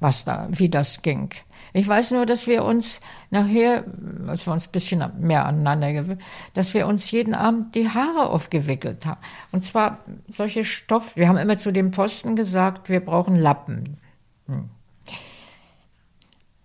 was 0.00 0.24
da, 0.24 0.48
wie 0.50 0.70
das 0.70 1.02
ging. 1.02 1.30
Ich 1.76 1.86
weiß 1.86 2.12
nur, 2.12 2.24
dass 2.24 2.46
wir 2.46 2.64
uns 2.64 3.02
nachher, 3.28 3.84
als 4.26 4.46
wir 4.46 4.54
uns 4.54 4.66
ein 4.66 4.72
bisschen 4.72 5.04
mehr 5.20 5.44
aneinander 5.44 5.92
gewöhnt, 5.92 6.22
dass 6.54 6.72
wir 6.72 6.86
uns 6.86 7.10
jeden 7.10 7.34
Abend 7.34 7.74
die 7.74 7.90
Haare 7.90 8.30
aufgewickelt 8.30 9.04
haben. 9.04 9.20
Und 9.52 9.62
zwar 9.62 9.98
solche 10.26 10.64
Stoff, 10.64 11.16
wir 11.16 11.28
haben 11.28 11.36
immer 11.36 11.58
zu 11.58 11.72
dem 11.72 11.90
Posten 11.90 12.34
gesagt, 12.34 12.88
wir 12.88 13.04
brauchen 13.04 13.36
Lappen. 13.36 13.98
Hm. 14.46 14.70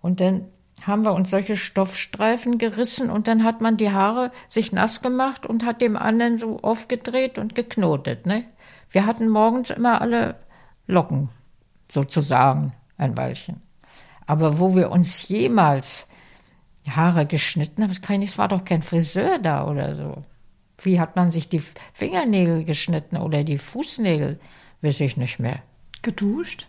Und 0.00 0.20
dann 0.22 0.46
haben 0.80 1.04
wir 1.04 1.12
uns 1.12 1.28
solche 1.28 1.58
Stoffstreifen 1.58 2.56
gerissen 2.56 3.10
und 3.10 3.28
dann 3.28 3.44
hat 3.44 3.60
man 3.60 3.76
die 3.76 3.90
Haare 3.90 4.32
sich 4.48 4.72
nass 4.72 5.02
gemacht 5.02 5.44
und 5.44 5.66
hat 5.66 5.82
dem 5.82 5.98
anderen 5.98 6.38
so 6.38 6.60
aufgedreht 6.60 7.36
und 7.36 7.54
geknotet. 7.54 8.24
Ne? 8.24 8.44
Wir 8.88 9.04
hatten 9.04 9.28
morgens 9.28 9.68
immer 9.68 10.00
alle 10.00 10.36
Locken, 10.86 11.28
sozusagen, 11.90 12.72
ein 12.96 13.14
Weilchen. 13.14 13.60
Aber 14.26 14.58
wo 14.58 14.74
wir 14.74 14.90
uns 14.90 15.28
jemals 15.28 16.08
Haare 16.88 17.26
geschnitten 17.26 17.82
haben, 17.82 17.92
kann 18.00 18.14
ich 18.14 18.20
nicht, 18.20 18.30
es 18.30 18.38
war 18.38 18.48
doch 18.48 18.64
kein 18.64 18.82
Friseur 18.82 19.38
da 19.38 19.66
oder 19.66 19.96
so. 19.96 20.24
Wie 20.78 20.98
hat 20.98 21.16
man 21.16 21.30
sich 21.30 21.48
die 21.48 21.62
Fingernägel 21.92 22.64
geschnitten 22.64 23.16
oder 23.16 23.44
die 23.44 23.58
Fußnägel? 23.58 24.40
Weiß 24.80 25.00
ich 25.00 25.16
nicht 25.16 25.38
mehr. 25.38 25.62
Geduscht? 26.02 26.66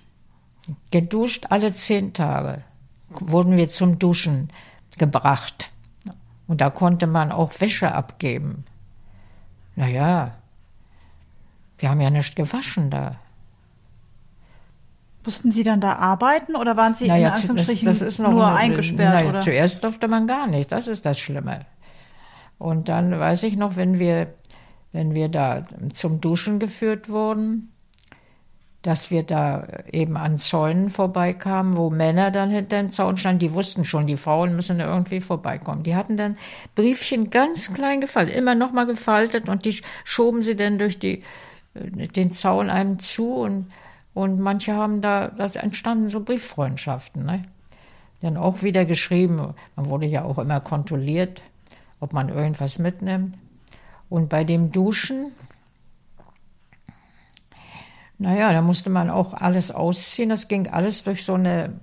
Geduscht 0.91 1.47
alle 1.49 1.73
zehn 1.73 2.13
Tage. 2.13 2.63
Wurden 3.09 3.57
wir 3.57 3.69
zum 3.69 3.97
Duschen 3.99 4.49
gebracht. 4.97 5.71
Und 6.47 6.61
da 6.61 6.69
konnte 6.69 7.07
man 7.07 7.31
auch 7.31 7.59
Wäsche 7.59 7.93
abgeben. 7.93 8.65
Naja, 9.75 10.35
wir 11.79 11.89
haben 11.89 12.01
ja 12.01 12.09
nicht 12.09 12.35
gewaschen 12.35 12.91
da. 12.91 13.19
Mussten 15.25 15.51
Sie 15.51 15.63
dann 15.63 15.79
da 15.79 15.93
arbeiten 15.93 16.55
oder 16.55 16.75
waren 16.75 16.95
Sie 16.95 17.07
naja, 17.07 17.29
in 17.29 17.33
Anführungsstrichen 17.33 17.87
das, 17.87 17.99
das 17.99 18.19
nur 18.19 18.45
eine, 18.45 18.57
eingesperrt? 18.57 19.13
Naja, 19.13 19.29
oder? 19.29 19.39
Zuerst 19.39 19.83
durfte 19.83 20.07
man 20.07 20.27
gar 20.27 20.47
nicht, 20.47 20.71
das 20.71 20.87
ist 20.87 21.05
das 21.05 21.19
Schlimme. 21.19 21.65
Und 22.57 22.89
dann 22.89 23.17
weiß 23.17 23.43
ich 23.43 23.55
noch, 23.55 23.75
wenn 23.75 23.99
wir, 23.99 24.33
wenn 24.91 25.15
wir 25.15 25.29
da 25.29 25.63
zum 25.93 26.21
Duschen 26.21 26.59
geführt 26.59 27.09
wurden, 27.09 27.73
dass 28.83 29.11
wir 29.11 29.23
da 29.23 29.65
eben 29.91 30.17
an 30.17 30.37
Zäunen 30.37 30.89
vorbeikamen, 30.89 31.77
wo 31.77 31.89
Männer 31.89 32.31
dann 32.31 32.49
hinter 32.49 32.77
dem 32.77 32.89
Zaun 32.89 33.15
standen, 33.15 33.39
die 33.39 33.53
wussten 33.53 33.85
schon, 33.85 34.07
die 34.07 34.17
Frauen 34.17 34.57
müssen 34.57 34.81
irgendwie 34.81 35.21
vorbeikommen. 35.21 35.83
Die 35.83 35.95
hatten 35.95 36.17
dann 36.17 36.37
Briefchen 36.75 37.29
ganz 37.29 37.73
klein 37.73 38.01
gefaltet, 38.01 38.35
immer 38.35 38.55
nochmal 38.55 38.85
gefaltet 38.85 39.47
und 39.47 39.63
die 39.63 39.81
schoben 40.03 40.41
sie 40.41 40.57
dann 40.57 40.79
durch 40.79 40.99
die, 40.99 41.23
äh, 41.75 42.07
den 42.07 42.31
Zaun 42.31 42.69
einem 42.69 42.99
zu 42.99 43.33
und 43.33 43.67
und 44.13 44.39
manche 44.39 44.75
haben 44.75 45.01
da, 45.01 45.29
da 45.29 45.45
entstanden 45.45 46.07
so 46.07 46.23
Brieffreundschaften. 46.23 47.25
Ne? 47.25 47.43
Dann 48.21 48.37
auch 48.37 48.61
wieder 48.61 48.85
geschrieben, 48.85 49.53
man 49.75 49.89
wurde 49.89 50.05
ja 50.05 50.23
auch 50.23 50.37
immer 50.37 50.59
kontrolliert, 50.59 51.41
ob 51.99 52.13
man 52.13 52.29
irgendwas 52.29 52.79
mitnimmt. 52.79 53.37
Und 54.09 54.29
bei 54.29 54.43
dem 54.43 54.71
Duschen, 54.71 55.31
naja, 58.19 58.53
da 58.53 58.61
musste 58.61 58.89
man 58.89 59.09
auch 59.09 59.33
alles 59.33 59.71
ausziehen. 59.71 60.29
Das 60.29 60.47
ging 60.47 60.67
alles 60.67 61.03
durch 61.03 61.25
so 61.25 61.33
eine, 61.33 61.79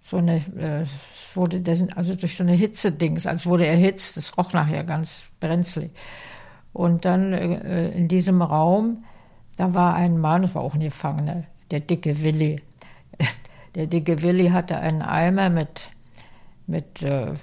so 0.00 0.16
eine, 0.16 0.36
äh, 0.36 0.86
wurde 1.34 1.60
das, 1.60 1.86
also 1.94 2.14
durch 2.14 2.36
so 2.36 2.42
eine 2.42 2.54
Hitze-Dings, 2.54 3.26
als 3.26 3.44
wurde 3.44 3.66
erhitzt, 3.66 4.16
das 4.16 4.38
roch 4.38 4.54
nachher 4.54 4.84
ganz 4.84 5.30
brenzlig. 5.40 5.90
Und 6.72 7.04
dann 7.04 7.32
äh, 7.34 7.90
in 7.90 8.08
diesem 8.08 8.40
Raum, 8.40 9.04
da 9.58 9.74
war 9.74 9.94
ein 9.94 10.18
Mann, 10.18 10.42
das 10.42 10.54
war 10.54 10.62
auch 10.62 10.74
ein 10.74 10.80
Gefangener, 10.80 11.44
der 11.70 11.80
dicke 11.80 12.22
Willi. 12.22 12.62
Der 13.74 13.86
dicke 13.86 14.22
Willi 14.22 14.48
hatte 14.48 14.78
einen 14.78 15.02
Eimer 15.02 15.50
mit, 15.50 15.82
mit 16.66 17.02
äh, 17.02 17.34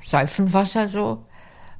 Seifenwasser 0.00 0.88
so. 0.88 1.24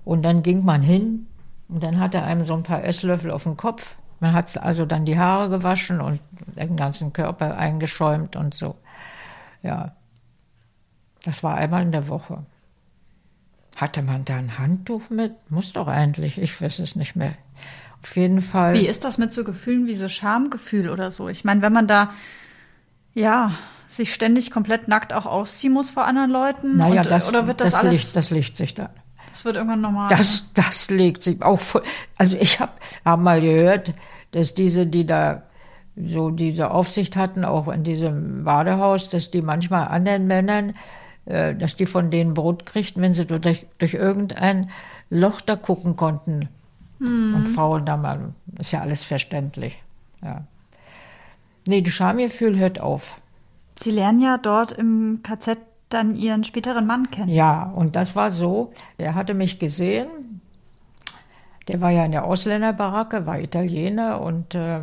Und 0.04 0.22
dann 0.24 0.42
ging 0.42 0.64
man 0.64 0.82
hin 0.82 1.28
und 1.68 1.82
dann 1.82 2.00
hatte 2.00 2.22
einem 2.22 2.42
so 2.42 2.54
ein 2.54 2.64
paar 2.64 2.82
Esslöffel 2.82 3.30
auf 3.30 3.44
den 3.44 3.56
Kopf. 3.56 3.96
Man 4.18 4.32
hat 4.32 4.58
also 4.58 4.84
dann 4.84 5.04
die 5.04 5.18
Haare 5.18 5.48
gewaschen 5.48 6.00
und 6.00 6.20
den 6.56 6.76
ganzen 6.76 7.12
Körper 7.12 7.56
eingeschäumt 7.56 8.34
und 8.34 8.54
so. 8.54 8.74
Ja, 9.62 9.92
das 11.22 11.42
war 11.42 11.54
einmal 11.54 11.82
in 11.82 11.92
der 11.92 12.08
Woche. 12.08 12.44
Hatte 13.76 14.02
man 14.02 14.24
da 14.24 14.36
ein 14.36 14.58
Handtuch 14.58 15.08
mit? 15.08 15.34
Muss 15.50 15.72
doch 15.72 15.86
eigentlich, 15.86 16.38
ich 16.38 16.60
weiß 16.60 16.80
es 16.80 16.96
nicht 16.96 17.16
mehr. 17.16 17.34
Auf 18.02 18.16
jeden 18.16 18.40
Fall. 18.40 18.74
Wie 18.74 18.86
ist 18.86 19.04
das 19.04 19.18
mit 19.18 19.32
so 19.32 19.44
Gefühlen 19.44 19.86
wie 19.86 19.94
so 19.94 20.08
Schamgefühl 20.08 20.88
oder 20.88 21.10
so? 21.10 21.28
Ich 21.28 21.44
meine, 21.44 21.62
wenn 21.62 21.72
man 21.72 21.86
da, 21.86 22.14
ja, 23.14 23.52
sich 23.88 24.14
ständig 24.14 24.50
komplett 24.50 24.88
nackt 24.88 25.12
auch 25.12 25.26
ausziehen 25.26 25.72
muss 25.72 25.90
vor 25.90 26.04
anderen 26.06 26.30
Leuten? 26.30 26.76
Naja, 26.76 27.02
und, 27.02 27.10
das, 27.10 27.28
oder 27.28 27.46
wird 27.46 27.60
das, 27.60 27.72
das, 27.72 27.80
alles, 27.80 28.04
legt, 28.04 28.16
das 28.16 28.30
legt 28.30 28.56
sich 28.56 28.74
dann. 28.74 28.90
Das 29.28 29.44
wird 29.44 29.56
irgendwann 29.56 29.80
normal. 29.80 30.08
Das, 30.08 30.52
das 30.54 30.90
legt 30.90 31.22
sich 31.22 31.42
auch 31.42 31.60
vor. 31.60 31.82
Also 32.16 32.36
ich 32.36 32.58
habe 32.60 32.72
hab 33.04 33.20
mal 33.20 33.40
gehört, 33.40 33.92
dass 34.32 34.54
diese, 34.54 34.86
die 34.86 35.06
da 35.06 35.42
so 35.96 36.30
diese 36.30 36.70
Aufsicht 36.70 37.16
hatten, 37.16 37.44
auch 37.44 37.68
in 37.68 37.84
diesem 37.84 38.44
Badehaus, 38.44 39.08
dass 39.08 39.30
die 39.30 39.42
manchmal 39.42 39.88
anderen 39.88 40.26
Männern, 40.26 40.74
äh, 41.26 41.54
dass 41.54 41.76
die 41.76 41.86
von 41.86 42.10
denen 42.10 42.34
Brot 42.34 42.64
kriegten, 42.64 43.02
wenn 43.02 43.12
sie 43.12 43.26
durch, 43.26 43.66
durch 43.78 43.94
irgendein 43.94 44.70
Loch 45.10 45.40
da 45.40 45.56
gucken 45.56 45.96
konnten. 45.96 46.48
Mhm. 47.00 47.34
Und 47.34 47.48
Frauen 47.48 47.84
da 47.84 47.96
mal, 47.96 48.32
ist 48.58 48.72
ja 48.72 48.80
alles 48.80 49.02
verständlich. 49.02 49.82
Ja. 50.22 50.44
Nee, 51.66 51.82
das 51.82 51.92
Schamgefühl 51.92 52.56
hört 52.58 52.80
auf. 52.80 53.20
Sie 53.76 53.90
lernen 53.90 54.20
ja 54.20 54.38
dort 54.38 54.72
im 54.72 55.20
KZ 55.22 55.58
dann 55.88 56.14
ihren 56.14 56.44
späteren 56.44 56.86
Mann 56.86 57.10
kennen. 57.10 57.28
Ja, 57.28 57.64
und 57.64 57.96
das 57.96 58.14
war 58.14 58.30
so, 58.30 58.72
er 58.96 59.14
hatte 59.14 59.34
mich 59.34 59.58
gesehen, 59.58 60.40
der 61.68 61.80
war 61.80 61.90
ja 61.90 62.04
in 62.04 62.12
der 62.12 62.24
Ausländerbaracke, 62.24 63.26
war 63.26 63.40
Italiener 63.40 64.20
und 64.20 64.54
äh, 64.54 64.80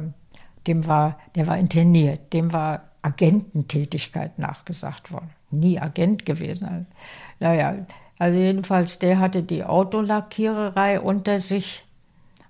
dem 0.67 0.87
war, 0.87 1.17
der 1.35 1.47
war 1.47 1.57
interniert, 1.57 2.33
dem 2.33 2.53
war 2.53 2.81
Agententätigkeit 3.01 4.37
nachgesagt 4.37 5.11
worden. 5.11 5.29
Nie 5.49 5.79
Agent 5.79 6.25
gewesen. 6.25 6.87
Naja, 7.39 7.85
also 8.19 8.37
jedenfalls, 8.37 8.99
der 8.99 9.19
hatte 9.19 9.43
die 9.43 9.63
Autolackiererei 9.63 10.99
unter 10.99 11.39
sich, 11.39 11.85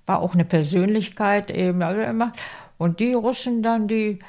war 0.07 0.21
auch 0.21 0.33
eine 0.33 0.45
Persönlichkeit 0.45 1.51
eben. 1.51 1.83
Also 1.83 2.01
immer, 2.01 2.33
und 2.79 2.99
die 2.99 3.13
Russen 3.13 3.61
dann, 3.61 3.87
die, 3.87 4.19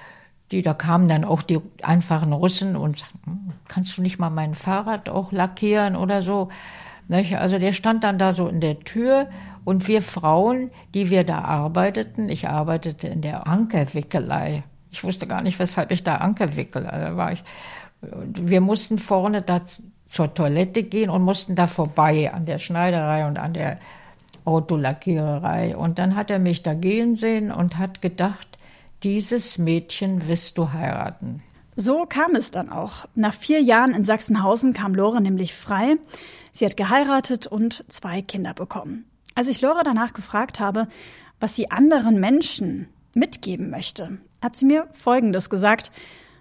die, 0.50 0.62
da 0.62 0.74
kamen 0.74 1.08
dann 1.08 1.24
auch 1.24 1.42
die 1.42 1.60
einfachen 1.82 2.32
Russen 2.32 2.76
und 2.76 2.98
sagten, 2.98 3.54
kannst 3.68 3.96
du 3.96 4.02
nicht 4.02 4.18
mal 4.18 4.30
mein 4.30 4.54
Fahrrad 4.54 5.08
auch 5.08 5.32
lackieren 5.32 5.96
oder 5.96 6.22
so? 6.22 6.48
Also 7.08 7.58
der 7.58 7.72
stand 7.72 8.04
dann 8.04 8.18
da 8.18 8.34
so 8.34 8.48
in 8.48 8.60
der 8.60 8.80
Tür 8.80 9.28
und 9.64 9.88
wir 9.88 10.02
Frauen, 10.02 10.70
die 10.94 11.10
wir 11.10 11.24
da 11.24 11.40
arbeiteten, 11.40 12.28
ich 12.28 12.48
arbeitete 12.48 13.08
in 13.08 13.22
der 13.22 13.46
Ankerwickelei. 13.46 14.64
Ich 14.90 15.04
wusste 15.04 15.26
gar 15.26 15.42
nicht, 15.42 15.58
weshalb 15.58 15.90
ich 15.90 16.04
da 16.04 16.16
Anker 16.16 16.56
wickel. 16.56 16.86
Also 16.86 17.16
war 17.16 17.32
ich, 17.32 17.42
wir 18.00 18.60
mussten 18.60 18.98
vorne 18.98 19.42
da 19.42 19.62
zur 20.08 20.32
Toilette 20.32 20.82
gehen 20.82 21.10
und 21.10 21.22
mussten 21.22 21.54
da 21.54 21.66
vorbei 21.66 22.32
an 22.32 22.46
der 22.46 22.58
Schneiderei 22.58 23.26
und 23.26 23.38
an 23.38 23.52
der 23.52 23.78
Autolackiererei. 24.44 25.76
Und 25.76 25.98
dann 25.98 26.16
hat 26.16 26.30
er 26.30 26.38
mich 26.38 26.62
da 26.62 26.74
gehen 26.74 27.16
sehen 27.16 27.50
und 27.50 27.78
hat 27.78 28.02
gedacht, 28.02 28.58
dieses 29.02 29.58
Mädchen 29.58 30.26
wirst 30.28 30.58
du 30.58 30.72
heiraten. 30.72 31.42
So 31.76 32.06
kam 32.06 32.34
es 32.34 32.50
dann 32.50 32.70
auch. 32.70 33.06
Nach 33.14 33.34
vier 33.34 33.60
Jahren 33.60 33.94
in 33.94 34.02
Sachsenhausen 34.02 34.72
kam 34.72 34.94
Lore 34.94 35.20
nämlich 35.20 35.54
frei. 35.54 35.96
Sie 36.50 36.66
hat 36.66 36.76
geheiratet 36.76 37.46
und 37.46 37.84
zwei 37.88 38.20
Kinder 38.20 38.52
bekommen. 38.54 39.04
Als 39.36 39.46
ich 39.46 39.60
Lore 39.60 39.82
danach 39.84 40.12
gefragt 40.12 40.58
habe, 40.58 40.88
was 41.38 41.54
sie 41.54 41.70
anderen 41.70 42.18
Menschen 42.18 42.88
mitgeben 43.14 43.70
möchte, 43.70 44.18
hat 44.42 44.56
sie 44.56 44.64
mir 44.64 44.88
Folgendes 44.92 45.50
gesagt. 45.50 45.92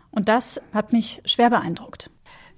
Und 0.09 0.27
das 0.29 0.59
hat 0.73 0.93
mich 0.93 1.21
schwer 1.25 1.51
beeindruckt. 1.51 2.09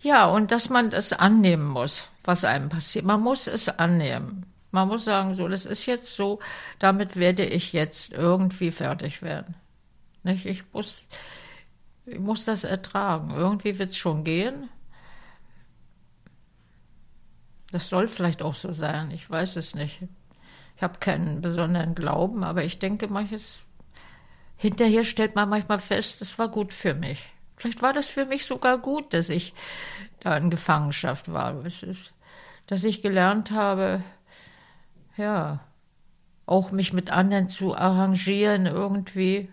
Ja, 0.02 0.28
und 0.28 0.52
dass 0.52 0.70
man 0.70 0.90
das 0.90 1.12
annehmen 1.12 1.68
muss, 1.68 2.08
was 2.24 2.46
einem 2.46 2.70
passiert. 2.70 3.04
Man 3.04 3.20
muss 3.20 3.48
es 3.48 3.68
annehmen. 3.68 4.46
Man 4.72 4.88
muss 4.88 5.06
sagen, 5.06 5.34
so, 5.34 5.48
das 5.48 5.66
ist 5.66 5.86
jetzt 5.86 6.16
so, 6.16 6.40
damit 6.78 7.16
werde 7.16 7.46
ich 7.46 7.74
jetzt 7.74 8.14
irgendwie 8.14 8.72
fertig 8.72 9.22
werden. 9.22 9.56
Nicht? 10.24 10.46
Ich 10.46 10.64
muss, 10.74 11.06
ich 12.06 12.20
muss 12.20 12.46
das 12.46 12.64
ertragen. 12.64 13.32
Irgendwie 13.36 13.80
wird 13.80 13.92
es 13.92 13.98
schon 13.98 14.24
gehen. 14.24 14.70
Das 17.72 17.90
soll 17.90 18.08
vielleicht 18.08 18.42
auch 18.42 18.56
so 18.56 18.72
sein. 18.72 19.12
Ich 19.12 19.30
weiß 19.30 19.56
es 19.56 19.76
nicht. 19.76 20.02
Ich 20.76 20.84
habe 20.84 21.00
keinen 21.00 21.42
besonderen 21.42 21.96
Glauben, 21.96 22.44
aber 22.44 22.64
ich 22.64 22.80
denke, 22.80 23.08
manches 23.08 23.64
hinterher 24.56 25.06
stellt 25.06 25.36
man 25.36 25.50
manchmal 25.50 25.80
fest, 25.80 26.22
das 26.22 26.38
war 26.38 26.50
gut 26.50 26.74
für 26.74 26.94
mich. 26.94 27.24
Vielleicht 27.56 27.82
war 27.82 27.94
das 27.94 28.10
für 28.10 28.26
mich 28.26 28.46
sogar 28.46 28.78
gut, 28.78 29.14
dass 29.14 29.30
ich 29.30 29.54
da 30.20 30.38
in 30.38 30.50
Gefangenschaft 30.50 31.32
war. 31.32 31.64
Dass 32.68 32.84
ich 32.84 33.02
gelernt 33.02 33.52
habe, 33.52 34.04
ja, 35.20 35.60
auch 36.48 36.72
mich 36.72 36.94
mit 36.94 37.12
anderen 37.12 37.48
zu 37.48 37.76
arrangieren 37.76 38.66
irgendwie, 38.66 39.50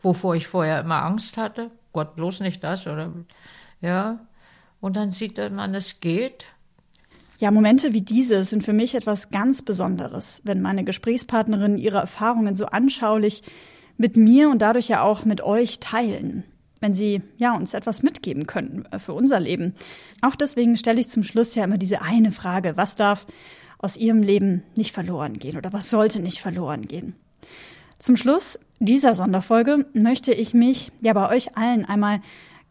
wovor 0.00 0.36
ich 0.36 0.46
vorher 0.46 0.80
immer 0.80 1.02
Angst 1.02 1.36
hatte. 1.36 1.72
Gott, 1.92 2.14
bloß 2.14 2.40
nicht 2.40 2.62
das 2.62 2.86
oder 2.86 3.12
ja. 3.80 4.20
Und 4.80 4.96
dann 4.96 5.10
sieht 5.10 5.38
man, 5.50 5.74
es 5.74 5.98
geht. 5.98 6.46
Ja, 7.38 7.50
Momente 7.50 7.92
wie 7.92 8.02
diese 8.02 8.44
sind 8.44 8.64
für 8.64 8.72
mich 8.72 8.94
etwas 8.94 9.30
ganz 9.30 9.62
Besonderes, 9.62 10.40
wenn 10.44 10.62
meine 10.62 10.84
Gesprächspartnerinnen 10.84 11.78
ihre 11.78 11.98
Erfahrungen 11.98 12.54
so 12.54 12.66
anschaulich 12.66 13.42
mit 13.96 14.16
mir 14.16 14.48
und 14.48 14.62
dadurch 14.62 14.88
ja 14.88 15.02
auch 15.02 15.24
mit 15.24 15.40
euch 15.40 15.80
teilen. 15.80 16.44
Wenn 16.80 16.94
sie 16.94 17.22
ja 17.38 17.56
uns 17.56 17.74
etwas 17.74 18.04
mitgeben 18.04 18.46
können 18.46 18.86
äh, 18.92 19.00
für 19.00 19.12
unser 19.12 19.40
Leben. 19.40 19.74
Auch 20.20 20.36
deswegen 20.36 20.76
stelle 20.76 21.00
ich 21.00 21.08
zum 21.08 21.24
Schluss 21.24 21.56
ja 21.56 21.64
immer 21.64 21.78
diese 21.78 22.02
eine 22.02 22.30
Frage: 22.30 22.76
Was 22.76 22.94
darf 22.94 23.26
aus 23.78 23.96
ihrem 23.96 24.22
Leben 24.22 24.62
nicht 24.74 24.92
verloren 24.92 25.38
gehen 25.38 25.56
oder 25.56 25.72
was 25.72 25.90
sollte 25.90 26.20
nicht 26.20 26.40
verloren 26.40 26.88
gehen? 26.88 27.14
Zum 27.98 28.16
Schluss 28.16 28.58
dieser 28.78 29.14
Sonderfolge 29.14 29.86
möchte 29.92 30.32
ich 30.32 30.54
mich 30.54 30.92
ja 31.00 31.12
bei 31.12 31.28
euch 31.28 31.56
allen 31.56 31.84
einmal 31.84 32.20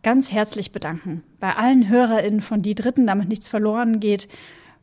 ganz 0.03 0.31
herzlich 0.31 0.71
bedanken. 0.71 1.23
Bei 1.39 1.55
allen 1.55 1.89
HörerInnen 1.89 2.41
von 2.41 2.61
Die 2.61 2.75
Dritten, 2.75 3.07
damit 3.07 3.27
nichts 3.27 3.49
verloren 3.49 3.99
geht, 3.99 4.29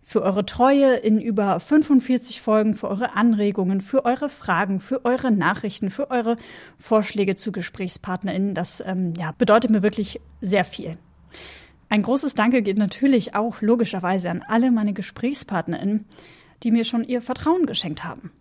für 0.02 0.22
eure 0.22 0.44
Treue 0.44 0.96
in 0.96 1.18
über 1.20 1.58
45 1.60 2.42
Folgen, 2.42 2.74
für 2.76 2.88
eure 2.88 3.16
Anregungen, 3.16 3.80
für 3.80 4.04
eure 4.04 4.28
Fragen, 4.28 4.80
für 4.80 5.04
eure 5.06 5.30
Nachrichten, 5.30 5.90
für 5.90 6.10
eure 6.10 6.36
Vorschläge 6.78 7.36
zu 7.36 7.52
GesprächspartnerInnen. 7.52 8.54
Das 8.54 8.82
ähm, 8.86 9.14
ja, 9.16 9.32
bedeutet 9.38 9.70
mir 9.70 9.82
wirklich 9.82 10.20
sehr 10.42 10.66
viel. 10.66 10.98
Ein 11.94 12.02
großes 12.02 12.34
Danke 12.34 12.62
geht 12.62 12.76
natürlich 12.76 13.36
auch 13.36 13.62
logischerweise 13.62 14.28
an 14.28 14.42
alle 14.48 14.72
meine 14.72 14.94
GesprächspartnerInnen, 14.94 16.06
die 16.64 16.72
mir 16.72 16.82
schon 16.82 17.04
ihr 17.04 17.22
Vertrauen 17.22 17.66
geschenkt 17.66 18.02
haben. 18.02 18.32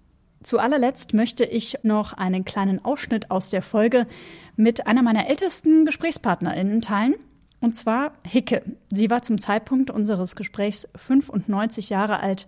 Zu 0.42 0.58
allerletzt 0.58 1.14
möchte 1.14 1.44
ich 1.44 1.78
noch 1.84 2.14
einen 2.14 2.46
kleinen 2.46 2.84
Ausschnitt 2.84 3.30
aus 3.30 3.52
der 3.52 3.62
Folge 3.62 4.08
mit 4.56 4.88
einer 4.88 5.04
meiner 5.04 5.30
ältesten 5.30 5.86
GesprächspartnerInnen 5.86 6.82
teilen. 6.82 7.14
Und 7.62 7.76
zwar 7.76 8.14
Hicke. 8.26 8.64
Sie 8.92 9.12
war 9.12 9.22
zum 9.22 9.38
Zeitpunkt 9.38 9.92
unseres 9.92 10.36
Gesprächs 10.36 10.90
95 10.96 11.92
Jahre 11.92 12.22
alt 12.22 12.48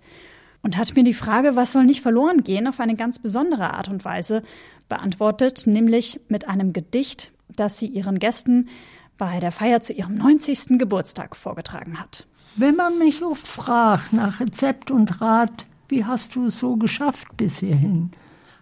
und 0.63 0.75
hat 0.75 0.95
mir 0.95 1.03
die 1.03 1.13
Frage, 1.13 1.55
was 1.55 1.71
soll 1.71 1.85
nicht 1.85 2.01
verloren 2.01 2.43
gehen, 2.43 2.67
auf 2.67 2.79
eine 2.79 2.95
ganz 2.95 3.19
besondere 3.19 3.75
Art 3.75 3.89
und 3.89 4.05
Weise 4.05 4.41
beantwortet, 4.89 5.67
nämlich 5.67 6.19
mit 6.29 6.47
einem 6.47 6.73
Gedicht, 6.73 7.31
das 7.55 7.77
sie 7.77 7.85
ihren 7.85 8.17
Gästen 8.17 8.69
bei 9.17 9.39
der 9.39 9.51
Feier 9.51 9.81
zu 9.81 9.93
ihrem 9.93 10.15
90. 10.15 10.79
Geburtstag 10.79 11.35
vorgetragen 11.35 11.99
hat. 11.99 12.25
Wenn 12.55 12.75
man 12.75 12.97
mich 12.97 13.23
oft 13.23 13.47
fragt 13.47 14.13
nach 14.13 14.39
Rezept 14.39 14.89
und 14.91 15.21
Rat, 15.21 15.65
wie 15.87 16.05
hast 16.05 16.35
du 16.35 16.45
es 16.45 16.59
so 16.59 16.77
geschafft 16.77 17.27
bis 17.37 17.59
hierhin, 17.59 18.09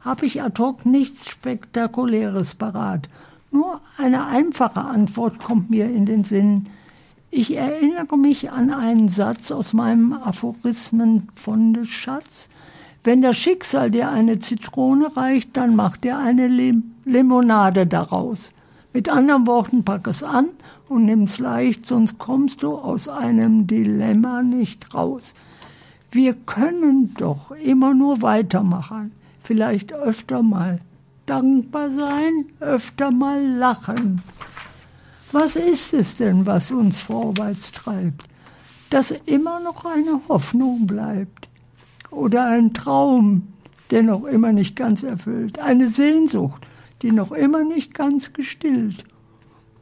habe 0.01 0.26
ich 0.26 0.41
ad 0.41 0.62
hoc 0.62 0.86
nichts 0.86 1.30
Spektakuläres 1.30 2.56
parat. 2.56 3.08
Nur 3.51 3.80
eine 3.97 4.26
einfache 4.26 4.82
Antwort 4.82 5.39
kommt 5.39 5.70
mir 5.70 5.86
in 5.86 6.06
den 6.06 6.24
Sinn. 6.24 6.68
Ich 7.30 7.56
erinnere 7.56 8.18
mich 8.18 8.51
an 8.51 8.72
einen 8.72 9.10
Satz 9.10 9.51
aus 9.51 9.74
meinem 9.74 10.14
Aphorismenfundesschatz. 10.14 12.49
Wenn 13.04 13.22
das 13.22 13.38
Schicksal 13.38 13.91
dir 13.91 14.10
eine 14.10 14.39
Zitrone 14.39 15.16
reicht, 15.16 15.56
dann 15.58 15.76
macht 15.76 16.04
dir 16.04 16.18
eine 16.18 16.47
Lim 16.47 16.93
Limonade 17.06 17.86
daraus. 17.86 18.54
Mit 18.94 19.10
anderen 19.10 19.48
Worten, 19.48 19.84
pack 19.84 20.06
es 20.08 20.24
an 20.24 20.50
und 20.88 21.06
nimm 21.06 21.24
es 21.24 21.39
leicht, 21.39 21.88
sonst 21.88 22.20
kommst 22.20 22.62
du 22.62 22.76
aus 22.78 23.08
einem 23.08 23.66
Dilemma 23.66 24.44
nicht 24.44 24.94
raus. 24.94 25.34
Wir 26.12 26.36
können 26.36 27.16
doch 27.16 27.50
immer 27.52 27.96
nur 27.96 28.22
weitermachen, 28.22 29.12
vielleicht 29.41 29.94
öfter 29.94 30.44
mal 30.44 30.80
dankbar 31.26 31.89
sein, 31.89 32.46
öfter 32.60 33.10
mal 33.10 33.44
lachen. 33.44 34.22
Was 35.32 35.56
ist 35.56 35.96
es 35.96 36.16
denn, 36.18 36.46
was 36.46 36.70
uns 36.70 37.00
vorwärts 37.00 37.72
treibt? 37.72 38.28
Dass 38.91 39.10
immer 39.10 39.60
noch 39.60 39.86
eine 39.86 40.20
Hoffnung 40.30 40.86
bleibt 40.86 41.50
oder 42.12 42.46
ein 42.46 42.76
Traum, 42.76 43.48
der 43.89 44.04
noch 44.04 44.26
immer 44.26 44.52
nicht 44.52 44.76
ganz 44.76 45.02
erfüllt, 45.02 45.58
eine 45.58 45.89
Sehnsucht, 45.89 46.62
die 47.04 47.12
noch 47.12 47.32
immer 47.32 47.64
nicht 47.64 47.93
ganz 47.93 48.34
gestillt 48.34 49.04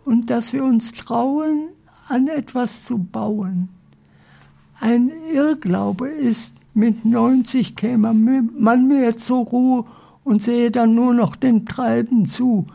und 0.04 0.30
dass 0.30 0.52
wir 0.52 0.64
uns 0.64 0.92
trauen, 0.92 1.70
an 2.10 2.28
etwas 2.28 2.84
zu 2.84 2.98
bauen. 2.98 3.70
Ein 4.80 5.12
Irrglaube 5.32 6.10
ist, 6.10 6.52
mit 6.74 7.06
90 7.06 7.76
käme 7.76 8.14
man 8.14 8.88
mehr 8.88 9.18
zur 9.18 9.46
Ruhe 9.46 9.86
und 10.24 10.42
sehe 10.42 10.72
dann 10.72 10.96
nur 10.96 11.14
noch 11.14 11.36
dem 11.36 11.66
Treiben 11.66 12.26
zu. 12.26 12.66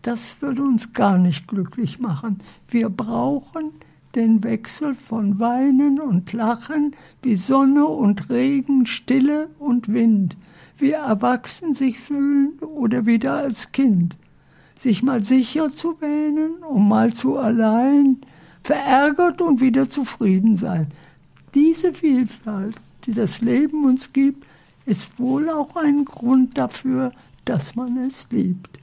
Das 0.00 0.40
würde 0.40 0.62
uns 0.62 0.92
gar 0.92 1.18
nicht 1.18 1.46
glücklich 1.46 2.00
machen. 2.00 2.38
Wir 2.68 2.88
brauchen 2.88 3.72
den 4.14 4.42
Wechsel 4.42 4.94
von 4.94 5.38
Weinen 5.38 6.00
und 6.00 6.32
Lachen 6.32 6.96
wie 7.22 7.36
Sonne 7.36 7.86
und 7.86 8.30
Regen, 8.30 8.86
Stille 8.86 9.48
und 9.58 9.92
Wind, 9.92 10.36
wie 10.78 10.92
erwachsen 10.92 11.74
sich 11.74 11.98
fühlen 11.98 12.58
oder 12.60 13.06
wieder 13.06 13.34
als 13.34 13.72
Kind, 13.72 14.16
sich 14.78 15.02
mal 15.02 15.22
sicher 15.24 15.72
zu 15.72 16.00
wähnen 16.00 16.62
und 16.62 16.88
mal 16.88 17.12
zu 17.12 17.38
allein, 17.38 18.18
verärgert 18.62 19.40
und 19.40 19.60
wieder 19.60 19.88
zufrieden 19.88 20.56
sein. 20.56 20.88
Diese 21.54 21.92
Vielfalt, 21.92 22.76
die 23.06 23.12
das 23.12 23.40
Leben 23.40 23.84
uns 23.84 24.12
gibt, 24.12 24.44
ist 24.86 25.18
wohl 25.18 25.48
auch 25.50 25.76
ein 25.76 26.04
Grund 26.04 26.58
dafür, 26.58 27.12
dass 27.44 27.76
man 27.76 27.96
es 27.98 28.26
liebt. 28.30 28.78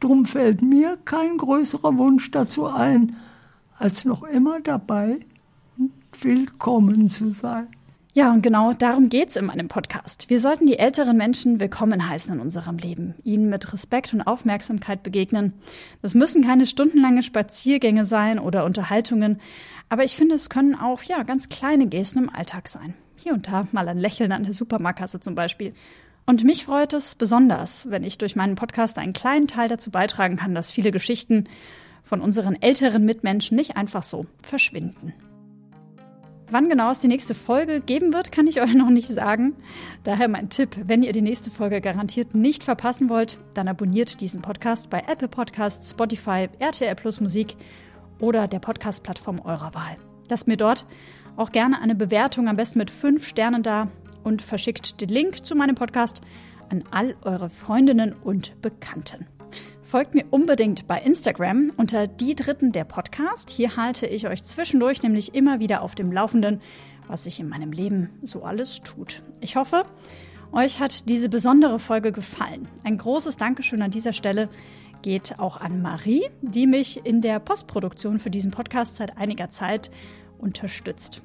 Drum 0.00 0.26
fällt 0.26 0.62
mir 0.62 0.98
kein 1.04 1.38
größerer 1.38 1.96
Wunsch 1.96 2.30
dazu 2.30 2.66
ein, 2.66 3.16
als 3.78 4.04
noch 4.04 4.22
immer 4.22 4.60
dabei 4.60 5.20
willkommen 6.20 7.08
zu 7.08 7.30
sein. 7.30 7.68
Ja, 8.14 8.30
und 8.30 8.42
genau 8.42 8.74
darum 8.74 9.08
geht's 9.08 9.36
in 9.36 9.46
meinem 9.46 9.68
Podcast. 9.68 10.28
Wir 10.28 10.38
sollten 10.38 10.66
die 10.66 10.78
älteren 10.78 11.16
Menschen 11.16 11.60
willkommen 11.60 12.10
heißen 12.10 12.34
in 12.34 12.40
unserem 12.40 12.76
Leben, 12.76 13.14
ihnen 13.24 13.48
mit 13.48 13.72
Respekt 13.72 14.12
und 14.12 14.20
Aufmerksamkeit 14.20 15.02
begegnen. 15.02 15.54
Das 16.02 16.12
müssen 16.12 16.44
keine 16.44 16.66
stundenlange 16.66 17.22
Spaziergänge 17.22 18.04
sein 18.04 18.38
oder 18.38 18.66
Unterhaltungen, 18.66 19.40
aber 19.88 20.04
ich 20.04 20.14
finde, 20.14 20.34
es 20.34 20.50
können 20.50 20.74
auch 20.74 21.02
ja 21.04 21.22
ganz 21.22 21.48
kleine 21.48 21.86
Gesten 21.86 22.18
im 22.18 22.28
Alltag 22.28 22.68
sein. 22.68 22.92
Hier 23.16 23.32
und 23.32 23.48
da 23.48 23.66
mal 23.72 23.88
ein 23.88 23.98
Lächeln 23.98 24.32
an 24.32 24.44
der 24.44 24.52
Supermarktkasse 24.52 25.20
zum 25.20 25.34
Beispiel. 25.34 25.72
Und 26.26 26.44
mich 26.44 26.66
freut 26.66 26.92
es 26.92 27.14
besonders, 27.14 27.88
wenn 27.88 28.04
ich 28.04 28.18
durch 28.18 28.36
meinen 28.36 28.56
Podcast 28.56 28.98
einen 28.98 29.14
kleinen 29.14 29.46
Teil 29.46 29.70
dazu 29.70 29.90
beitragen 29.90 30.36
kann, 30.36 30.54
dass 30.54 30.70
viele 30.70 30.92
Geschichten 30.92 31.48
von 32.02 32.20
unseren 32.20 32.60
älteren 32.60 33.06
Mitmenschen 33.06 33.56
nicht 33.56 33.78
einfach 33.78 34.02
so 34.02 34.26
verschwinden. 34.42 35.14
Wann 36.52 36.68
genau 36.68 36.90
es 36.90 37.00
die 37.00 37.08
nächste 37.08 37.34
Folge 37.34 37.80
geben 37.80 38.12
wird, 38.12 38.30
kann 38.30 38.46
ich 38.46 38.60
euch 38.62 38.74
noch 38.74 38.90
nicht 38.90 39.08
sagen. 39.08 39.56
Daher 40.04 40.28
mein 40.28 40.50
Tipp, 40.50 40.76
wenn 40.84 41.02
ihr 41.02 41.12
die 41.12 41.22
nächste 41.22 41.50
Folge 41.50 41.80
garantiert 41.80 42.34
nicht 42.34 42.62
verpassen 42.62 43.08
wollt, 43.08 43.38
dann 43.54 43.68
abonniert 43.68 44.20
diesen 44.20 44.42
Podcast 44.42 44.90
bei 44.90 44.98
Apple 45.08 45.28
Podcasts, 45.28 45.92
Spotify, 45.92 46.50
RTL 46.58 46.94
Plus 46.94 47.22
Musik 47.22 47.56
oder 48.20 48.48
der 48.48 48.58
Podcast-Plattform 48.58 49.40
eurer 49.40 49.72
Wahl. 49.72 49.96
Lasst 50.28 50.46
mir 50.46 50.58
dort 50.58 50.86
auch 51.36 51.52
gerne 51.52 51.80
eine 51.80 51.94
Bewertung, 51.94 52.48
am 52.48 52.56
besten 52.56 52.80
mit 52.80 52.90
fünf 52.90 53.26
Sternen 53.26 53.62
da 53.62 53.88
und 54.22 54.42
verschickt 54.42 55.00
den 55.00 55.08
Link 55.08 55.46
zu 55.46 55.54
meinem 55.54 55.74
Podcast 55.74 56.20
an 56.68 56.84
all 56.90 57.16
eure 57.22 57.48
Freundinnen 57.48 58.12
und 58.12 58.60
Bekannten. 58.60 59.26
Folgt 59.92 60.14
mir 60.14 60.24
unbedingt 60.30 60.86
bei 60.86 60.98
Instagram 61.02 61.70
unter 61.76 62.06
die 62.06 62.34
Dritten 62.34 62.72
der 62.72 62.84
Podcast. 62.84 63.50
Hier 63.50 63.76
halte 63.76 64.06
ich 64.06 64.26
euch 64.26 64.42
zwischendurch 64.42 65.02
nämlich 65.02 65.34
immer 65.34 65.60
wieder 65.60 65.82
auf 65.82 65.94
dem 65.94 66.10
Laufenden, 66.10 66.62
was 67.08 67.24
sich 67.24 67.38
in 67.40 67.46
meinem 67.50 67.72
Leben 67.72 68.08
so 68.22 68.42
alles 68.42 68.80
tut. 68.80 69.22
Ich 69.42 69.56
hoffe, 69.56 69.84
euch 70.50 70.80
hat 70.80 71.10
diese 71.10 71.28
besondere 71.28 71.78
Folge 71.78 72.10
gefallen. 72.10 72.68
Ein 72.84 72.96
großes 72.96 73.36
Dankeschön 73.36 73.82
an 73.82 73.90
dieser 73.90 74.14
Stelle 74.14 74.48
geht 75.02 75.38
auch 75.38 75.58
an 75.58 75.82
Marie, 75.82 76.22
die 76.40 76.66
mich 76.66 77.04
in 77.04 77.20
der 77.20 77.38
Postproduktion 77.38 78.18
für 78.18 78.30
diesen 78.30 78.50
Podcast 78.50 78.96
seit 78.96 79.18
einiger 79.18 79.50
Zeit 79.50 79.90
unterstützt. 80.38 81.20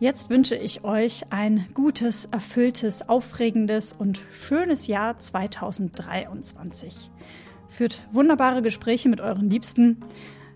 Jetzt 0.00 0.30
wünsche 0.30 0.56
ich 0.56 0.82
euch 0.82 1.30
ein 1.30 1.64
gutes, 1.74 2.24
erfülltes, 2.24 3.08
aufregendes 3.08 3.92
und 3.92 4.20
schönes 4.32 4.88
Jahr 4.88 5.16
2023. 5.16 7.12
Führt 7.74 8.06
wunderbare 8.12 8.62
Gespräche 8.62 9.08
mit 9.08 9.20
euren 9.20 9.50
Liebsten, 9.50 10.04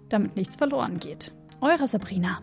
damit 0.09 0.37
nichts 0.37 0.55
verloren 0.55 1.01
geht. 1.01 1.33
Eure 1.61 1.89
Sabrina. 1.89 2.41